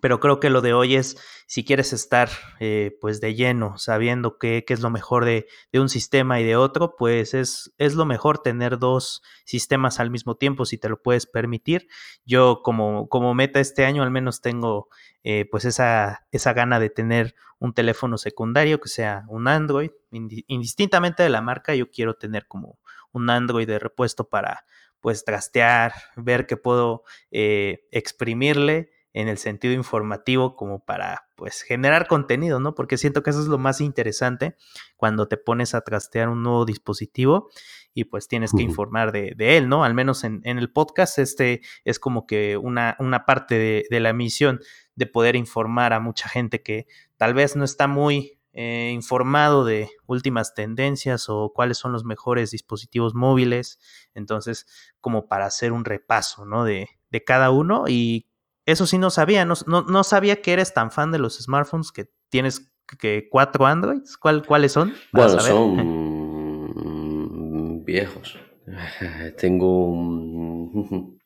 pero 0.02 0.20
creo 0.20 0.40
que 0.40 0.50
lo 0.50 0.62
de 0.62 0.74
hoy 0.74 0.96
es 0.96 1.18
si 1.48 1.64
quieres 1.64 1.94
estar 1.94 2.30
eh, 2.60 2.98
pues 3.00 3.22
de 3.22 3.36
lleno 3.36 3.78
sabiendo 3.78 4.38
qué, 4.38 4.66
es 4.68 4.82
lo 4.82 4.90
mejor 4.90 5.26
de, 5.26 5.48
un 5.74 5.90
sistema 5.90 6.40
y 6.40 6.44
de 6.44 6.56
otro, 6.56 6.96
pues 6.98 7.34
es, 7.34 7.74
es, 7.78 7.96
lo 7.96 8.06
mejor 8.06 8.40
tener 8.40 8.78
dos 8.78 9.22
sistemas 9.46 10.00
al 10.00 10.12
mismo 10.12 10.36
tiempo 10.36 10.66
si 10.66 10.78
te 10.78 10.90
lo 10.90 11.02
puedes 11.02 11.26
permitir. 11.26 11.88
Yo 12.26 12.62
como, 12.64 13.08
como 13.10 13.34
meta 13.34 13.60
este 13.60 13.86
año 13.86 14.04
al 14.04 14.12
menos 14.12 14.42
tengo 14.42 14.90
eh, 15.24 15.48
pues 15.50 15.66
esa, 15.66 16.26
esa 16.32 16.54
gana 16.54 16.80
de 16.80 16.90
tener 16.90 17.36
un 17.60 17.74
teléfono 17.74 18.18
secundario 18.18 18.80
que 18.80 18.90
sea 18.90 19.24
un 19.28 19.48
Android, 19.48 19.92
indistintamente 20.12 21.24
de 21.24 21.30
la 21.30 21.42
marca, 21.42 21.74
yo 21.74 21.90
quiero 21.90 22.16
tener 22.16 22.48
como 22.48 22.80
un 23.12 23.30
Android 23.30 23.66
de 23.66 23.80
repuesto 23.80 24.28
para 24.28 24.66
pues 25.00 25.24
trastear, 25.24 25.94
ver 26.16 26.48
qué 26.48 26.58
puedo 26.58 27.04
eh, 27.32 27.88
exprimirle 27.92 28.95
en 29.16 29.30
el 29.30 29.38
sentido 29.38 29.74
informativo 29.74 30.58
como 30.58 30.84
para 30.84 31.30
pues 31.36 31.62
generar 31.62 32.06
contenido, 32.06 32.60
¿no? 32.60 32.76
Porque 32.76 32.98
siento 32.98 33.24
que 33.24 33.30
eso 33.30 33.40
es 33.40 33.48
lo 33.48 33.58
más 33.58 33.80
interesante 33.80 34.58
cuando 34.98 35.30
te 35.30 35.38
pones 35.38 35.74
a 35.74 35.82
trastear 35.82 36.28
un 36.28 36.44
nuevo 36.44 36.66
dispositivo 36.66 37.50
y 37.94 38.04
pues 38.04 38.28
tienes 38.28 38.52
que 38.52 38.62
informar 38.62 39.14
de, 39.14 39.34
él, 39.38 39.70
¿no? 39.70 39.86
Al 39.86 39.94
menos 39.94 40.26
en, 40.26 40.42
el 40.44 40.70
podcast 40.70 41.18
este 41.18 41.62
es 41.86 41.98
como 41.98 42.28
que 42.28 42.58
una, 42.58 42.98
una 43.00 43.26
parte 43.26 43.86
de, 43.90 44.00
la 44.02 44.12
misión 44.12 44.60
de 44.96 45.06
poder 45.08 45.38
informar 45.38 45.94
a 45.94 46.02
mucha 46.02 46.28
gente 46.28 46.62
que 46.62 46.86
tal 47.16 47.34
vez 47.34 47.56
no 47.56 47.64
está 47.64 47.88
muy 47.88 48.38
eh, 48.52 48.92
informado 48.94 49.64
de 49.64 49.90
últimas 50.08 50.54
tendencias 50.54 51.30
o 51.30 51.54
cuáles 51.56 51.78
son 51.78 51.94
los 51.94 52.04
mejores 52.04 52.52
dispositivos 52.52 53.16
móviles. 53.16 53.80
Entonces, 54.14 54.68
como 55.00 55.30
para 55.30 55.46
hacer 55.46 55.72
un 55.72 55.86
repaso, 55.86 56.46
¿no? 56.46 56.66
De, 56.66 56.90
de 57.12 57.24
cada 57.24 57.50
uno 57.50 57.86
y 57.88 58.28
eso 58.66 58.88
sí 58.88 58.98
no 58.98 59.10
sabía, 59.10 59.46
no, 59.46 59.56
no, 59.68 60.04
sabía 60.04 60.42
que 60.42 60.54
eres 60.54 60.74
tan 60.74 60.92
fan 60.92 61.12
de 61.12 61.20
los 61.20 61.38
smartphones 61.38 61.92
que 61.92 62.10
tienes 62.30 62.72
que 63.00 63.28
cuatro 63.30 63.66
Androids. 63.66 64.18
¿Cuáles 64.18 64.72
son? 64.72 64.94
Bueno, 65.12 65.40
son 65.40 66.66
viejos. 67.86 68.38
Tengo 69.38 69.88
un, 69.88 71.20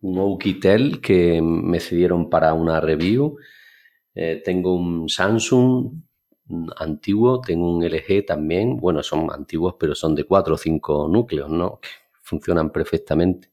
un 0.00 0.38
que 1.00 1.40
me 1.42 1.80
cedieron 1.80 2.28
para 2.28 2.54
una 2.54 2.80
review. 2.80 3.36
Eh, 4.14 4.40
tengo 4.42 4.74
un 4.74 5.10
Samsung 5.10 5.92
antiguo, 6.78 7.40
tengo 7.42 7.76
un 7.76 7.84
LG 7.84 8.24
también. 8.26 8.78
Bueno, 8.78 9.02
son 9.02 9.30
antiguos, 9.30 9.76
pero 9.78 9.94
son 9.94 10.14
de 10.14 10.24
cuatro 10.24 10.54
o 10.54 10.58
cinco 10.58 11.06
núcleos, 11.06 11.50
¿no? 11.50 11.80
funcionan 12.26 12.70
perfectamente. 12.70 13.50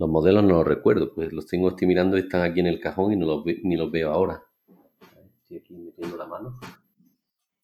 Los 0.00 0.08
modelos 0.08 0.42
no 0.42 0.54
los 0.54 0.66
recuerdo, 0.66 1.12
pues 1.14 1.30
los 1.30 1.46
tengo, 1.46 1.68
estoy 1.68 1.86
mirando 1.86 2.16
y 2.16 2.20
están 2.20 2.40
aquí 2.40 2.60
en 2.60 2.66
el 2.66 2.80
cajón 2.80 3.12
y 3.12 3.16
no 3.16 3.26
los, 3.26 3.44
ni 3.44 3.76
los 3.76 3.90
veo 3.90 4.10
ahora. 4.10 4.42
Estoy 5.42 5.58
aquí 5.58 5.76
metiendo 5.76 6.16
la 6.16 6.26
mano. 6.26 6.58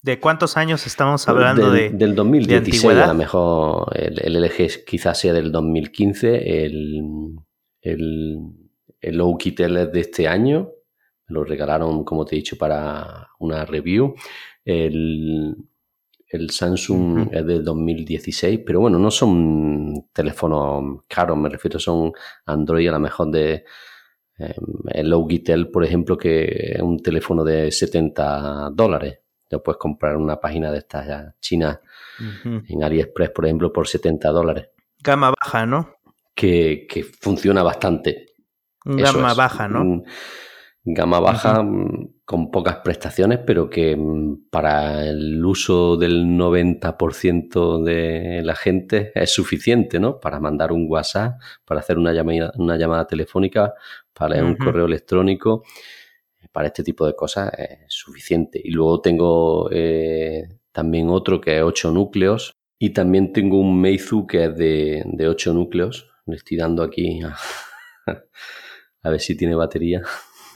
¿De 0.03 0.21
cuántos 0.21 0.59
años 0.59 0.87
estamos 0.87 1.27
hablando 1.29 1.71
del, 1.71 1.93
de, 1.93 1.97
del 2.07 2.15
2016, 2.15 2.85
a 2.99 3.07
lo 3.07 3.15
mejor 3.15 3.91
el, 3.97 4.43
LG 4.43 4.85
quizás 4.85 5.19
sea 5.19 5.33
del 5.33 5.51
2015, 5.51 6.67
el, 6.67 7.39
el, 7.81 8.39
el 9.01 9.21
Oukitel 9.23 9.79
es 9.79 9.93
de 9.93 10.01
este 10.01 10.29
año, 10.29 10.73
lo 11.29 11.43
regalaron, 11.43 12.05
como 12.05 12.27
te 12.27 12.37
he 12.37 12.41
dicho, 12.41 12.59
para 12.59 13.31
una 13.39 13.65
review. 13.65 14.15
El, 14.63 15.57
el 16.29 16.51
Samsung 16.51 17.29
es 17.33 17.47
de 17.47 17.61
2016, 17.61 18.61
pero 18.67 18.81
bueno, 18.81 18.99
no 18.99 19.11
son 19.11 20.09
teléfonos 20.13 21.03
caros, 21.09 21.37
me 21.37 21.49
refiero, 21.49 21.79
son 21.79 22.13
Android 22.47 22.89
a 22.89 22.93
lo 22.93 23.01
mejor 23.01 23.31
de 23.31 23.65
eh, 24.39 24.55
el 24.93 25.71
por 25.71 25.85
ejemplo, 25.85 26.17
que 26.19 26.75
es 26.75 26.81
un 26.81 26.99
teléfono 26.99 27.45
de 27.45 27.71
70 27.71 28.71
dólares. 28.73 29.21
Lo 29.51 29.63
puedes 29.63 29.79
comprar 29.79 30.17
en 30.17 30.23
una 30.23 30.41
página 30.41 30.73
de 30.73 30.79
estas 30.79 31.35
chinas 31.41 31.79
en 32.69 32.83
AliExpress, 32.83 33.31
por 33.31 33.45
ejemplo, 33.45 33.73
por 33.73 33.87
70 33.87 34.29
dólares. 34.31 34.71
Gama 35.03 35.33
baja, 35.41 35.67
¿no? 35.67 35.95
Que, 36.35 36.87
funciona 37.21 37.63
bastante. 37.63 38.35
Gama 38.85 39.35
baja, 39.35 39.69
¿no? 39.69 40.03
Gama 40.89 41.19
baja, 41.19 41.67
con 42.25 42.53
pocas 42.53 42.77
prestaciones, 42.77 43.41
pero 43.45 43.69
que 43.69 43.97
mm, 43.97 44.49
para 44.51 45.05
el 45.05 45.45
uso 45.45 45.97
del 45.97 46.25
90% 46.25 47.83
de 47.83 48.41
la 48.45 48.55
gente 48.55 49.11
es 49.13 49.31
suficiente, 49.33 49.99
¿no? 49.99 50.21
Para 50.21 50.39
mandar 50.39 50.71
un 50.71 50.87
WhatsApp, 50.89 51.41
para 51.65 51.81
hacer 51.81 51.99
una 51.99 52.13
llamada, 52.13 52.53
una 52.57 52.77
llamada 52.77 53.05
telefónica, 53.05 53.75
para 54.13 54.45
un 54.45 54.55
correo 54.55 54.87
electrónico, 54.87 55.65
para 56.53 56.69
este 56.69 56.85
tipo 56.85 57.05
de 57.05 57.17
cosas 57.17 57.53
es 57.59 57.79
suficiente. 57.89 58.61
Y 58.63 58.71
luego 58.71 59.01
tengo 59.01 59.69
eh, 59.73 60.49
también 60.71 61.09
otro 61.09 61.41
que 61.41 61.57
es 61.57 61.63
8 61.65 61.91
núcleos 61.91 62.55
y 62.79 62.91
también 62.91 63.33
tengo 63.33 63.59
un 63.59 63.81
Meizu 63.81 64.25
que 64.25 64.45
es 64.45 64.57
de, 64.57 65.03
de 65.05 65.29
8 65.29 65.53
núcleos. 65.53 66.09
Le 66.27 66.37
estoy 66.37 66.57
dando 66.59 66.85
aquí 66.85 67.23
a, 67.23 67.37
a 69.03 69.11
ver 69.11 69.21
si 69.21 69.37
tiene 69.37 69.57
batería. 69.57 70.03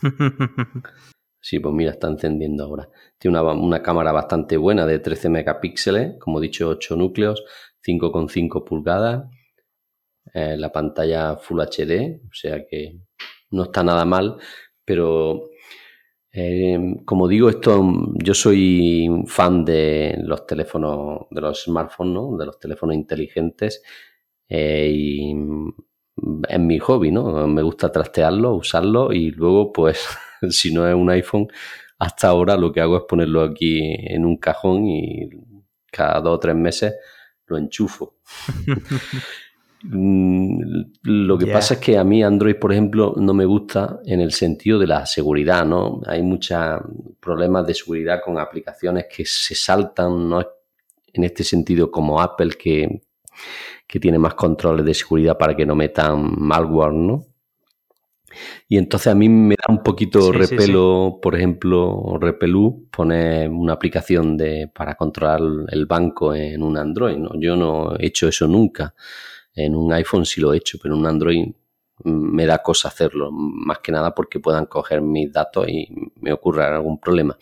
Sí, 1.42 1.58
pues 1.58 1.74
mira, 1.74 1.92
está 1.92 2.08
encendiendo 2.08 2.64
ahora. 2.64 2.90
Tiene 3.18 3.40
una, 3.40 3.82
cámara 3.82 4.12
bastante 4.12 4.58
buena 4.58 4.86
de 4.86 4.98
13 4.98 5.30
megapíxeles, 5.30 6.18
como 6.18 6.38
he 6.38 6.42
dicho, 6.42 6.68
8 6.68 6.96
núcleos, 6.96 7.44
5,5 7.82 8.62
pulgadas. 8.64 9.24
Eh, 10.34 10.56
la 10.58 10.70
pantalla 10.70 11.36
Full 11.36 11.60
HD, 11.62 12.20
o 12.28 12.34
sea 12.34 12.66
que 12.66 13.00
no 13.50 13.64
está 13.64 13.82
nada 13.82 14.04
mal, 14.04 14.36
pero 14.84 15.50
eh, 16.32 16.78
como 17.04 17.26
digo, 17.26 17.48
esto 17.48 17.82
yo 18.22 18.34
soy 18.34 19.08
fan 19.26 19.64
de 19.64 20.16
los 20.22 20.46
teléfonos, 20.46 21.26
de 21.30 21.40
los 21.40 21.64
smartphones, 21.64 22.14
¿no? 22.14 22.36
de 22.36 22.46
los 22.46 22.58
teléfonos 22.60 22.94
inteligentes 22.94 23.82
eh, 24.48 24.90
y 24.92 25.34
es 26.48 26.58
mi 26.58 26.78
hobby, 26.78 27.10
¿no? 27.10 27.46
Me 27.46 27.62
gusta 27.62 27.90
trastearlo, 27.90 28.54
usarlo 28.54 29.12
y 29.12 29.30
luego 29.30 29.72
pues 29.72 30.06
si 30.50 30.72
no 30.72 30.88
es 30.88 30.94
un 30.94 31.10
iPhone, 31.10 31.48
hasta 31.98 32.28
ahora 32.28 32.56
lo 32.56 32.72
que 32.72 32.80
hago 32.80 32.96
es 32.96 33.04
ponerlo 33.08 33.42
aquí 33.42 33.80
en 33.82 34.24
un 34.24 34.36
cajón 34.36 34.86
y 34.86 35.28
cada 35.90 36.20
dos 36.20 36.36
o 36.36 36.40
tres 36.40 36.56
meses 36.56 36.94
lo 37.46 37.58
enchufo. 37.58 38.16
Mm, 39.82 40.82
lo 41.04 41.38
que 41.38 41.46
pasa 41.46 41.74
es 41.74 41.80
que 41.80 41.96
a 41.96 42.04
mí 42.04 42.22
Android, 42.22 42.56
por 42.56 42.70
ejemplo, 42.70 43.14
no 43.16 43.32
me 43.32 43.46
gusta 43.46 44.00
en 44.04 44.20
el 44.20 44.32
sentido 44.32 44.78
de 44.78 44.86
la 44.86 45.06
seguridad, 45.06 45.64
¿no? 45.64 46.02
Hay 46.06 46.22
muchos 46.22 46.58
problemas 47.18 47.66
de 47.66 47.72
seguridad 47.72 48.20
con 48.22 48.38
aplicaciones 48.38 49.06
que 49.06 49.24
se 49.24 49.54
saltan, 49.54 50.28
¿no? 50.28 50.46
En 51.12 51.24
este 51.24 51.44
sentido, 51.44 51.90
como 51.90 52.20
Apple, 52.20 52.50
que, 52.58 53.00
que 53.90 53.98
tiene 53.98 54.20
más 54.20 54.34
controles 54.34 54.84
de 54.86 54.94
seguridad 54.94 55.36
para 55.36 55.56
que 55.56 55.66
no 55.66 55.74
metan 55.74 56.32
malware, 56.38 56.92
¿no? 56.92 57.26
Y 58.68 58.78
entonces 58.78 59.08
a 59.08 59.16
mí 59.16 59.28
me 59.28 59.56
da 59.56 59.74
un 59.74 59.82
poquito 59.82 60.30
repelo, 60.30 61.18
por 61.20 61.34
ejemplo, 61.34 62.16
Repelú, 62.20 62.86
poner 62.88 63.50
una 63.50 63.72
aplicación 63.72 64.36
de, 64.36 64.70
para 64.72 64.94
controlar 64.94 65.40
el 65.72 65.86
banco 65.86 66.32
en 66.32 66.62
un 66.62 66.78
Android. 66.78 67.16
¿no? 67.16 67.30
Yo 67.34 67.56
no 67.56 67.96
he 67.98 68.06
hecho 68.06 68.28
eso 68.28 68.46
nunca. 68.46 68.94
En 69.56 69.74
un 69.74 69.92
iPhone 69.92 70.24
sí 70.24 70.40
lo 70.40 70.54
he 70.54 70.58
hecho, 70.58 70.78
pero 70.80 70.94
en 70.94 71.00
un 71.00 71.06
Android 71.08 71.46
me 72.04 72.46
da 72.46 72.58
cosa 72.58 72.86
hacerlo, 72.86 73.32
más 73.32 73.80
que 73.80 73.90
nada 73.90 74.14
porque 74.14 74.38
puedan 74.38 74.66
coger 74.66 75.02
mis 75.02 75.32
datos 75.32 75.68
y 75.68 75.88
me 76.20 76.32
ocurra 76.32 76.76
algún 76.76 77.00
problema. 77.00 77.36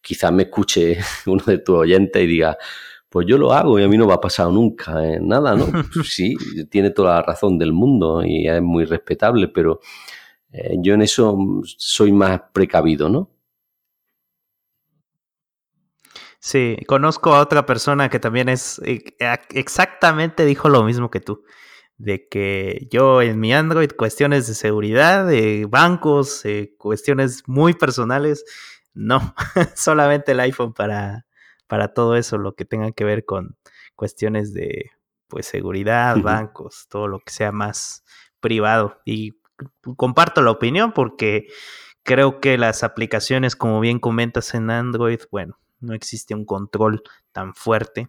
Quizás 0.00 0.30
me 0.32 0.44
escuche 0.44 0.98
uno 1.26 1.42
de 1.44 1.58
tus 1.58 1.74
oyentes 1.74 2.22
y 2.22 2.26
diga, 2.28 2.56
pues 3.10 3.26
yo 3.28 3.36
lo 3.36 3.52
hago 3.52 3.78
y 3.78 3.82
a 3.82 3.88
mí 3.88 3.98
no 3.98 4.06
va 4.06 4.14
a 4.14 4.20
pasar 4.20 4.48
nunca 4.48 5.04
¿eh? 5.04 5.18
nada, 5.20 5.54
¿no? 5.54 5.66
Pues 5.94 6.08
sí, 6.08 6.36
tiene 6.70 6.90
toda 6.90 7.16
la 7.16 7.22
razón 7.22 7.58
del 7.58 7.72
mundo 7.72 8.24
y 8.24 8.48
es 8.48 8.62
muy 8.62 8.84
respetable, 8.84 9.48
pero 9.48 9.80
eh, 10.52 10.76
yo 10.78 10.94
en 10.94 11.02
eso 11.02 11.36
soy 11.64 12.12
más 12.12 12.40
precavido, 12.52 13.08
¿no? 13.08 13.30
Sí, 16.38 16.78
conozco 16.86 17.34
a 17.34 17.40
otra 17.40 17.66
persona 17.66 18.08
que 18.08 18.18
también 18.18 18.48
es 18.48 18.80
exactamente 19.50 20.46
dijo 20.46 20.70
lo 20.70 20.84
mismo 20.84 21.10
que 21.10 21.20
tú 21.20 21.44
de 22.00 22.28
que 22.28 22.88
yo 22.90 23.20
en 23.20 23.38
mi 23.38 23.52
Android 23.52 23.90
cuestiones 23.94 24.46
de 24.46 24.54
seguridad, 24.54 25.26
de 25.26 25.66
bancos, 25.68 26.46
eh, 26.46 26.74
cuestiones 26.78 27.42
muy 27.46 27.74
personales, 27.74 28.46
no, 28.94 29.34
solamente 29.76 30.32
el 30.32 30.40
iPhone 30.40 30.72
para, 30.72 31.26
para 31.70 31.94
todo 31.94 32.16
eso, 32.16 32.36
lo 32.36 32.54
que 32.56 32.66
tenga 32.66 32.90
que 32.90 33.04
ver 33.04 33.24
con 33.24 33.56
cuestiones 33.94 34.52
de 34.52 34.90
pues 35.28 35.46
seguridad, 35.46 36.18
bancos, 36.18 36.88
todo 36.90 37.06
lo 37.06 37.20
que 37.20 37.32
sea 37.32 37.52
más 37.52 38.04
privado. 38.40 39.00
Y 39.04 39.38
comparto 39.96 40.42
la 40.42 40.50
opinión 40.50 40.92
porque 40.92 41.46
creo 42.02 42.40
que 42.40 42.58
las 42.58 42.82
aplicaciones, 42.82 43.54
como 43.54 43.78
bien 43.78 44.00
comentas 44.00 44.52
en 44.54 44.68
Android, 44.70 45.20
bueno, 45.30 45.60
no 45.78 45.94
existe 45.94 46.34
un 46.34 46.44
control 46.44 47.02
tan 47.30 47.54
fuerte. 47.54 48.08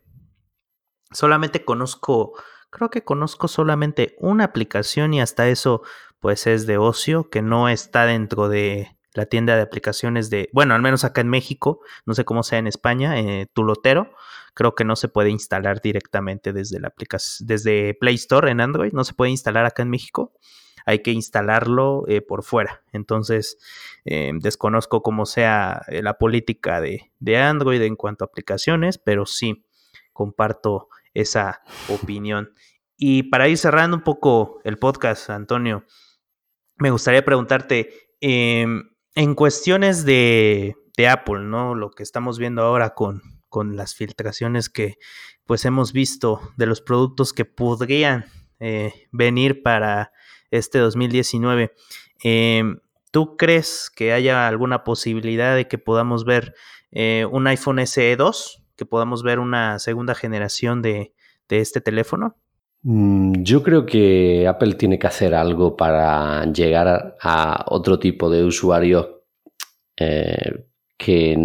Solamente 1.11 1.63
conozco 1.63 2.33
Creo 2.71 2.89
que 2.89 3.03
conozco 3.03 3.49
solamente 3.49 4.15
una 4.17 4.45
aplicación 4.45 5.13
y 5.13 5.21
hasta 5.21 5.49
eso 5.49 5.83
pues 6.19 6.47
es 6.47 6.65
de 6.65 6.77
ocio, 6.77 7.29
que 7.29 7.41
no 7.41 7.67
está 7.67 8.05
dentro 8.05 8.47
de 8.47 8.97
la 9.13 9.25
tienda 9.25 9.55
de 9.55 9.61
aplicaciones 9.61 10.29
de, 10.29 10.49
bueno, 10.53 10.73
al 10.73 10.81
menos 10.81 11.03
acá 11.03 11.21
en 11.21 11.29
México, 11.29 11.81
no 12.05 12.13
sé 12.13 12.25
cómo 12.25 12.43
sea 12.43 12.59
en 12.59 12.67
España, 12.67 13.19
eh, 13.19 13.47
Tulotero, 13.53 14.13
creo 14.53 14.75
que 14.75 14.85
no 14.85 14.95
se 14.95 15.07
puede 15.07 15.29
instalar 15.29 15.81
directamente 15.81 16.53
desde 16.53 16.79
la 16.79 16.87
aplicación, 16.89 17.47
desde 17.47 17.93
Play 17.93 18.15
Store 18.15 18.49
en 18.51 18.61
Android, 18.61 18.93
no 18.93 19.03
se 19.03 19.13
puede 19.13 19.31
instalar 19.31 19.65
acá 19.65 19.83
en 19.83 19.89
México, 19.89 20.33
hay 20.85 20.99
que 20.99 21.11
instalarlo 21.11 22.05
eh, 22.07 22.21
por 22.21 22.43
fuera. 22.43 22.83
Entonces, 22.91 23.59
eh, 24.03 24.31
desconozco 24.33 25.03
cómo 25.03 25.27
sea 25.27 25.83
la 25.89 26.17
política 26.17 26.81
de, 26.81 27.11
de 27.19 27.37
Android 27.37 27.81
en 27.83 27.95
cuanto 27.95 28.25
a 28.25 28.27
aplicaciones, 28.27 28.97
pero 28.97 29.27
sí 29.27 29.63
comparto 30.11 30.89
esa 31.13 31.61
opinión. 31.89 32.53
Y 32.97 33.23
para 33.23 33.47
ir 33.47 33.57
cerrando 33.57 33.97
un 33.97 34.03
poco 34.03 34.61
el 34.63 34.77
podcast, 34.77 35.29
Antonio, 35.29 35.85
me 36.77 36.91
gustaría 36.91 37.25
preguntarte, 37.25 37.89
em, 38.19 38.90
en 39.15 39.35
cuestiones 39.35 40.05
de, 40.05 40.75
Apple, 41.09 41.39
¿no? 41.39 41.73
Lo 41.73 41.89
que 41.89 42.03
estamos 42.03 42.37
viendo 42.37 42.61
ahora 42.61 42.91
con, 42.93 43.23
con 43.49 43.75
las 43.75 43.95
filtraciones 43.95 44.69
que 44.69 44.97
pues 45.47 45.65
hemos 45.65 45.93
visto 45.93 46.39
de 46.57 46.67
los 46.67 46.79
productos 46.79 47.33
que 47.33 47.43
podrían 47.43 48.25
eh, 48.59 49.07
venir 49.11 49.63
para 49.63 50.11
este 50.51 50.77
2019. 50.77 51.73
Em, 52.23 52.79
¿Tú 53.09 53.35
crees 53.35 53.89
que 53.89 54.13
haya 54.13 54.47
alguna 54.47 54.83
posibilidad 54.83 55.55
de 55.55 55.67
que 55.67 55.79
podamos 55.79 56.23
ver 56.23 56.53
eh, 56.91 57.25
un 57.31 57.47
iPhone 57.47 57.79
SE 57.87 58.15
2? 58.15 58.61
que 58.81 58.85
podamos 58.87 59.21
ver 59.21 59.37
una 59.37 59.77
segunda 59.77 60.15
generación 60.15 60.81
de, 60.81 61.13
este 61.49 61.81
teléfono? 61.81 62.35
Mm, 62.83 63.43
yo 63.43 63.61
creo 63.61 63.85
que 63.85 64.47
Apple 64.47 64.73
tiene 64.73 64.97
que 64.97 65.07
hacer 65.07 65.35
algo 65.35 65.75
para 65.77 66.45
llegar 66.51 67.15
a, 67.21 67.65
otro 67.69 67.99
tipo 67.99 68.29
de 68.29 68.43
usuarios 68.43 69.07
eh, 69.97 70.65
que, 70.97 71.37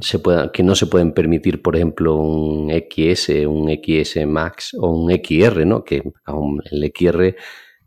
se 0.00 0.22
que 0.52 0.62
no 0.62 0.74
se 0.74 0.86
pueden 0.86 1.12
permitir, 1.12 1.62
por 1.62 1.76
ejemplo, 1.76 2.16
un 2.16 2.70
XS, 2.70 3.46
un 3.46 3.68
XS 3.68 4.26
Max 4.26 4.74
o 4.78 4.90
un 4.90 5.10
XR, 5.10 5.66
¿no? 5.66 5.84
Que 5.84 6.02
el 6.70 6.92
XR 6.94 7.36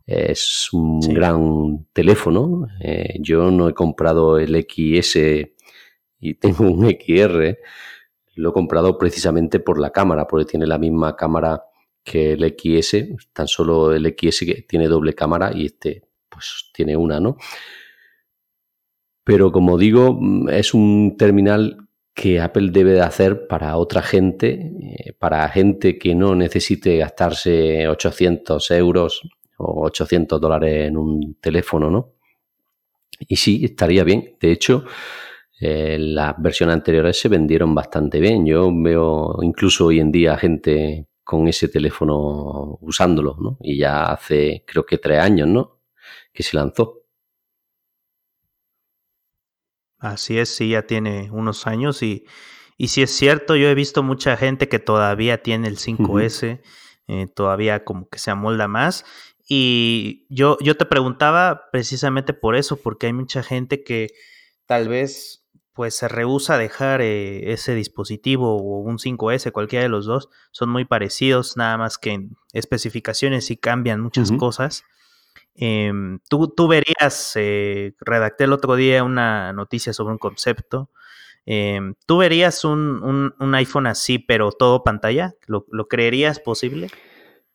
es 0.06 0.70
un 0.74 1.00
gran 1.02 1.88
teléfono. 1.94 2.68
Eh, 2.82 3.18
yo 3.22 3.52
no 3.52 3.70
he 3.70 3.74
comprado 3.74 4.38
el 4.40 4.56
XS 4.56 5.18
y 6.20 6.34
tengo 6.36 6.66
un 6.66 6.90
XR 6.90 7.58
lo 8.38 8.50
he 8.50 8.54
comprado 8.54 8.98
precisamente 8.98 9.60
por 9.60 9.80
la 9.80 9.90
cámara, 9.90 10.28
porque 10.28 10.46
tiene 10.46 10.68
la 10.68 10.78
misma 10.78 11.16
cámara 11.16 11.64
que 12.10 12.32
el 12.32 12.56
XS, 12.58 13.30
tan 13.34 13.50
solo 13.50 13.94
el 13.94 14.06
XS 14.18 14.46
que 14.46 14.62
tiene 14.62 14.88
doble 14.88 15.14
cámara 15.14 15.52
y 15.54 15.66
este 15.66 16.04
pues 16.30 16.70
tiene 16.74 16.96
una, 16.96 17.20
¿no? 17.20 17.36
Pero 19.26 19.52
como 19.52 19.78
digo, 19.78 20.18
es 20.50 20.74
un 20.74 21.18
terminal 21.18 21.90
que 22.14 22.40
Apple 22.40 22.70
debe 22.72 22.94
de 22.94 23.02
hacer 23.02 23.46
para 23.48 23.76
otra 23.76 24.02
gente, 24.02 24.72
eh, 24.82 25.14
para 25.20 25.50
gente 25.50 26.00
que 26.00 26.16
no 26.16 26.34
necesite 26.34 26.98
gastarse 26.98 27.88
800 27.90 28.72
euros 28.72 29.22
o 29.58 29.86
800 29.88 30.40
dólares 30.40 30.88
en 30.88 30.98
un 30.98 31.36
teléfono, 31.42 31.90
¿no? 31.90 32.14
Y 33.20 33.36
sí, 33.36 33.66
estaría 33.66 34.06
bien. 34.06 34.38
De 34.40 34.52
hecho, 34.52 34.86
eh, 35.60 35.98
las 36.00 36.36
versiones 36.42 36.76
anteriores 36.76 37.20
se 37.20 37.28
vendieron 37.28 37.76
bastante 37.76 38.22
bien. 38.22 38.46
Yo 38.46 38.72
veo 38.74 39.40
incluso 39.42 39.88
hoy 39.88 40.00
en 40.00 40.12
día 40.12 40.38
gente 40.38 41.07
con 41.28 41.46
ese 41.50 41.68
teléfono 41.68 42.78
usándolo, 42.80 43.36
¿no? 43.38 43.58
Y 43.60 43.80
ya 43.80 44.06
hace 44.06 44.64
creo 44.66 44.86
que 44.86 44.98
tres 44.98 45.20
años, 45.20 45.50
¿no? 45.50 45.82
Que 46.32 46.42
se 46.42 46.56
lanzó. 46.56 47.04
Así 50.00 50.40
es, 50.40 50.48
sí, 50.48 50.70
ya 50.70 50.88
tiene 50.88 51.30
unos 51.32 51.68
años 51.68 52.02
y, 52.02 52.26
y 52.78 52.88
si 52.88 53.02
es 53.02 53.12
cierto, 53.12 53.58
yo 53.58 53.68
he 53.68 53.76
visto 53.76 54.04
mucha 54.04 54.38
gente 54.38 54.70
que 54.70 54.80
todavía 54.80 55.44
tiene 55.44 55.68
el 55.68 55.76
5S, 55.76 56.62
eh, 57.10 57.28
todavía 57.36 57.84
como 57.84 58.08
que 58.08 58.20
se 58.20 58.32
amolda 58.32 58.70
más. 58.70 59.04
Y 59.50 60.28
yo, 60.30 60.58
yo 60.62 60.78
te 60.78 60.86
preguntaba 60.86 61.70
precisamente 61.74 62.32
por 62.34 62.56
eso, 62.56 62.78
porque 62.78 63.08
hay 63.08 63.14
mucha 63.14 63.44
gente 63.44 63.84
que 63.84 64.14
tal 64.66 64.88
vez 64.88 65.46
pues 65.78 65.96
se 65.96 66.08
rehúsa 66.08 66.56
a 66.56 66.58
dejar 66.58 67.02
eh, 67.02 67.54
ese 67.54 67.76
dispositivo 67.76 68.58
o 68.58 68.80
un 68.80 68.98
5S, 68.98 69.52
cualquiera 69.52 69.84
de 69.84 69.90
los 69.90 70.08
dos, 70.08 70.28
son 70.50 70.70
muy 70.70 70.86
parecidos, 70.86 71.56
nada 71.56 71.78
más 71.78 72.00
que 72.00 72.14
en 72.14 72.36
especificaciones 72.52 73.46
sí 73.46 73.58
cambian 73.58 74.02
muchas 74.02 74.32
cosas. 74.32 74.86
Em, 75.54 76.18
tú, 76.30 76.48
tú, 76.48 76.68
verías, 76.68 77.34
eh, 77.36 77.94
redacté 78.00 78.46
el 78.46 78.54
otro 78.54 78.76
día 78.76 79.04
una 79.04 79.54
noticia 79.54 79.94
sobre 79.94 80.14
un 80.14 80.18
concepto. 80.18 80.90
Em, 81.46 81.94
¿Tú 82.08 82.18
verías 82.18 82.66
un, 82.66 83.36
un, 83.40 83.56
iPhone 83.56 83.86
así, 83.86 84.18
pero 84.18 84.52
todo 84.52 84.84
pantalla? 84.84 85.36
¿Lo, 85.46 85.68
lo 85.70 85.88
creerías 85.88 86.40
posible? 86.40 86.90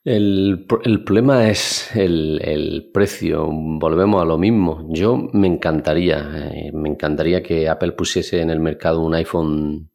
El, 0.04 0.66
problema 0.66 1.48
es 1.48 1.94
el, 1.94 2.90
precio. 2.92 3.48
Volvemos 3.52 4.20
a 4.20 4.24
lo 4.24 4.36
mismo. 4.36 4.84
Yo 4.88 5.16
me 5.32 5.46
encantaría, 5.46 6.50
eh, 6.52 6.72
me 6.72 6.88
encantaría 6.88 7.42
que 7.42 7.68
Apple 7.68 7.92
pusiese 7.92 8.40
en 8.40 8.50
el 8.50 8.58
mercado 8.58 9.00
un 9.00 9.14
iPhone 9.14 9.90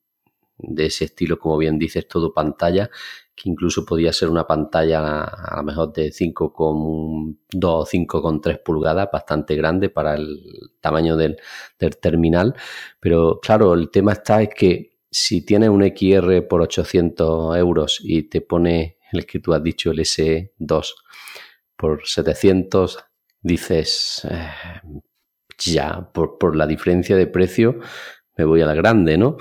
de 0.58 0.86
ese 0.86 1.06
estilo, 1.06 1.38
como 1.38 1.58
bien 1.58 1.78
dices, 1.78 2.08
todo 2.08 2.34
pantalla, 2.34 2.90
que 3.36 3.50
incluso 3.50 3.86
podía 3.86 4.14
ser 4.14 4.30
una 4.30 4.48
pantalla 4.48 5.24
a 5.24 5.58
lo 5.58 5.64
mejor 5.64 5.92
de 5.94 6.12
5,2 6.12 7.38
o 7.64 7.86
5,3 7.86 8.64
pulgadas, 8.64 9.10
bastante 9.12 9.56
grande 9.56 9.90
para 9.90 10.16
el 10.16 10.40
tamaño 10.80 11.18
del, 11.18 11.38
del 11.80 11.98
terminal. 11.98 12.56
Pero 13.02 13.40
claro, 13.42 13.74
el 13.74 13.90
tema 13.92 14.14
está 14.14 14.42
es 14.42 14.50
que 14.56 14.98
si 15.12 15.46
tienes 15.46 15.70
un 15.70 15.84
XR 15.84 16.48
por 16.48 16.62
800 16.62 17.58
euros 17.58 18.00
y 18.02 18.24
te 18.24 18.42
pone 18.42 18.97
el 19.12 19.26
que 19.26 19.40
tú 19.40 19.54
has 19.54 19.64
dicho, 19.64 19.92
el 19.92 20.00
S2, 20.00 20.94
por 21.76 22.06
700, 22.06 22.98
dices, 23.42 24.28
eh, 24.30 24.50
ya, 25.58 26.10
por, 26.12 26.56
la 26.56 26.68
diferencia 26.68 27.16
de 27.16 27.28
precio, 27.28 27.80
me 28.36 28.46
voy 28.46 28.62
a 28.62 28.66
la 28.66 28.76
grande, 28.76 29.18
¿no? 29.18 29.38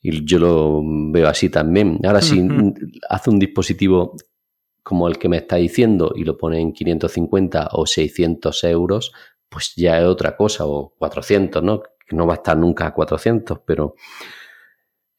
Y 0.00 0.24
yo 0.24 0.38
lo 0.38 0.82
veo 1.12 1.28
así 1.28 1.48
también. 1.48 2.00
Ahora, 2.04 2.20
si 2.20 2.44
hace 3.08 3.30
un 3.30 3.38
dispositivo 3.38 4.16
como 4.82 5.06
el 5.06 5.18
que 5.18 5.28
me 5.28 5.36
está 5.36 5.56
diciendo 5.56 6.12
y 6.16 6.24
lo 6.24 6.36
pone 6.36 6.60
en 6.60 6.72
550 6.72 7.68
o 7.72 7.86
600 7.86 8.64
euros, 8.64 9.12
pues 9.48 9.74
ya 9.76 10.00
es 10.00 10.06
otra 10.06 10.36
cosa, 10.36 10.66
o 10.66 10.94
400, 10.98 11.62
¿no? 11.62 11.82
Que 11.82 12.16
no 12.16 12.26
va 12.26 12.34
a 12.34 12.36
estar 12.36 12.56
nunca 12.56 12.86
a 12.86 12.94
400, 12.94 13.60
pero 13.64 13.94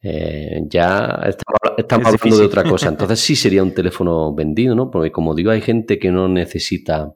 eh, 0.05 0.61
ya 0.67 1.21
estamos, 1.25 2.07
hablando 2.13 2.37
de 2.37 2.45
otra 2.45 2.63
cosa. 2.65 2.89
Entonces 2.89 3.21
sí 3.21 3.37
sería 3.37 3.63
un 3.63 3.73
teléfono 3.73 4.33
vendido, 4.35 4.75
¿no? 4.75 4.91
Porque 4.91 5.11
como 5.13 5.33
digo, 5.33 5.51
hay 5.51 5.61
gente 5.61 5.97
que 5.97 6.11
no 6.11 6.27
necesita 6.27 7.15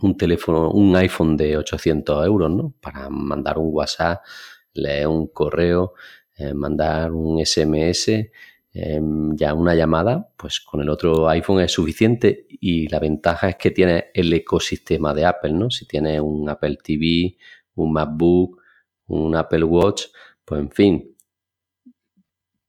un 0.00 0.16
teléfono, 0.16 0.70
un 0.70 0.94
iPhone 0.94 1.36
de 1.36 1.56
800 1.56 2.24
euros, 2.24 2.50
¿no? 2.50 2.72
Para 2.80 3.10
mandar 3.10 3.58
un 3.58 3.70
WhatsApp, 3.72 4.22
leer 4.74 5.08
un 5.08 5.26
correo, 5.26 5.94
eh, 6.36 6.54
mandar 6.54 7.12
un 7.12 7.40
SMS, 7.44 8.30
em, 8.72 9.36
ya 9.36 9.54
una 9.54 9.74
llamada, 9.74 10.28
pues 10.36 10.60
con 10.60 10.80
el 10.80 10.90
otro 10.90 11.28
iPhone 11.28 11.60
es 11.62 11.72
suficiente 11.72 12.46
y 12.48 12.88
la 12.88 13.00
ventaja 13.00 13.48
es 13.50 13.56
que 13.56 13.70
tiene 13.72 14.06
el 14.14 14.32
ecosistema 14.32 15.14
de 15.14 15.24
Apple, 15.26 15.52
¿no? 15.52 15.70
Si 15.70 15.86
tiene 15.86 16.20
un 16.20 16.48
Apple 16.48 16.78
TV, 16.82 17.36
un 17.76 17.92
MacBook, 17.92 18.60
un 19.06 19.34
Apple 19.36 19.64
Watch, 19.64 20.06
pues 20.44 20.60
en 20.60 20.70
fin, 20.70 21.13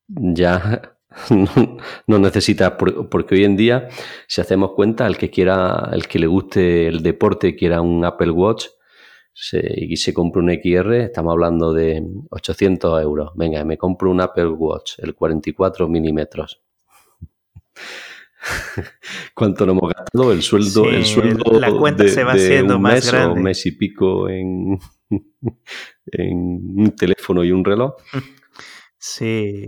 ya 0.07 0.95
no, 2.07 2.19
necesita, 2.19 2.77
porque 2.77 3.35
hoy 3.35 3.45
en 3.45 3.55
día, 3.55 3.87
si 4.27 4.41
hacemos 4.41 4.71
cuenta, 4.73 5.07
el 5.07 5.17
que 5.17 5.29
quiera, 5.29 5.89
el 5.91 6.07
que 6.07 6.19
le 6.19 6.27
guste 6.27 6.87
el 6.87 7.01
deporte, 7.03 7.55
quiera 7.55 7.81
un 7.81 8.03
Apple 8.03 8.31
Watch 8.31 8.67
y 9.51 9.97
se 9.97 10.13
compra 10.13 10.41
un 10.41 10.49
XR, 10.49 10.93
estamos 10.95 11.31
hablando 11.31 11.73
de 11.73 12.01
800 12.29 13.01
euros. 13.01 13.31
Venga, 13.35 13.63
me 13.65 13.77
compro 13.77 14.09
un 14.09 14.21
Apple 14.21 14.47
Watch, 14.47 14.93
el 14.99 15.13
44 15.13 15.89
milímetros. 15.89 16.61
¿Cuánto 19.33 19.65
no 19.65 19.73
hemos 19.73 19.93
gastado? 19.93 20.31
El 20.31 20.41
sueldo, 20.41 20.89
el 20.89 21.05
sueldo 21.05 21.59
la 21.59 21.71
cuenta 21.71 22.07
se 22.07 22.23
va 22.23 22.33
haciendo 22.33 22.79
más 22.79 22.93
mes 22.93 23.11
grande. 23.11 23.39
o 23.39 23.43
mes 23.43 23.65
y 23.65 23.71
pico 23.71 24.29
en, 24.29 24.79
en 26.05 26.79
un 26.79 26.95
teléfono 26.95 27.43
y 27.43 27.51
un 27.51 27.65
reloj. 27.65 27.95
Sí, 28.97 29.67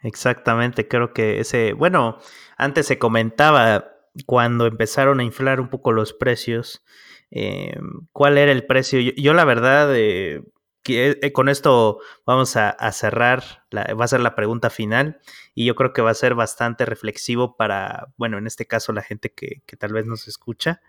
Exactamente, 0.00 0.88
creo 0.88 1.12
que 1.12 1.40
ese, 1.40 1.72
bueno, 1.72 2.18
antes 2.56 2.86
se 2.86 2.98
comentaba 2.98 3.92
cuando 4.26 4.66
empezaron 4.66 5.20
a 5.20 5.24
inflar 5.24 5.60
un 5.60 5.68
poco 5.68 5.92
los 5.92 6.12
precios, 6.12 6.84
eh, 7.30 7.76
cuál 8.12 8.38
era 8.38 8.52
el 8.52 8.66
precio. 8.66 9.00
Yo, 9.00 9.34
la 9.34 9.44
verdad, 9.44 9.94
eh, 9.96 10.42
eh, 10.88 11.32
con 11.32 11.48
esto 11.48 11.98
vamos 12.24 12.56
a, 12.56 12.76
cerrar, 12.92 13.42
va 13.74 14.04
a 14.04 14.08
ser 14.08 14.20
la 14.20 14.34
pregunta 14.36 14.70
final 14.70 15.20
y 15.54 15.64
yo 15.66 15.74
creo 15.74 15.92
que 15.92 16.02
va 16.02 16.10
a 16.10 16.14
ser 16.14 16.34
bastante 16.34 16.84
reflexivo 16.84 17.56
para, 17.56 18.08
bueno, 18.16 18.38
en 18.38 18.46
este 18.46 18.66
caso 18.66 18.92
la 18.92 19.02
gente 19.02 19.32
que, 19.32 19.62
que 19.66 19.76
tal 19.76 19.92
vez 19.92 20.06
nos 20.06 20.28
escucha, 20.28 20.80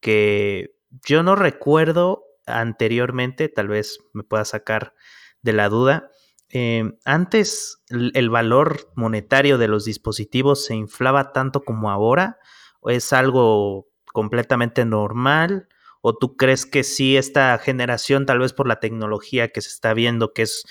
que 0.00 0.74
yo 1.06 1.22
no 1.22 1.36
recuerdo 1.36 2.24
anteriormente, 2.46 3.48
tal 3.48 3.68
vez 3.68 3.98
me 4.12 4.24
pueda 4.24 4.44
sacar 4.44 4.94
de 5.42 5.52
la 5.52 5.68
duda, 5.68 6.10
eh, 6.50 6.92
antes 7.04 7.82
el 7.88 8.30
valor 8.30 8.92
monetario 8.94 9.58
de 9.58 9.68
los 9.68 9.84
dispositivos 9.84 10.64
se 10.64 10.74
inflaba 10.74 11.32
tanto 11.32 11.62
como 11.62 11.90
ahora, 11.90 12.38
o 12.80 12.90
es 12.90 13.12
algo 13.12 13.88
completamente 14.12 14.84
normal, 14.84 15.68
o 16.00 16.16
tú 16.16 16.36
crees 16.36 16.66
que 16.66 16.84
sí 16.84 17.16
esta 17.16 17.58
generación, 17.58 18.26
tal 18.26 18.38
vez 18.38 18.52
por 18.52 18.68
la 18.68 18.80
tecnología 18.80 19.48
que 19.48 19.60
se 19.60 19.68
está 19.68 19.92
viendo, 19.92 20.32
que 20.32 20.42
es, 20.42 20.64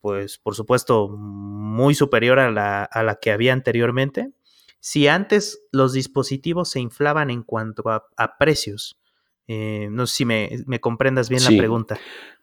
pues, 0.00 0.38
por 0.38 0.54
supuesto, 0.54 1.08
muy 1.08 1.94
superior 1.94 2.38
a 2.38 2.50
la, 2.50 2.84
a 2.84 3.02
la 3.02 3.16
que 3.16 3.30
había 3.30 3.52
anteriormente, 3.52 4.32
si 4.80 5.08
antes 5.08 5.60
los 5.72 5.92
dispositivos 5.92 6.70
se 6.70 6.80
inflaban 6.80 7.30
en 7.30 7.42
cuanto 7.42 7.84
a, 7.90 8.38
precios, 8.38 8.98
eh, 9.46 9.88
no 9.90 10.06
sé 10.06 10.16
si 10.16 10.24
me, 10.24 10.80
comprendas 10.80 11.28
bien 11.28 11.42
la 11.42 11.50
pregunta. 11.50 11.98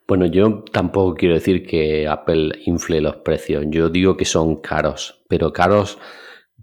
Bueno, 0.07 0.27
yo 0.27 0.63
tampoco 0.71 1.15
quiero 1.15 1.33
decir 1.33 1.65
que 1.65 2.07
Apple 2.07 2.59
infle 2.65 3.01
los 3.01 3.17
precios. 3.17 3.65
Yo 3.69 3.89
digo 3.89 4.15
que 4.15 4.25
son 4.25 4.57
caros, 4.57 5.23
pero 5.27 5.51
caros 5.51 5.97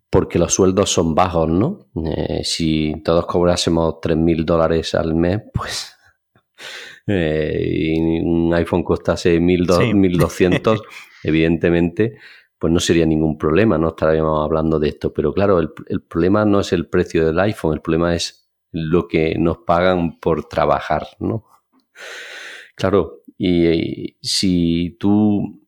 porque 0.09 0.39
los 0.39 0.53
sueldos 0.53 0.91
son 0.91 1.15
bajos, 1.15 1.49
¿no? 1.49 1.89
Eh, 2.05 2.43
si 2.45 2.95
todos 3.03 3.27
cobrásemos 3.27 3.95
3.000 3.95 4.45
dólares 4.45 4.95
al 4.95 5.15
mes, 5.15 5.41
pues 5.55 5.97
eh, 7.07 7.67
y 7.67 8.21
un 8.21 8.53
iPhone 8.55 8.85
costase 8.85 9.41
1.200, 9.41 10.83
evidentemente, 11.25 12.19
pues 12.59 12.73
no 12.73 12.79
sería 12.79 13.07
ningún 13.07 13.39
problema, 13.39 13.77
no 13.77 13.89
estaríamos 13.89 14.45
hablando 14.45 14.79
de 14.79 14.89
esto. 14.89 15.13
Pero 15.13 15.33
claro, 15.33 15.59
el, 15.59 15.71
el 15.89 16.03
problema 16.03 16.45
no 16.45 16.61
es 16.61 16.73
el 16.73 16.87
precio 16.89 17.27
del 17.27 17.41
iPhone, 17.41 17.73
el 17.73 17.81
problema 17.81 18.15
es 18.15 18.51
lo 18.71 19.09
que 19.09 19.35
nos 19.37 19.59
pagan 19.59 20.21
por 20.21 20.45
trabajar, 20.45 21.09
¿no? 21.19 21.45
Claro, 22.83 23.21
y, 23.39 24.17
si 24.21 24.97
tú 24.99 25.63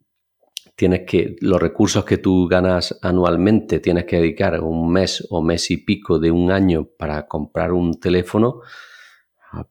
tienes 0.74 1.02
que, 1.06 1.36
los 1.42 1.62
recursos 1.62 2.04
que 2.04 2.18
tú 2.18 2.48
ganas 2.48 2.98
anualmente, 3.02 3.78
tienes 3.78 4.04
que 4.04 4.16
dedicar 4.16 4.60
un 4.60 4.90
mes 4.90 5.24
o 5.30 5.40
mes 5.40 5.70
y 5.70 5.76
pico 5.76 6.18
de 6.18 6.32
un 6.32 6.50
año 6.50 6.88
para 6.98 7.28
comprar 7.28 7.72
un 7.72 8.00
teléfono, 8.00 8.62
ah, 9.52 9.64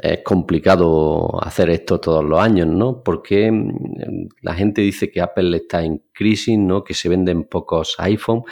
es 0.00 0.20
complicado 0.22 1.44
hacer 1.44 1.70
esto 1.70 1.98
todos 1.98 2.24
los 2.24 2.38
años, 2.38 2.68
¿no? 2.68 3.02
Porque 3.02 3.50
mm, 3.50 4.28
la 4.42 4.54
gente 4.54 4.82
dice 4.82 5.10
que 5.10 5.20
Apple 5.20 5.56
está 5.56 5.82
en 5.82 6.04
crisis, 6.12 6.56
¿no? 6.56 6.84
Que 6.84 6.94
se 6.94 7.08
venden 7.08 7.42
pocos 7.42 7.96
iPhone. 7.98 8.44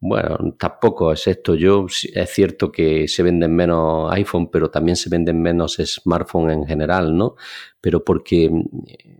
Bueno, 0.00 0.38
tampoco 0.58 1.12
es 1.12 1.26
esto. 1.26 1.54
Yo 1.54 1.86
es 1.86 2.30
cierto 2.30 2.70
que 2.70 3.08
se 3.08 3.22
venden 3.22 3.56
menos 3.56 4.12
iPhone, 4.12 4.50
pero 4.50 4.70
también 4.70 4.96
se 4.96 5.08
venden 5.08 5.40
menos 5.40 5.76
smartphones 5.82 6.56
en 6.58 6.66
general, 6.66 7.16
¿no? 7.16 7.36
Pero 7.80 8.04
porque 8.04 8.50
mm, 8.50 8.64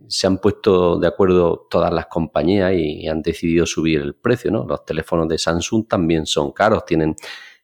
se 0.07 0.27
han 0.27 0.37
puesto 0.37 0.99
de 0.99 1.07
acuerdo 1.07 1.67
todas 1.69 1.91
las 1.91 2.05
compañías 2.05 2.73
y 2.75 3.07
han 3.07 3.21
decidido 3.23 3.65
subir 3.65 4.01
el 4.01 4.15
precio, 4.15 4.51
¿no? 4.51 4.65
Los 4.65 4.85
teléfonos 4.85 5.27
de 5.27 5.39
Samsung 5.39 5.87
también 5.87 6.25
son 6.25 6.51
caros, 6.51 6.85
tienen 6.85 7.15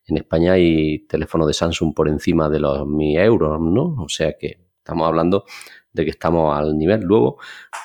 en 0.08 0.18
España 0.18 0.54
hay 0.54 1.06
teléfonos 1.08 1.48
de 1.48 1.54
Samsung 1.54 1.94
por 1.94 2.08
encima 2.08 2.50
de 2.50 2.60
los 2.60 2.88
1000 2.88 3.20
euros, 3.20 3.60
¿no? 3.62 3.96
O 4.04 4.10
sea 4.10 4.34
que 4.38 4.60
estamos 4.78 5.08
hablando 5.08 5.46
de 5.94 6.06
que 6.06 6.12
estamos 6.12 6.58
al 6.58 6.78
nivel. 6.78 7.02
Luego, 7.02 7.38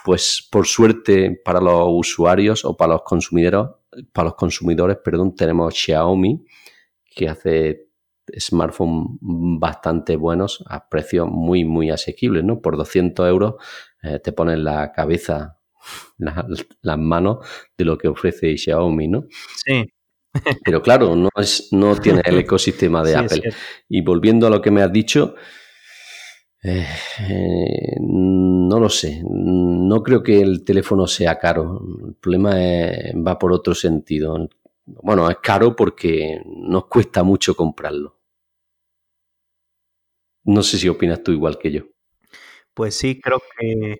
pues 0.04 0.46
por 0.50 0.66
suerte 0.66 1.40
para 1.44 1.60
los 1.60 1.86
usuarios 1.88 2.64
o 2.64 2.76
para 2.76 2.94
los 2.94 3.02
consumidores, 3.02 3.70
para 4.12 4.26
los 4.26 4.34
consumidores, 4.34 4.98
perdón, 5.04 5.34
tenemos 5.34 5.74
Xiaomi, 5.74 6.44
que 7.14 7.28
hace 7.28 7.86
smartphones 8.38 9.18
bastante 9.20 10.16
buenos 10.16 10.64
a 10.68 10.88
precios 10.88 11.28
muy, 11.30 11.64
muy 11.64 11.90
asequibles, 11.90 12.44
¿no? 12.44 12.60
Por 12.60 12.76
200 12.76 13.28
euros 13.28 13.54
eh, 14.02 14.18
te 14.18 14.32
pones 14.32 14.58
la 14.58 14.92
cabeza, 14.92 15.58
las 16.18 16.98
manos 16.98 17.46
de 17.76 17.84
lo 17.84 17.96
que 17.96 18.08
ofrece 18.08 18.56
Xiaomi, 18.56 19.08
¿no? 19.08 19.24
Sí. 19.64 19.84
Pero 20.64 20.82
claro, 20.82 21.16
no, 21.16 21.30
es, 21.36 21.68
no 21.72 21.96
tiene 21.96 22.20
el 22.24 22.38
ecosistema 22.40 23.02
de 23.02 23.16
Apple. 23.16 23.54
Y 23.88 24.02
volviendo 24.02 24.46
a 24.46 24.50
lo 24.50 24.60
que 24.60 24.70
me 24.70 24.82
has 24.82 24.92
dicho, 24.92 25.34
eh, 26.62 27.96
no 28.00 28.80
lo 28.80 28.88
sé. 28.88 29.22
No 29.24 30.02
creo 30.02 30.22
que 30.22 30.40
el 30.40 30.64
teléfono 30.64 31.06
sea 31.06 31.38
caro. 31.38 31.80
El 32.06 32.14
problema 32.14 32.54
va 33.26 33.38
por 33.38 33.52
otro 33.52 33.74
sentido. 33.74 34.48
Bueno, 34.84 35.30
es 35.30 35.38
caro 35.42 35.74
porque 35.76 36.42
nos 36.46 36.86
cuesta 36.86 37.22
mucho 37.22 37.54
comprarlo. 37.54 38.16
No 40.44 40.62
sé 40.62 40.78
si 40.78 40.88
opinas 40.88 41.22
tú 41.22 41.32
igual 41.32 41.58
que 41.58 41.72
yo. 41.72 41.82
Pues 42.74 42.94
sí, 42.94 43.20
creo 43.20 43.42
que... 43.58 43.98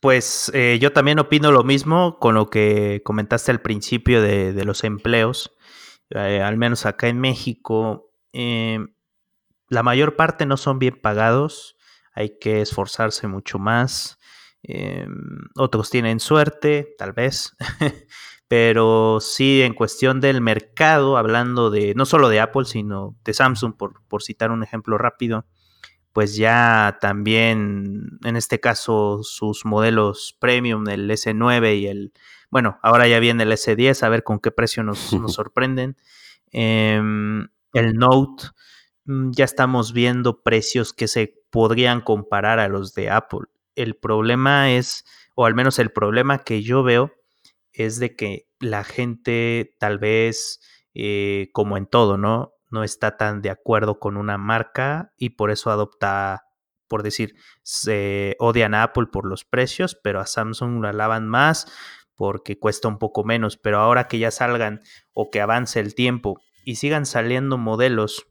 Pues 0.00 0.50
eh, 0.52 0.78
yo 0.80 0.92
también 0.92 1.18
opino 1.18 1.50
lo 1.50 1.64
mismo 1.64 2.18
con 2.18 2.34
lo 2.34 2.50
que 2.50 3.00
comentaste 3.04 3.50
al 3.50 3.62
principio 3.62 4.20
de, 4.20 4.52
los 4.64 4.84
empleos. 4.84 5.56
Eh, 6.10 6.42
al 6.42 6.58
menos 6.58 6.84
acá 6.84 7.08
en 7.08 7.18
México, 7.18 8.12
la 9.68 9.82
mayor 9.82 10.16
parte 10.16 10.46
no 10.46 10.56
son 10.56 10.78
bien 10.78 10.98
pagados, 11.00 11.76
hay 12.12 12.38
que 12.38 12.60
esforzarse 12.60 13.26
mucho 13.26 13.58
más. 13.58 14.18
Em, 14.62 15.48
otros 15.54 15.90
tienen 15.90 16.18
suerte, 16.18 16.94
tal 16.98 17.12
vez, 17.12 17.54
pero 18.48 19.18
sí 19.20 19.62
en 19.62 19.74
cuestión 19.74 20.20
del 20.20 20.40
mercado, 20.40 21.16
hablando 21.16 21.70
de 21.70 21.94
no 21.94 22.04
solo 22.06 22.28
de 22.28 22.40
Apple, 22.40 22.64
sino 22.64 23.16
de 23.24 23.34
Samsung, 23.34 23.76
por, 23.76 24.02
por 24.08 24.22
citar 24.22 24.50
un 24.50 24.62
ejemplo 24.62 24.98
rápido, 24.98 25.46
pues 26.12 26.36
ya 26.36 26.96
también, 27.00 28.18
en 28.24 28.36
este 28.36 28.58
caso, 28.58 29.20
sus 29.22 29.66
modelos 29.66 30.34
premium, 30.40 30.88
el 30.88 31.10
S9 31.10 31.78
y 31.78 31.86
el, 31.88 32.12
bueno, 32.50 32.78
ahora 32.82 33.06
ya 33.06 33.18
viene 33.20 33.42
el 33.42 33.52
S10, 33.52 34.02
a 34.02 34.08
ver 34.08 34.22
con 34.24 34.40
qué 34.40 34.50
precio 34.50 34.82
nos, 34.82 35.12
nos 35.12 35.32
sorprenden. 35.34 35.96
Em, 36.52 37.48
el 37.74 37.94
Note 37.94 38.44
ya 39.06 39.44
estamos 39.44 39.92
viendo 39.92 40.42
precios 40.42 40.92
que 40.92 41.08
se 41.08 41.34
podrían 41.50 42.00
comparar 42.00 42.58
a 42.58 42.68
los 42.68 42.94
de 42.94 43.10
Apple. 43.10 43.46
El 43.74 43.96
problema 43.96 44.72
es, 44.72 45.04
o 45.34 45.46
al 45.46 45.54
menos 45.54 45.78
el 45.78 45.90
problema 45.90 46.38
que 46.38 46.62
yo 46.62 46.82
veo, 46.82 47.12
es 47.72 47.98
de 47.98 48.16
que 48.16 48.48
la 48.58 48.84
gente 48.84 49.76
tal 49.78 49.98
vez, 49.98 50.60
eh, 50.94 51.50
como 51.52 51.76
en 51.76 51.86
todo, 51.86 52.16
¿no? 52.16 52.54
No 52.70 52.82
está 52.82 53.16
tan 53.16 53.42
de 53.42 53.50
acuerdo 53.50 53.98
con 54.00 54.16
una 54.16 54.38
marca 54.38 55.12
y 55.16 55.30
por 55.30 55.50
eso 55.50 55.70
adopta, 55.70 56.46
por 56.88 57.02
decir, 57.02 57.34
se 57.62 58.34
odian 58.40 58.74
a 58.74 58.82
Apple 58.82 59.06
por 59.12 59.26
los 59.26 59.44
precios, 59.44 59.96
pero 60.02 60.20
a 60.20 60.26
Samsung 60.26 60.80
lo 60.80 60.88
alaban 60.88 61.28
más 61.28 61.70
porque 62.16 62.58
cuesta 62.58 62.88
un 62.88 62.98
poco 62.98 63.24
menos. 63.24 63.56
Pero 63.56 63.78
ahora 63.78 64.08
que 64.08 64.18
ya 64.18 64.30
salgan 64.30 64.80
o 65.12 65.30
que 65.30 65.40
avance 65.40 65.78
el 65.78 65.94
tiempo 65.94 66.40
y 66.64 66.76
sigan 66.76 67.06
saliendo 67.06 67.58
modelos 67.58 68.26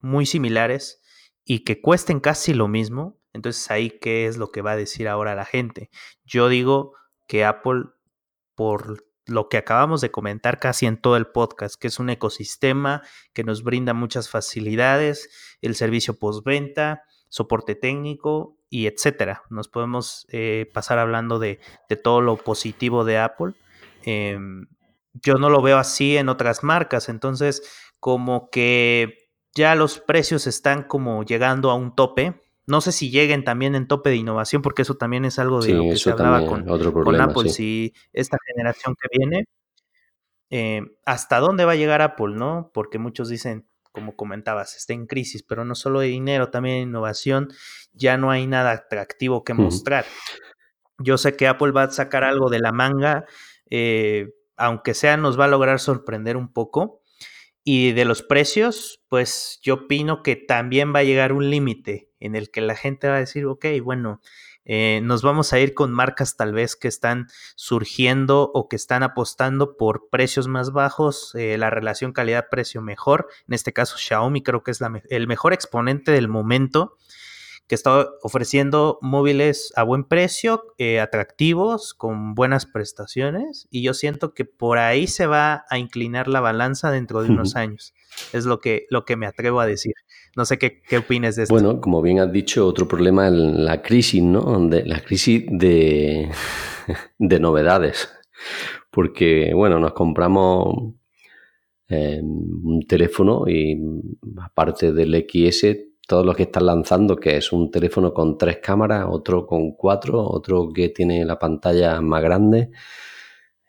muy 0.00 0.26
similares 0.26 1.00
y 1.44 1.60
que 1.60 1.80
cuesten 1.80 2.20
casi 2.20 2.54
lo 2.54 2.68
mismo, 2.68 3.18
entonces 3.32 3.70
ahí 3.70 3.90
qué 3.90 4.26
es 4.26 4.36
lo 4.36 4.50
que 4.50 4.62
va 4.62 4.72
a 4.72 4.76
decir 4.76 5.08
ahora 5.08 5.34
la 5.34 5.44
gente. 5.44 5.90
Yo 6.24 6.48
digo 6.48 6.94
que 7.26 7.44
Apple, 7.44 7.84
por 8.54 9.04
lo 9.26 9.48
que 9.48 9.58
acabamos 9.58 10.00
de 10.00 10.10
comentar 10.10 10.58
casi 10.58 10.86
en 10.86 11.00
todo 11.00 11.16
el 11.16 11.26
podcast, 11.26 11.76
que 11.80 11.88
es 11.88 11.98
un 11.98 12.10
ecosistema 12.10 13.02
que 13.32 13.44
nos 13.44 13.62
brinda 13.62 13.92
muchas 13.92 14.30
facilidades, 14.30 15.30
el 15.60 15.74
servicio 15.74 16.18
postventa, 16.18 17.02
soporte 17.28 17.74
técnico 17.74 18.56
y 18.70 18.86
etcétera. 18.86 19.42
Nos 19.50 19.68
podemos 19.68 20.26
eh, 20.30 20.70
pasar 20.72 20.98
hablando 20.98 21.38
de, 21.38 21.60
todo 22.02 22.22
lo 22.22 22.36
positivo 22.36 23.04
de 23.04 23.18
Apple. 23.18 23.52
Eh, 24.04 24.38
yo 25.12 25.34
no 25.34 25.50
lo 25.50 25.62
veo 25.62 25.78
así 25.78 26.16
en 26.16 26.28
otras 26.28 26.62
marcas, 26.62 27.08
entonces 27.08 27.62
como 28.00 28.50
que 28.50 29.27
ya 29.54 29.74
los 29.74 29.98
precios 29.98 30.46
están 30.46 30.82
como 30.82 31.24
llegando 31.24 31.70
a 31.70 31.74
un 31.74 31.94
tope. 31.94 32.40
No 32.66 32.80
sé 32.80 32.92
si 32.92 33.10
lleguen 33.10 33.44
también 33.44 33.74
en 33.74 33.88
tope 33.88 34.10
de 34.10 34.16
innovación, 34.16 34.62
porque 34.62 34.82
eso 34.82 34.96
también 34.96 35.24
es 35.24 35.38
algo 35.38 35.60
de 35.60 35.66
sí, 35.66 35.72
lo 35.72 35.82
que 35.84 35.96
se 35.96 36.10
hablaba 36.10 36.44
con, 36.44 36.68
otro 36.68 36.92
problema, 36.92 37.24
con 37.24 37.30
Apple. 37.30 37.50
sí. 37.50 37.54
Si 37.54 37.94
esta 38.12 38.36
generación 38.46 38.94
que 39.00 39.18
viene, 39.18 39.44
eh, 40.50 40.82
¿hasta 41.04 41.40
dónde 41.40 41.64
va 41.64 41.72
a 41.72 41.76
llegar 41.76 42.02
Apple? 42.02 42.34
¿No? 42.34 42.70
Porque 42.74 42.98
muchos 42.98 43.28
dicen, 43.28 43.68
como 43.92 44.16
comentabas, 44.16 44.76
está 44.76 44.92
en 44.92 45.06
crisis, 45.06 45.42
pero 45.42 45.64
no 45.64 45.74
solo 45.74 46.00
de 46.00 46.08
dinero, 46.08 46.50
también 46.50 46.76
de 46.76 46.82
innovación, 46.82 47.48
ya 47.92 48.16
no 48.16 48.30
hay 48.30 48.46
nada 48.46 48.72
atractivo 48.72 49.44
que 49.44 49.54
mostrar. 49.54 50.04
Yo 50.98 51.18
sé 51.18 51.36
que 51.36 51.48
Apple 51.48 51.72
va 51.72 51.84
a 51.84 51.90
sacar 51.90 52.24
algo 52.24 52.50
de 52.50 52.60
la 52.60 52.72
manga, 52.72 53.24
eh, 53.70 54.30
aunque 54.56 54.94
sea, 54.94 55.16
nos 55.16 55.38
va 55.38 55.44
a 55.44 55.48
lograr 55.48 55.80
sorprender 55.80 56.36
un 56.36 56.52
poco. 56.52 57.02
Y 57.70 57.92
de 57.92 58.06
los 58.06 58.22
precios, 58.22 59.02
pues 59.10 59.60
yo 59.62 59.74
opino 59.74 60.22
que 60.22 60.36
también 60.36 60.94
va 60.94 61.00
a 61.00 61.04
llegar 61.04 61.34
un 61.34 61.50
límite 61.50 62.08
en 62.18 62.34
el 62.34 62.50
que 62.50 62.62
la 62.62 62.74
gente 62.74 63.08
va 63.08 63.16
a 63.16 63.18
decir, 63.18 63.44
ok, 63.44 63.66
bueno, 63.82 64.22
eh, 64.64 65.02
nos 65.02 65.20
vamos 65.20 65.52
a 65.52 65.60
ir 65.60 65.74
con 65.74 65.92
marcas 65.92 66.38
tal 66.38 66.54
vez 66.54 66.76
que 66.76 66.88
están 66.88 67.26
surgiendo 67.56 68.50
o 68.54 68.70
que 68.70 68.76
están 68.76 69.02
apostando 69.02 69.76
por 69.76 70.08
precios 70.08 70.48
más 70.48 70.72
bajos, 70.72 71.34
eh, 71.34 71.58
la 71.58 71.68
relación 71.68 72.14
calidad-precio 72.14 72.80
mejor. 72.80 73.28
En 73.46 73.52
este 73.52 73.74
caso, 73.74 73.98
Xiaomi 73.98 74.42
creo 74.42 74.62
que 74.62 74.70
es 74.70 74.80
la, 74.80 75.02
el 75.10 75.26
mejor 75.26 75.52
exponente 75.52 76.10
del 76.10 76.28
momento 76.28 76.96
que 77.68 77.74
está 77.74 78.08
ofreciendo 78.22 78.98
móviles 79.02 79.72
a 79.76 79.82
buen 79.82 80.04
precio, 80.04 80.64
eh, 80.78 81.00
atractivos, 81.00 81.92
con 81.92 82.34
buenas 82.34 82.64
prestaciones, 82.64 83.68
y 83.70 83.82
yo 83.82 83.92
siento 83.92 84.32
que 84.32 84.46
por 84.46 84.78
ahí 84.78 85.06
se 85.06 85.26
va 85.26 85.66
a 85.68 85.78
inclinar 85.78 86.28
la 86.28 86.40
balanza 86.40 86.90
dentro 86.90 87.22
de 87.22 87.30
unos 87.30 87.56
años. 87.56 87.92
Es 88.32 88.46
lo 88.46 88.58
que, 88.58 88.86
lo 88.88 89.04
que 89.04 89.16
me 89.16 89.26
atrevo 89.26 89.60
a 89.60 89.66
decir. 89.66 89.92
No 90.34 90.46
sé 90.46 90.58
qué, 90.58 90.80
qué 90.82 90.98
opines 90.98 91.36
de 91.36 91.42
esto. 91.42 91.54
Bueno, 91.54 91.78
como 91.80 92.00
bien 92.00 92.20
has 92.20 92.32
dicho, 92.32 92.66
otro 92.66 92.88
problema 92.88 93.28
es 93.28 93.34
la 93.34 93.82
crisis, 93.82 94.22
¿no? 94.22 94.66
De, 94.68 94.86
la 94.86 95.00
crisis 95.00 95.44
de, 95.50 96.30
de 97.18 97.40
novedades. 97.40 98.08
Porque, 98.90 99.52
bueno, 99.54 99.78
nos 99.78 99.92
compramos 99.92 100.94
eh, 101.88 102.20
un 102.22 102.86
teléfono 102.88 103.44
y 103.46 103.78
aparte 104.42 104.92
del 104.92 105.26
XS 105.28 105.87
todos 106.08 106.24
los 106.24 106.34
que 106.34 106.44
están 106.44 106.64
lanzando, 106.64 107.16
que 107.16 107.36
es 107.36 107.52
un 107.52 107.70
teléfono 107.70 108.14
con 108.14 108.38
tres 108.38 108.58
cámaras, 108.62 109.06
otro 109.10 109.46
con 109.46 109.72
cuatro, 109.72 110.26
otro 110.26 110.72
que 110.72 110.88
tiene 110.88 111.22
la 111.24 111.38
pantalla 111.38 112.00
más 112.00 112.22
grande. 112.22 112.70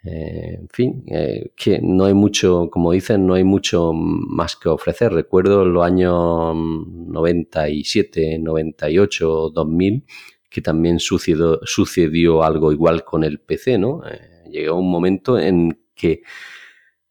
Eh, 0.05 0.55
en 0.61 0.69
fin, 0.69 1.03
eh, 1.07 1.51
que 1.53 1.81
no 1.83 2.05
hay 2.05 2.13
mucho, 2.13 2.69
como 2.71 2.93
dicen, 2.93 3.27
no 3.27 3.33
hay 3.33 3.43
mucho 3.43 3.91
más 3.93 4.55
que 4.55 4.69
ofrecer. 4.69 5.11
Recuerdo 5.11 5.65
los 5.65 5.85
años 5.85 6.55
97, 6.55 8.39
98, 8.39 9.49
2000, 9.53 10.05
que 10.49 10.61
también 10.61 10.99
sucedió, 10.99 12.41
algo 12.43 12.71
igual 12.71 13.03
con 13.03 13.25
el 13.25 13.41
PC, 13.41 13.77
¿no? 13.77 14.01
Eh, 14.07 14.49
llegó 14.49 14.79
un 14.79 14.89
momento 14.89 15.37
en 15.37 15.77
que 15.93 16.21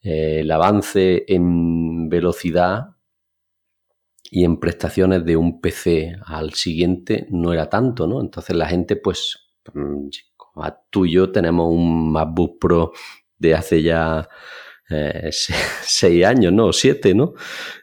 el 0.01 0.51
avance 0.51 1.24
en 1.29 2.09
velocidad 2.09 2.97
y 4.31 4.45
en 4.45 4.59
prestaciones 4.59 5.24
de 5.24 5.37
un 5.37 5.61
PC 5.61 6.16
al 6.24 6.55
siguiente 6.55 7.26
no 7.31 7.53
era 7.53 7.68
tanto, 7.68 8.07
¿no? 8.07 8.20
Entonces 8.20 8.57
la 8.57 8.66
gente, 8.66 8.97
pues, 8.97 9.51
tú 10.91 11.07
y 11.07 11.12
yo 11.12 11.31
tenemos 11.31 11.68
un 11.70 12.12
MacBook 12.12 12.59
Pro 12.59 12.93
de 13.39 13.55
hace 13.55 13.83
ya 13.83 14.29
eh, 14.91 15.31
seis 15.83 16.24
años, 16.24 16.53
¿no? 16.53 16.66
O 16.66 16.72
siete, 16.72 17.14
¿no? 17.14 17.35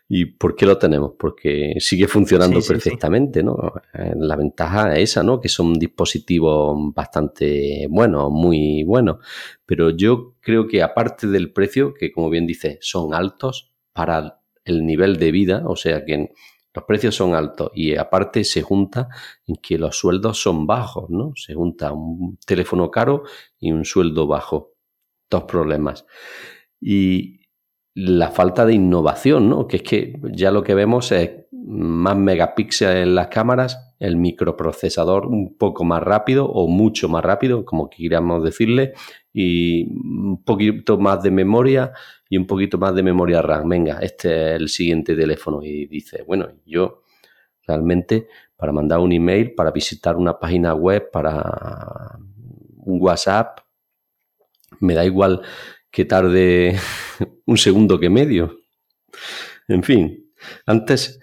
¿Y 0.08 0.26
por 0.26 0.56
qué 0.56 0.66
lo 0.66 0.78
tenemos? 0.78 1.14
Porque 1.18 1.74
sigue 1.80 2.08
funcionando 2.08 2.62
sí, 2.62 2.68
perfectamente, 2.68 3.40
sí. 3.40 3.46
¿no? 3.46 3.74
La 4.16 4.36
ventaja 4.36 4.94
es 4.96 5.12
esa, 5.12 5.24
¿no? 5.24 5.40
Que 5.40 5.50
son 5.50 5.74
dispositivos 5.74 6.78
bastante 6.94 7.88
buenos, 7.90 8.30
muy 8.32 8.84
buenos. 8.84 9.18
Pero 9.66 9.90
yo 9.90 10.36
creo 10.42 10.68
que 10.68 10.84
aparte 10.84 11.28
del 11.28 11.52
precio, 11.54 11.94
que 11.94 12.12
como 12.12 12.30
bien 12.30 12.46
dice, 12.46 12.78
son 12.82 13.16
altos 13.16 13.74
para 13.94 14.42
el 14.66 14.86
nivel 14.86 15.18
de 15.18 15.32
vida, 15.32 15.64
o 15.66 15.76
sea 15.76 16.04
que 16.04 16.32
los 16.74 16.84
precios 16.84 17.16
son 17.16 17.36
altos 17.36 17.72
y 17.74 17.96
aparte 17.96 18.44
se 18.44 18.62
junta 18.62 19.08
en 19.48 19.56
que 19.56 19.78
los 19.78 19.98
sueldos 19.98 20.42
son 20.42 20.68
bajos, 20.68 21.10
¿no? 21.10 21.32
Se 21.36 21.54
junta 21.54 21.94
un 21.94 22.38
teléfono 22.46 22.92
caro 22.92 23.24
y 23.58 23.72
un 23.72 23.86
sueldo 23.86 24.28
bajo. 24.28 24.74
Dos 25.30 25.46
problemas. 25.46 26.06
Y 26.80 27.45
la 27.96 28.30
falta 28.30 28.66
de 28.66 28.74
innovación, 28.74 29.50
¿no? 29.50 29.68
Que 29.68 29.78
es 29.78 29.84
que 29.84 30.20
ya 30.34 30.52
lo 30.52 30.64
que 30.64 30.76
vemos 30.76 31.12
es 31.12 31.32
más 31.52 32.18
megapíxeles 32.18 33.08
en 33.08 33.16
las 33.16 33.28
cámaras, 33.28 33.96
el 34.00 34.18
microprocesador 34.18 35.26
un 35.26 35.58
poco 35.58 35.86
más 35.86 36.04
rápido 36.04 36.46
o 36.46 36.68
mucho 36.68 37.08
más 37.10 37.24
rápido, 37.24 37.66
como 37.66 37.90
queríamos 37.90 38.44
decirle, 38.44 38.94
y 39.34 39.90
un 39.94 40.44
poquito 40.44 40.98
más 40.98 41.24
de 41.24 41.32
memoria 41.32 41.94
y 42.30 42.38
un 42.38 42.46
poquito 42.46 42.78
más 42.78 42.94
de 42.94 43.02
memoria 43.02 43.42
RAM. 43.42 43.70
Venga, 43.70 44.00
este 44.02 44.56
es 44.56 44.62
el 44.62 44.70
siguiente 44.70 45.16
teléfono. 45.16 45.64
Y 45.64 45.88
dice, 45.88 46.24
bueno, 46.24 46.50
yo 46.66 47.02
realmente 47.66 48.28
para 48.58 48.72
mandar 48.72 49.00
un 49.00 49.12
email, 49.12 49.54
para 49.54 49.72
visitar 49.72 50.16
una 50.16 50.40
página 50.40 50.74
web, 50.74 51.10
para 51.12 52.18
un 52.78 53.02
WhatsApp, 53.02 53.60
me 54.80 54.94
da 54.94 55.06
igual 55.06 55.42
que 55.92 56.06
tarde 56.06 56.78
un 57.46 57.58
segundo 57.58 58.00
que 58.00 58.10
medio. 58.10 58.60
En 59.68 59.84
fin, 59.84 60.32
antes 60.66 61.20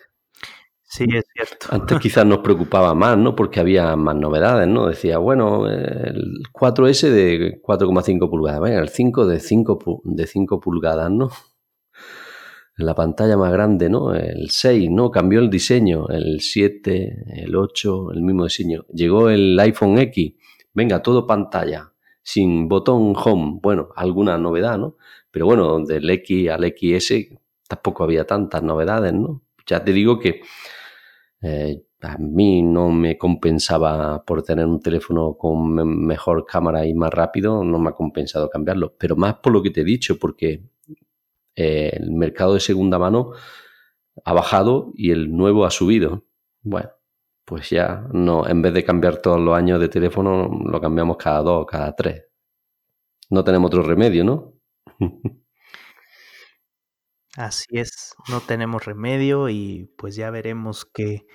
Sí, 0.95 1.05
es 1.05 1.25
cierto. 1.33 1.69
Antes 1.71 1.99
quizás 2.01 2.27
nos 2.27 2.41
preocupaba 2.41 2.95
más, 2.95 3.17
¿no? 3.17 3.35
Porque 3.35 3.61
había 3.61 3.97
más 3.97 4.15
novedades, 4.15 4.69
¿no? 4.69 4.89
Decía, 4.89 5.17
bueno, 5.17 5.67
el 5.67 6.43
4S 6.53 7.09
de 7.09 7.63
4,5 7.63 8.29
pulgadas, 8.29 8.61
venga, 8.61 8.79
el 8.79 8.91
5 8.91 9.27
de 9.27 9.41
5, 9.41 10.03
de 10.05 10.27
5 10.27 10.61
pulgadas, 10.61 11.11
¿no? 11.11 11.31
La 12.77 12.95
pantalla 12.95 13.39
más 13.39 13.51
grande, 13.53 13.89
¿no? 13.89 14.15
El 14.15 14.51
6, 14.51 14.91
¿no? 14.91 15.11
Cambió 15.11 15.41
el 15.41 15.49
diseño, 15.49 16.09
el 16.11 16.41
7, 16.41 17.25
el 17.43 17.57
8, 17.57 18.13
el 18.13 18.21
mismo 18.21 18.45
diseño. 18.45 18.85
Llegó 18.93 19.31
el 19.31 19.59
iPhone 19.61 19.97
X, 19.97 20.35
venga, 20.75 21.01
todo 21.01 21.27
pantalla, 21.27 21.95
sin 22.23 22.69
botón 22.69 23.15
home. 23.17 23.61
Bueno, 23.63 23.89
alguna 23.97 24.37
novedad, 24.37 24.77
¿no? 24.77 24.97
Pero 25.33 25.47
bueno, 25.47 25.81
del 25.81 26.09
X 26.11 26.51
al 26.51 26.65
XS 26.65 27.39
tampoco 27.67 28.05
había 28.05 28.27
tantas 28.27 28.63
novedades, 28.63 29.13
¿no? 29.13 29.43
Ya 29.67 29.83
te 29.83 29.93
digo 29.93 30.19
que 30.19 30.43
eh, 31.41 31.83
a 32.03 32.19
mí 32.19 32.63
no 32.63 32.91
me 32.91 33.17
compensaba 33.19 34.25
por 34.25 34.43
tener 34.43 34.67
un 34.67 34.81
teléfono 34.81 35.37
con 35.37 35.73
me 35.73 35.85
mejor 35.85 36.45
cámara 36.47 36.87
y 36.87 36.95
más 36.95 37.13
rápido, 37.13 37.65
no 37.65 37.79
me 37.79 37.91
ha 37.91 37.93
compensado 37.93 38.51
cambiarlo. 38.51 38.95
Pero 38.99 39.17
más 39.17 39.37
por 39.37 39.53
lo 39.53 39.63
que 39.63 39.71
te 39.71 39.81
he 39.83 39.85
dicho, 39.85 40.19
porque 40.19 40.65
eh, 41.57 41.91
el 41.95 42.13
mercado 42.13 42.55
de 42.55 42.61
segunda 42.61 42.99
mano 42.99 43.33
ha 44.25 44.33
bajado 44.33 44.93
y 44.95 45.11
el 45.11 45.35
nuevo 45.35 45.65
ha 45.65 45.71
subido. 45.71 46.25
Bueno, 46.63 46.91
pues 47.45 47.71
ya 47.71 48.07
no, 48.13 48.47
en 48.49 48.63
vez 48.63 48.75
de 48.75 48.85
cambiar 48.85 49.19
todos 49.19 49.41
los 49.41 49.57
años 49.57 49.81
de 49.81 49.89
teléfono, 49.89 50.49
lo 50.65 50.81
cambiamos 50.81 51.17
cada 51.17 51.43
dos, 51.43 51.67
cada 51.67 51.95
tres. 51.95 52.27
No 53.31 53.45
tenemos 53.45 53.69
otro 53.69 53.83
remedio, 53.83 54.25
¿no? 54.25 54.52
Así 57.37 57.79
es, 57.79 58.15
no 58.29 58.41
tenemos 58.41 58.85
remedio 58.85 59.49
y 59.49 59.91
pues 59.97 60.17
ya 60.17 60.31
veremos 60.31 60.85
qué, 60.85 61.27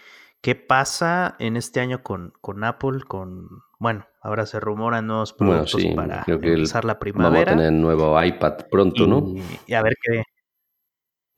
qué 0.42 0.54
pasa 0.54 1.36
en 1.40 1.58
este 1.58 1.80
año 1.80 2.04
con, 2.04 2.34
con 2.40 2.64
Apple, 2.64 3.00
con, 3.08 3.48
bueno, 3.80 4.06
ahora 4.22 4.46
se 4.46 4.60
rumoran 4.60 5.08
nuevos 5.08 5.34
productos 5.34 5.74
bueno, 5.74 5.90
sí, 5.90 5.96
para 5.96 6.24
creo 6.24 6.40
que 6.40 6.54
empezar 6.54 6.86
la 6.86 7.00
primavera. 7.00 7.52
Vamos 7.52 7.66
a 7.66 7.68
tener 7.68 7.82
nuevo 7.82 8.24
iPad 8.24 8.68
pronto, 8.70 9.06
y, 9.06 9.08
¿no? 9.08 9.26
Y 9.66 9.74
a 9.74 9.82
ver 9.82 9.96
qué. 10.00 10.24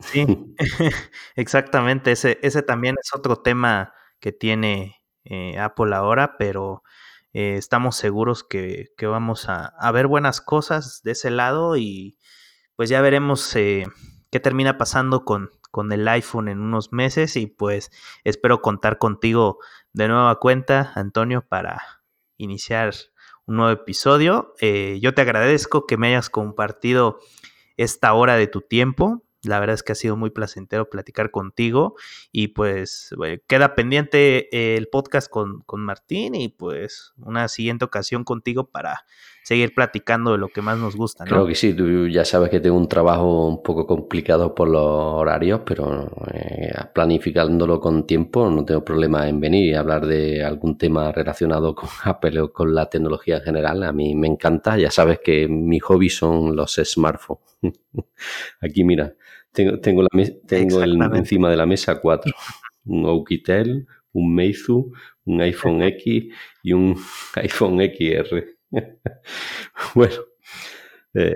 Sí, 0.01 0.25
exactamente, 1.35 2.11
ese, 2.11 2.37
ese 2.41 2.61
también 2.61 2.95
es 3.01 3.13
otro 3.15 3.37
tema 3.37 3.93
que 4.19 4.33
tiene 4.33 4.97
eh, 5.23 5.57
Apple 5.57 5.95
ahora, 5.95 6.35
pero 6.37 6.83
eh, 7.31 7.55
estamos 7.55 7.95
seguros 7.95 8.43
que, 8.43 8.87
que 8.97 9.07
vamos 9.07 9.47
a, 9.47 9.67
a, 9.79 9.91
ver 9.93 10.07
buenas 10.07 10.41
cosas 10.41 10.99
de 11.03 11.11
ese 11.11 11.31
lado 11.31 11.77
y 11.77 12.17
pues 12.79 12.87
ya 12.87 13.01
veremos... 13.01 13.53
Eh, 13.57 13.83
qué 14.31 14.39
termina 14.39 14.77
pasando 14.77 15.25
con, 15.25 15.51
con 15.69 15.91
el 15.91 16.07
iPhone 16.07 16.47
en 16.47 16.61
unos 16.61 16.93
meses 16.93 17.35
y 17.35 17.45
pues 17.45 17.91
espero 18.23 18.61
contar 18.61 18.97
contigo 18.99 19.59
de 19.91 20.07
nueva 20.07 20.39
cuenta, 20.39 20.93
Antonio, 20.95 21.45
para 21.45 21.81
iniciar 22.37 22.93
un 23.45 23.57
nuevo 23.57 23.71
episodio. 23.71 24.53
Eh, 24.61 24.97
yo 25.01 25.13
te 25.13 25.23
agradezco 25.23 25.85
que 25.87 25.97
me 25.97 26.07
hayas 26.07 26.29
compartido 26.29 27.19
esta 27.75 28.13
hora 28.13 28.37
de 28.37 28.47
tu 28.47 28.61
tiempo. 28.61 29.25
La 29.43 29.59
verdad 29.59 29.73
es 29.73 29.83
que 29.83 29.91
ha 29.91 29.95
sido 29.95 30.15
muy 30.15 30.29
placentero 30.29 30.89
platicar 30.89 31.31
contigo 31.31 31.95
y 32.31 32.49
pues 32.49 33.13
queda 33.47 33.75
pendiente 33.75 34.77
el 34.77 34.87
podcast 34.87 35.29
con, 35.29 35.63
con, 35.63 35.81
Martín 35.81 36.33
y 36.33 36.47
pues 36.47 37.11
una 37.17 37.49
siguiente 37.49 37.83
ocasión 37.83 38.23
contigo 38.23 38.69
para 38.69 39.05
seguir 39.49 39.73
platicando 39.73 40.33
de 40.33 40.37
lo 40.37 40.49
que 40.49 40.61
más 40.61 40.77
nos 40.77 40.95
gusta. 40.95 41.25
¿no? 41.25 41.31
Creo 41.31 41.47
que 41.47 41.55
sí, 41.55 41.73
tú 41.73 42.07
ya 42.07 42.23
sabes 42.23 42.51
que 42.51 42.59
tengo 42.59 42.77
un 42.77 42.87
trabajo 42.87 43.47
un 43.47 43.63
poco 43.63 43.87
complicado 43.87 44.53
por 44.53 44.69
los 44.69 44.83
horarios, 44.83 45.61
pero 45.65 46.07
eh, 46.31 46.71
planificándolo 46.93 47.79
con 47.79 48.05
tiempo 48.05 48.47
no 48.47 48.63
tengo 48.63 48.85
problema 48.85 49.27
en 49.27 49.39
venir 49.39 49.71
y 49.71 49.73
hablar 49.73 50.05
de 50.05 50.43
algún 50.43 50.77
tema 50.77 51.11
relacionado 51.11 51.73
con 51.73 51.89
Apple 52.03 52.39
o 52.41 52.53
con 52.53 52.75
la 52.75 52.91
tecnología 52.91 53.37
en 53.37 53.41
general. 53.41 53.81
A 53.81 53.91
mí 53.91 54.13
me 54.13 54.27
encanta, 54.27 54.77
ya 54.77 54.91
sabes 54.91 55.17
que 55.17 55.47
mi 55.47 55.79
hobby 55.79 56.11
son 56.11 56.55
los 56.55 56.79
smartphones. 56.83 57.41
Aquí 58.61 58.83
mira, 58.83 59.15
tengo, 59.51 59.79
tengo, 59.79 60.03
la 60.03 60.09
tengo 60.45 60.83
el, 60.83 61.01
encima 61.15 61.49
de 61.49 61.57
la 61.57 61.65
mesa 61.65 61.99
cuatro. 61.99 62.31
Un 62.85 63.05
Oukitel, 63.05 63.87
un 64.13 64.33
Meizu, 64.33 64.91
un 65.25 65.41
iPhone 65.41 65.81
X 65.81 66.33
y 66.61 66.73
un 66.73 66.95
iPhone 67.35 67.79
XR. 67.79 68.58
bueno. 69.95 70.15
Eh, 71.13 71.35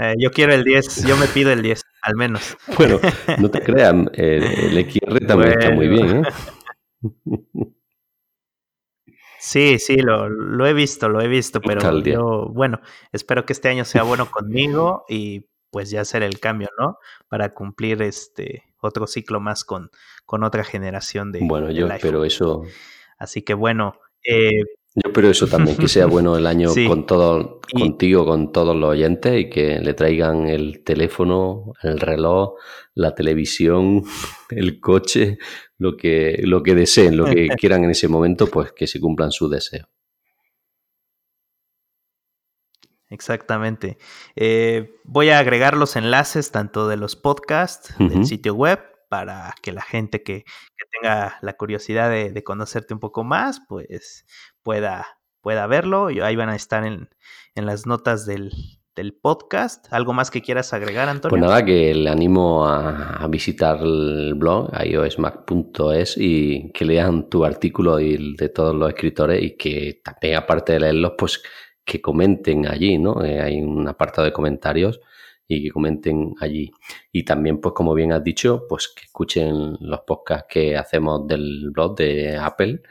eh, 0.00 0.14
yo 0.18 0.30
quiero 0.30 0.54
el 0.54 0.64
10, 0.64 1.04
yo 1.06 1.16
me 1.16 1.26
pido 1.26 1.52
el 1.52 1.62
10, 1.62 1.82
al 2.02 2.16
menos. 2.16 2.56
Bueno, 2.78 3.00
no 3.38 3.50
te 3.50 3.60
creas, 3.60 3.94
el, 4.14 4.90
XR 4.90 5.26
también 5.26 5.52
está 5.52 5.70
muy 5.70 5.88
bien. 5.88 6.24
¿eh? 6.24 6.28
Sí, 9.38 9.78
sí, 9.78 9.96
lo, 9.96 10.30
lo, 10.30 10.66
he 10.66 10.72
visto, 10.72 11.10
lo 11.10 11.20
he 11.20 11.28
visto, 11.28 11.60
pero 11.60 12.00
yo, 12.00 12.48
bueno, 12.48 12.80
espero 13.12 13.44
que 13.44 13.52
este 13.52 13.68
año 13.68 13.84
sea 13.84 14.02
bueno 14.02 14.30
conmigo 14.30 15.04
y 15.06 15.50
pues 15.68 15.90
ya 15.90 16.00
hacer 16.00 16.22
el 16.22 16.40
cambio, 16.40 16.70
¿no? 16.78 16.96
Para 17.28 17.52
cumplir 17.52 18.00
este 18.00 18.62
otro 18.80 19.06
ciclo 19.06 19.40
más 19.40 19.64
con, 19.64 19.90
con 20.24 20.44
otra 20.44 20.64
generación 20.64 21.30
de. 21.30 21.40
Bueno, 21.42 21.70
yo 21.70 21.88
espero 21.88 22.24
eso. 22.24 22.62
Así 23.18 23.42
que 23.42 23.52
bueno. 23.52 24.00
Eh, 24.26 24.62
yo 24.96 25.08
espero 25.08 25.28
eso 25.28 25.48
también, 25.48 25.76
que 25.76 25.88
sea 25.88 26.06
bueno 26.06 26.36
el 26.36 26.46
año 26.46 26.70
con 26.88 27.04
todo, 27.04 27.60
contigo, 27.72 28.24
con 28.24 28.52
todos 28.52 28.76
los 28.76 28.90
oyentes 28.90 29.40
y 29.40 29.50
que 29.50 29.80
le 29.80 29.92
traigan 29.94 30.46
el 30.46 30.84
teléfono, 30.84 31.72
el 31.82 31.98
reloj, 31.98 32.54
la 32.94 33.12
televisión, 33.12 34.04
el 34.50 34.78
coche, 34.78 35.38
lo 35.78 35.96
que, 35.96 36.40
lo 36.44 36.62
que 36.62 36.76
deseen, 36.76 37.16
lo 37.16 37.24
que 37.24 37.48
quieran 37.58 37.82
en 37.82 37.90
ese 37.90 38.06
momento, 38.06 38.46
pues 38.46 38.72
que 38.72 38.86
se 38.86 39.00
cumplan 39.00 39.32
sus 39.32 39.50
deseos. 39.50 39.88
Exactamente. 43.10 43.98
Eh, 44.36 44.96
voy 45.04 45.30
a 45.30 45.38
agregar 45.38 45.76
los 45.76 45.96
enlaces 45.96 46.50
tanto 46.52 46.88
de 46.88 46.96
los 46.96 47.16
podcasts, 47.16 47.94
del 47.98 48.26
sitio 48.26 48.54
web, 48.54 48.80
para 49.14 49.54
que 49.62 49.70
la 49.70 49.82
gente 49.82 50.24
que, 50.24 50.44
tenga 50.90 51.38
la 51.40 51.52
curiosidad 51.52 52.10
de, 52.10 52.42
conocerte 52.42 52.94
un 52.94 52.98
poco 52.98 53.22
más, 53.22 53.60
pues 53.68 54.26
pueda, 54.64 55.06
pueda 55.40 55.68
verlo. 55.68 56.10
Y 56.10 56.18
ahí 56.18 56.34
van 56.34 56.48
a 56.48 56.56
estar 56.56 56.84
en, 56.84 57.08
las 57.54 57.86
notas 57.86 58.26
del, 58.26 58.50
podcast. 59.22 59.86
¿Algo 59.92 60.12
más 60.12 60.32
que 60.32 60.42
quieras 60.42 60.72
agregar, 60.72 61.08
Antonio? 61.08 61.30
Pues 61.30 61.40
nada, 61.40 61.64
que 61.64 61.94
le 61.94 62.10
animo 62.10 62.66
a, 62.66 63.24
visitar 63.28 63.78
el 63.80 64.34
blog 64.34 64.72
iosmac.es 64.84 66.16
y 66.18 66.72
que 66.72 66.84
lean 66.84 67.30
tu 67.30 67.44
artículo 67.44 68.00
y 68.00 68.14
el 68.14 68.34
de 68.34 68.48
todos 68.48 68.74
los 68.74 68.88
escritores 68.88 69.40
y 69.40 69.56
que 69.56 70.00
también 70.02 70.38
aparte 70.38 70.72
de 70.72 70.80
leerlos, 70.80 71.12
pues 71.16 71.40
que 71.84 72.00
comenten 72.00 72.66
allí, 72.66 72.98
¿no? 72.98 73.24
Eh, 73.24 73.40
hay 73.40 73.60
un 73.60 73.86
apartado 73.86 74.24
de 74.24 74.32
comentarios 74.32 75.00
y 75.54 75.62
que 75.64 75.70
comenten 75.70 76.34
allí. 76.40 76.72
Y 77.12 77.24
también, 77.24 77.60
pues 77.60 77.74
como 77.74 77.94
bien 77.94 78.12
has 78.12 78.22
dicho, 78.22 78.66
pues 78.68 78.88
que 78.88 79.04
escuchen 79.04 79.76
los 79.80 80.00
podcasts 80.00 80.46
que 80.48 80.76
hacemos 80.76 81.26
del 81.26 81.70
blog 81.70 81.96
de 81.96 82.36
Apple 82.36 82.82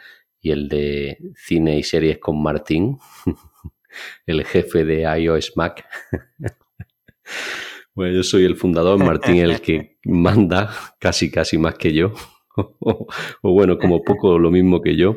y 0.42 0.52
el 0.52 0.68
de 0.68 1.18
cine 1.36 1.78
y 1.78 1.84
series 1.84 2.20
con 2.20 2.42
Martín, 2.42 2.98
el 4.26 4.44
jefe 4.46 4.86
de 4.86 5.02
iOS 5.20 5.54
Mac. 5.56 5.86
bueno, 7.94 8.16
yo 8.16 8.24
soy 8.24 8.46
el 8.46 8.56
fundador, 8.56 8.98
Martín 9.04 9.38
el 9.38 9.62
que 9.62 9.98
manda 10.06 10.70
casi, 11.00 11.32
casi 11.32 11.58
más 11.58 11.76
que 11.76 11.94
yo. 11.94 12.14
o 12.80 13.52
bueno, 13.52 13.78
como 13.78 14.04
poco 14.04 14.38
lo 14.38 14.52
mismo 14.52 14.82
que 14.82 14.96
yo, 14.96 15.16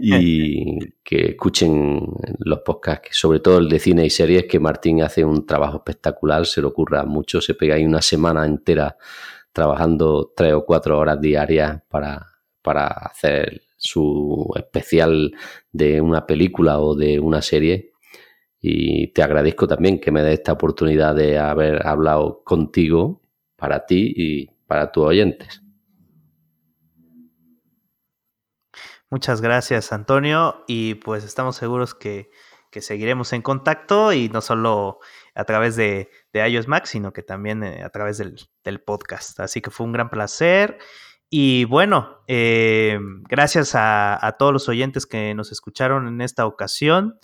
y 0.00 0.78
que 1.04 1.30
escuchen 1.30 2.00
los 2.38 2.60
podcasts, 2.60 3.10
sobre 3.12 3.40
todo 3.40 3.58
el 3.58 3.68
de 3.68 3.78
cine 3.78 4.04
y 4.04 4.10
series, 4.10 4.44
que 4.44 4.58
Martín 4.58 5.02
hace 5.02 5.24
un 5.24 5.46
trabajo 5.46 5.76
espectacular, 5.76 6.46
se 6.46 6.60
le 6.60 6.66
ocurra 6.66 7.04
mucho, 7.04 7.40
se 7.40 7.54
pega 7.54 7.76
ahí 7.76 7.84
una 7.84 8.02
semana 8.02 8.46
entera 8.46 8.96
trabajando 9.52 10.32
tres 10.36 10.52
o 10.54 10.64
cuatro 10.64 10.98
horas 10.98 11.20
diarias 11.20 11.80
para, 11.88 12.26
para 12.62 12.88
hacer 12.88 13.62
su 13.76 14.52
especial 14.56 15.32
de 15.72 16.00
una 16.00 16.26
película 16.26 16.80
o 16.80 16.94
de 16.94 17.20
una 17.20 17.40
serie. 17.42 17.92
Y 18.60 19.12
te 19.12 19.22
agradezco 19.22 19.66
también 19.66 20.00
que 20.00 20.10
me 20.10 20.22
dé 20.22 20.32
esta 20.32 20.52
oportunidad 20.52 21.14
de 21.14 21.38
haber 21.38 21.86
hablado 21.86 22.42
contigo 22.44 23.22
para 23.56 23.86
ti 23.86 24.12
y 24.16 24.46
para 24.66 24.90
tus 24.90 25.04
oyentes. 25.04 25.62
Muchas 29.10 29.40
gracias, 29.40 29.92
Antonio. 29.92 30.64
Y 30.66 30.94
pues 30.96 31.24
estamos 31.24 31.56
seguros 31.56 31.94
que, 31.94 32.30
seguiremos 32.78 33.32
en 33.32 33.40
contacto 33.40 34.12
y 34.12 34.28
no 34.28 34.42
solo 34.42 34.98
a 35.34 35.44
través 35.44 35.76
de, 35.76 36.10
de 36.34 36.46
iOS 36.46 36.68
Max, 36.68 36.90
sino 36.90 37.10
que 37.14 37.22
también 37.22 37.64
eh, 37.64 37.82
a 37.82 37.88
través 37.88 38.18
del, 38.18 38.80
podcast. 38.82 39.40
Así 39.40 39.62
que 39.62 39.70
fue 39.70 39.86
un 39.86 39.92
gran 39.92 40.10
placer. 40.10 40.76
Y 41.30 41.64
bueno, 41.64 42.18
eh, 42.28 42.98
gracias 43.30 43.74
a, 43.74 44.24
a, 44.24 44.32
todos 44.32 44.52
los 44.52 44.68
oyentes 44.68 45.06
que 45.06 45.34
nos 45.34 45.52
escucharon 45.52 46.06
en 46.06 46.20
esta 46.20 46.44
ocasión 46.44 47.18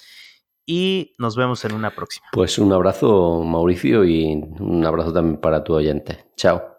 y 0.65 1.15
nos 1.19 1.37
vemos 1.37 1.65
en 1.65 1.75
una 1.75 1.91
próxima. 1.91 2.29
Pues 2.33 2.59
un 2.59 2.73
abrazo, 2.73 3.43
Mauricio, 3.43 4.05
y 4.05 4.33
un 4.59 4.85
abrazo 4.87 5.13
también 5.13 5.39
para 5.39 5.63
tu 5.63 5.75
oyente. 5.75 6.27
Chao. 6.37 6.72